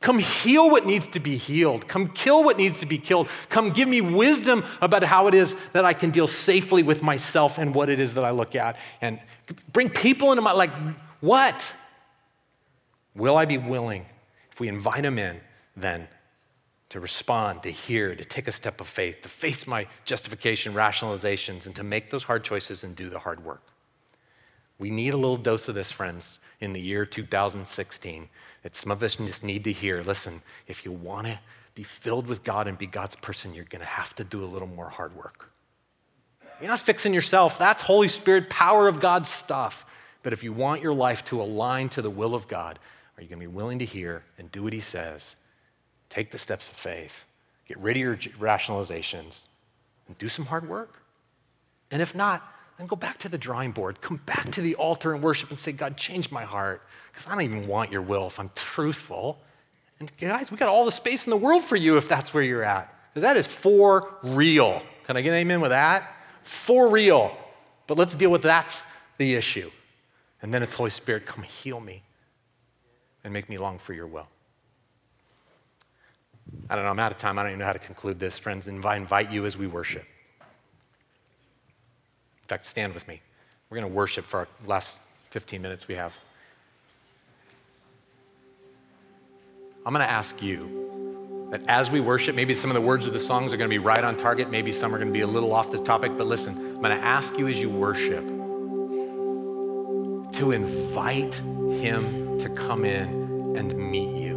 Come 0.00 0.18
heal 0.18 0.68
what 0.68 0.84
needs 0.84 1.08
to 1.08 1.20
be 1.20 1.36
healed. 1.36 1.88
Come 1.88 2.08
kill 2.08 2.44
what 2.44 2.56
needs 2.56 2.80
to 2.80 2.86
be 2.86 2.98
killed. 2.98 3.28
Come 3.48 3.70
give 3.70 3.88
me 3.88 4.00
wisdom 4.00 4.64
about 4.80 5.02
how 5.04 5.28
it 5.28 5.34
is 5.34 5.56
that 5.72 5.84
I 5.84 5.92
can 5.92 6.10
deal 6.10 6.26
safely 6.26 6.82
with 6.82 7.02
myself 7.02 7.56
and 7.56 7.74
what 7.74 7.88
it 7.88 8.00
is 8.00 8.14
that 8.14 8.24
I 8.24 8.32
look 8.32 8.54
at. 8.54 8.76
And 9.00 9.20
bring 9.72 9.88
people 9.88 10.32
into 10.32 10.42
my, 10.42 10.52
like, 10.52 10.72
what? 11.20 11.74
Will 13.14 13.36
I 13.36 13.44
be 13.44 13.58
willing, 13.58 14.04
if 14.50 14.60
we 14.60 14.68
invite 14.68 15.04
him 15.04 15.18
in, 15.18 15.40
then 15.76 16.08
to 16.92 17.00
respond, 17.00 17.62
to 17.62 17.70
hear, 17.70 18.14
to 18.14 18.22
take 18.22 18.48
a 18.48 18.52
step 18.52 18.78
of 18.78 18.86
faith, 18.86 19.22
to 19.22 19.28
face 19.30 19.66
my 19.66 19.86
justification, 20.04 20.74
rationalizations, 20.74 21.64
and 21.64 21.74
to 21.74 21.82
make 21.82 22.10
those 22.10 22.22
hard 22.22 22.44
choices 22.44 22.84
and 22.84 22.94
do 22.94 23.08
the 23.08 23.18
hard 23.18 23.42
work? 23.42 23.62
We 24.78 24.90
need 24.90 25.14
a 25.14 25.16
little 25.16 25.38
dose 25.38 25.68
of 25.68 25.74
this, 25.74 25.90
friends, 25.90 26.38
in 26.60 26.74
the 26.74 26.80
year 26.80 27.06
2016 27.06 28.28
that 28.62 28.76
some 28.76 28.92
of 28.92 29.02
us 29.02 29.16
just 29.16 29.42
need 29.42 29.64
to 29.64 29.72
hear. 29.72 30.02
Listen, 30.02 30.42
if 30.66 30.84
you 30.84 30.92
want 30.92 31.28
to 31.28 31.38
be 31.74 31.82
filled 31.82 32.26
with 32.26 32.44
God 32.44 32.68
and 32.68 32.76
be 32.76 32.86
God's 32.86 33.16
person, 33.16 33.54
you're 33.54 33.64
going 33.64 33.80
to 33.80 33.86
have 33.86 34.14
to 34.16 34.24
do 34.24 34.44
a 34.44 34.46
little 34.46 34.68
more 34.68 34.90
hard 34.90 35.16
work. 35.16 35.50
You're 36.60 36.68
not 36.68 36.78
fixing 36.78 37.14
yourself, 37.14 37.58
that's 37.58 37.82
Holy 37.82 38.08
Spirit, 38.08 38.50
power 38.50 38.86
of 38.86 39.00
God's 39.00 39.30
stuff. 39.30 39.86
But 40.22 40.34
if 40.34 40.44
you 40.44 40.52
want 40.52 40.82
your 40.82 40.92
life 40.92 41.24
to 41.24 41.40
align 41.40 41.88
to 41.88 42.02
the 42.02 42.10
will 42.10 42.34
of 42.34 42.48
God, 42.48 42.78
are 43.16 43.22
you 43.22 43.30
going 43.30 43.40
to 43.40 43.48
be 43.48 43.54
willing 43.54 43.78
to 43.78 43.86
hear 43.86 44.24
and 44.36 44.52
do 44.52 44.62
what 44.64 44.74
He 44.74 44.80
says? 44.80 45.36
Take 46.12 46.30
the 46.30 46.36
steps 46.36 46.68
of 46.68 46.76
faith, 46.76 47.24
get 47.66 47.78
rid 47.78 47.96
of 47.96 48.02
your 48.02 48.16
rationalizations, 48.38 49.46
and 50.06 50.18
do 50.18 50.28
some 50.28 50.44
hard 50.44 50.68
work. 50.68 51.02
And 51.90 52.02
if 52.02 52.14
not, 52.14 52.46
then 52.76 52.86
go 52.86 52.96
back 52.96 53.16
to 53.20 53.30
the 53.30 53.38
drawing 53.38 53.72
board. 53.72 53.98
Come 54.02 54.18
back 54.26 54.52
to 54.52 54.60
the 54.60 54.74
altar 54.74 55.14
and 55.14 55.22
worship 55.22 55.48
and 55.48 55.58
say, 55.58 55.72
God, 55.72 55.96
change 55.96 56.30
my 56.30 56.44
heart. 56.44 56.82
Because 57.10 57.26
I 57.26 57.30
don't 57.30 57.44
even 57.44 57.66
want 57.66 57.90
your 57.90 58.02
will 58.02 58.26
if 58.26 58.38
I'm 58.38 58.50
truthful. 58.54 59.40
And 60.00 60.14
guys, 60.18 60.50
we 60.50 60.58
got 60.58 60.68
all 60.68 60.84
the 60.84 60.92
space 60.92 61.26
in 61.26 61.30
the 61.30 61.36
world 61.38 61.64
for 61.64 61.76
you 61.76 61.96
if 61.96 62.10
that's 62.10 62.34
where 62.34 62.42
you're 62.42 62.62
at. 62.62 62.94
Because 63.08 63.22
that 63.22 63.38
is 63.38 63.46
for 63.46 64.14
real. 64.22 64.82
Can 65.06 65.16
I 65.16 65.22
get 65.22 65.30
an 65.30 65.36
amen 65.36 65.62
with 65.62 65.70
that? 65.70 66.14
For 66.42 66.90
real. 66.90 67.34
But 67.86 67.96
let's 67.96 68.14
deal 68.14 68.30
with 68.30 68.42
that's 68.42 68.84
the 69.16 69.34
issue. 69.34 69.70
And 70.42 70.52
then 70.52 70.62
it's 70.62 70.74
Holy 70.74 70.90
Spirit, 70.90 71.24
come 71.24 71.42
heal 71.42 71.80
me 71.80 72.02
and 73.24 73.32
make 73.32 73.48
me 73.48 73.56
long 73.56 73.78
for 73.78 73.94
your 73.94 74.06
will. 74.06 74.28
I 76.68 76.76
don't 76.76 76.84
know, 76.84 76.90
I'm 76.90 76.98
out 76.98 77.12
of 77.12 77.18
time. 77.18 77.38
I 77.38 77.42
don't 77.42 77.52
even 77.52 77.58
know 77.60 77.66
how 77.66 77.72
to 77.72 77.78
conclude 77.78 78.18
this, 78.18 78.38
friends. 78.38 78.68
And 78.68 78.84
I 78.84 78.96
invite 78.96 79.30
you 79.30 79.44
as 79.46 79.56
we 79.56 79.66
worship. 79.66 80.02
In 82.42 82.48
fact, 82.48 82.66
stand 82.66 82.94
with 82.94 83.06
me. 83.08 83.20
We're 83.70 83.78
going 83.78 83.90
to 83.90 83.96
worship 83.96 84.24
for 84.24 84.40
our 84.40 84.48
last 84.66 84.98
15 85.30 85.62
minutes 85.62 85.88
we 85.88 85.94
have. 85.94 86.12
I'm 89.84 89.92
going 89.92 90.06
to 90.06 90.10
ask 90.10 90.40
you 90.40 91.48
that 91.50 91.62
as 91.68 91.90
we 91.90 92.00
worship, 92.00 92.36
maybe 92.36 92.54
some 92.54 92.70
of 92.70 92.74
the 92.74 92.80
words 92.80 93.06
of 93.06 93.12
the 93.12 93.18
songs 93.18 93.52
are 93.52 93.56
going 93.56 93.68
to 93.68 93.74
be 93.74 93.78
right 93.78 94.04
on 94.04 94.16
target, 94.16 94.50
maybe 94.50 94.72
some 94.72 94.94
are 94.94 94.98
going 94.98 95.08
to 95.08 95.12
be 95.12 95.20
a 95.20 95.26
little 95.26 95.52
off 95.52 95.70
the 95.70 95.82
topic, 95.82 96.12
but 96.16 96.26
listen, 96.26 96.56
I'm 96.56 96.82
going 96.82 96.96
to 96.96 97.04
ask 97.04 97.36
you 97.36 97.48
as 97.48 97.58
you 97.58 97.68
worship 97.68 98.26
to 100.32 100.52
invite 100.52 101.34
Him 101.34 102.38
to 102.38 102.48
come 102.48 102.84
in 102.84 103.56
and 103.56 103.76
meet 103.76 104.16
you. 104.16 104.31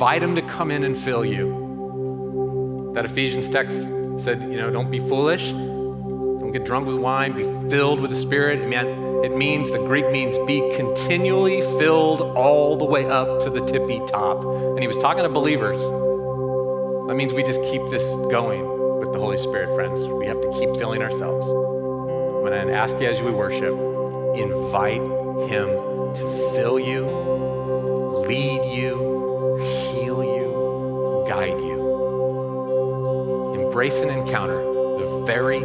Invite 0.00 0.22
Him 0.22 0.34
to 0.36 0.40
come 0.40 0.70
in 0.70 0.82
and 0.84 0.96
fill 0.96 1.26
you. 1.26 2.90
That 2.94 3.04
Ephesians 3.04 3.50
text 3.50 3.76
said, 4.16 4.40
you 4.40 4.56
know, 4.56 4.70
don't 4.70 4.90
be 4.90 4.98
foolish, 4.98 5.50
don't 5.50 6.52
get 6.52 6.64
drunk 6.64 6.86
with 6.86 6.96
wine, 6.96 7.34
be 7.34 7.42
filled 7.68 8.00
with 8.00 8.08
the 8.08 8.16
Spirit. 8.16 8.60
It, 8.60 8.66
meant, 8.66 8.88
it 9.26 9.36
means, 9.36 9.70
the 9.70 9.76
Greek 9.76 10.10
means 10.10 10.38
be 10.46 10.66
continually 10.74 11.60
filled 11.78 12.22
all 12.22 12.76
the 12.76 12.84
way 12.86 13.04
up 13.04 13.40
to 13.42 13.50
the 13.50 13.60
tippy 13.66 14.00
top. 14.06 14.42
And 14.42 14.80
he 14.80 14.86
was 14.86 14.96
talking 14.96 15.22
to 15.22 15.28
believers. 15.28 15.78
That 17.06 17.14
means 17.14 17.34
we 17.34 17.42
just 17.42 17.60
keep 17.64 17.82
this 17.90 18.06
going 18.30 18.66
with 19.00 19.12
the 19.12 19.18
Holy 19.18 19.36
Spirit, 19.36 19.74
friends. 19.74 20.00
We 20.06 20.24
have 20.28 20.40
to 20.40 20.50
keep 20.52 20.74
filling 20.76 21.02
ourselves. 21.02 21.46
When 22.42 22.54
I 22.54 22.72
ask 22.72 22.98
you 22.98 23.06
as 23.06 23.20
we 23.20 23.32
worship, 23.32 23.74
invite 24.34 25.02
Him 25.50 25.68
to 26.14 26.52
fill 26.54 26.80
you, 26.80 27.04
lead 28.26 28.64
you, 28.74 29.09
embrace 33.80 34.02
and 34.02 34.10
encounter 34.10 34.58
the 34.58 35.22
very 35.24 35.60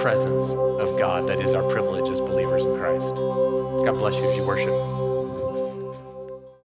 presence 0.00 0.52
of 0.52 0.98
God 0.98 1.28
that 1.28 1.40
is 1.40 1.52
our 1.52 1.62
privilege 1.64 2.08
as 2.08 2.18
believers 2.18 2.64
in 2.64 2.74
Christ. 2.78 3.14
God 3.14 3.98
bless 3.98 4.16
you 4.16 4.30
as 4.30 4.34
you 4.34 4.46
worship. 4.46 4.99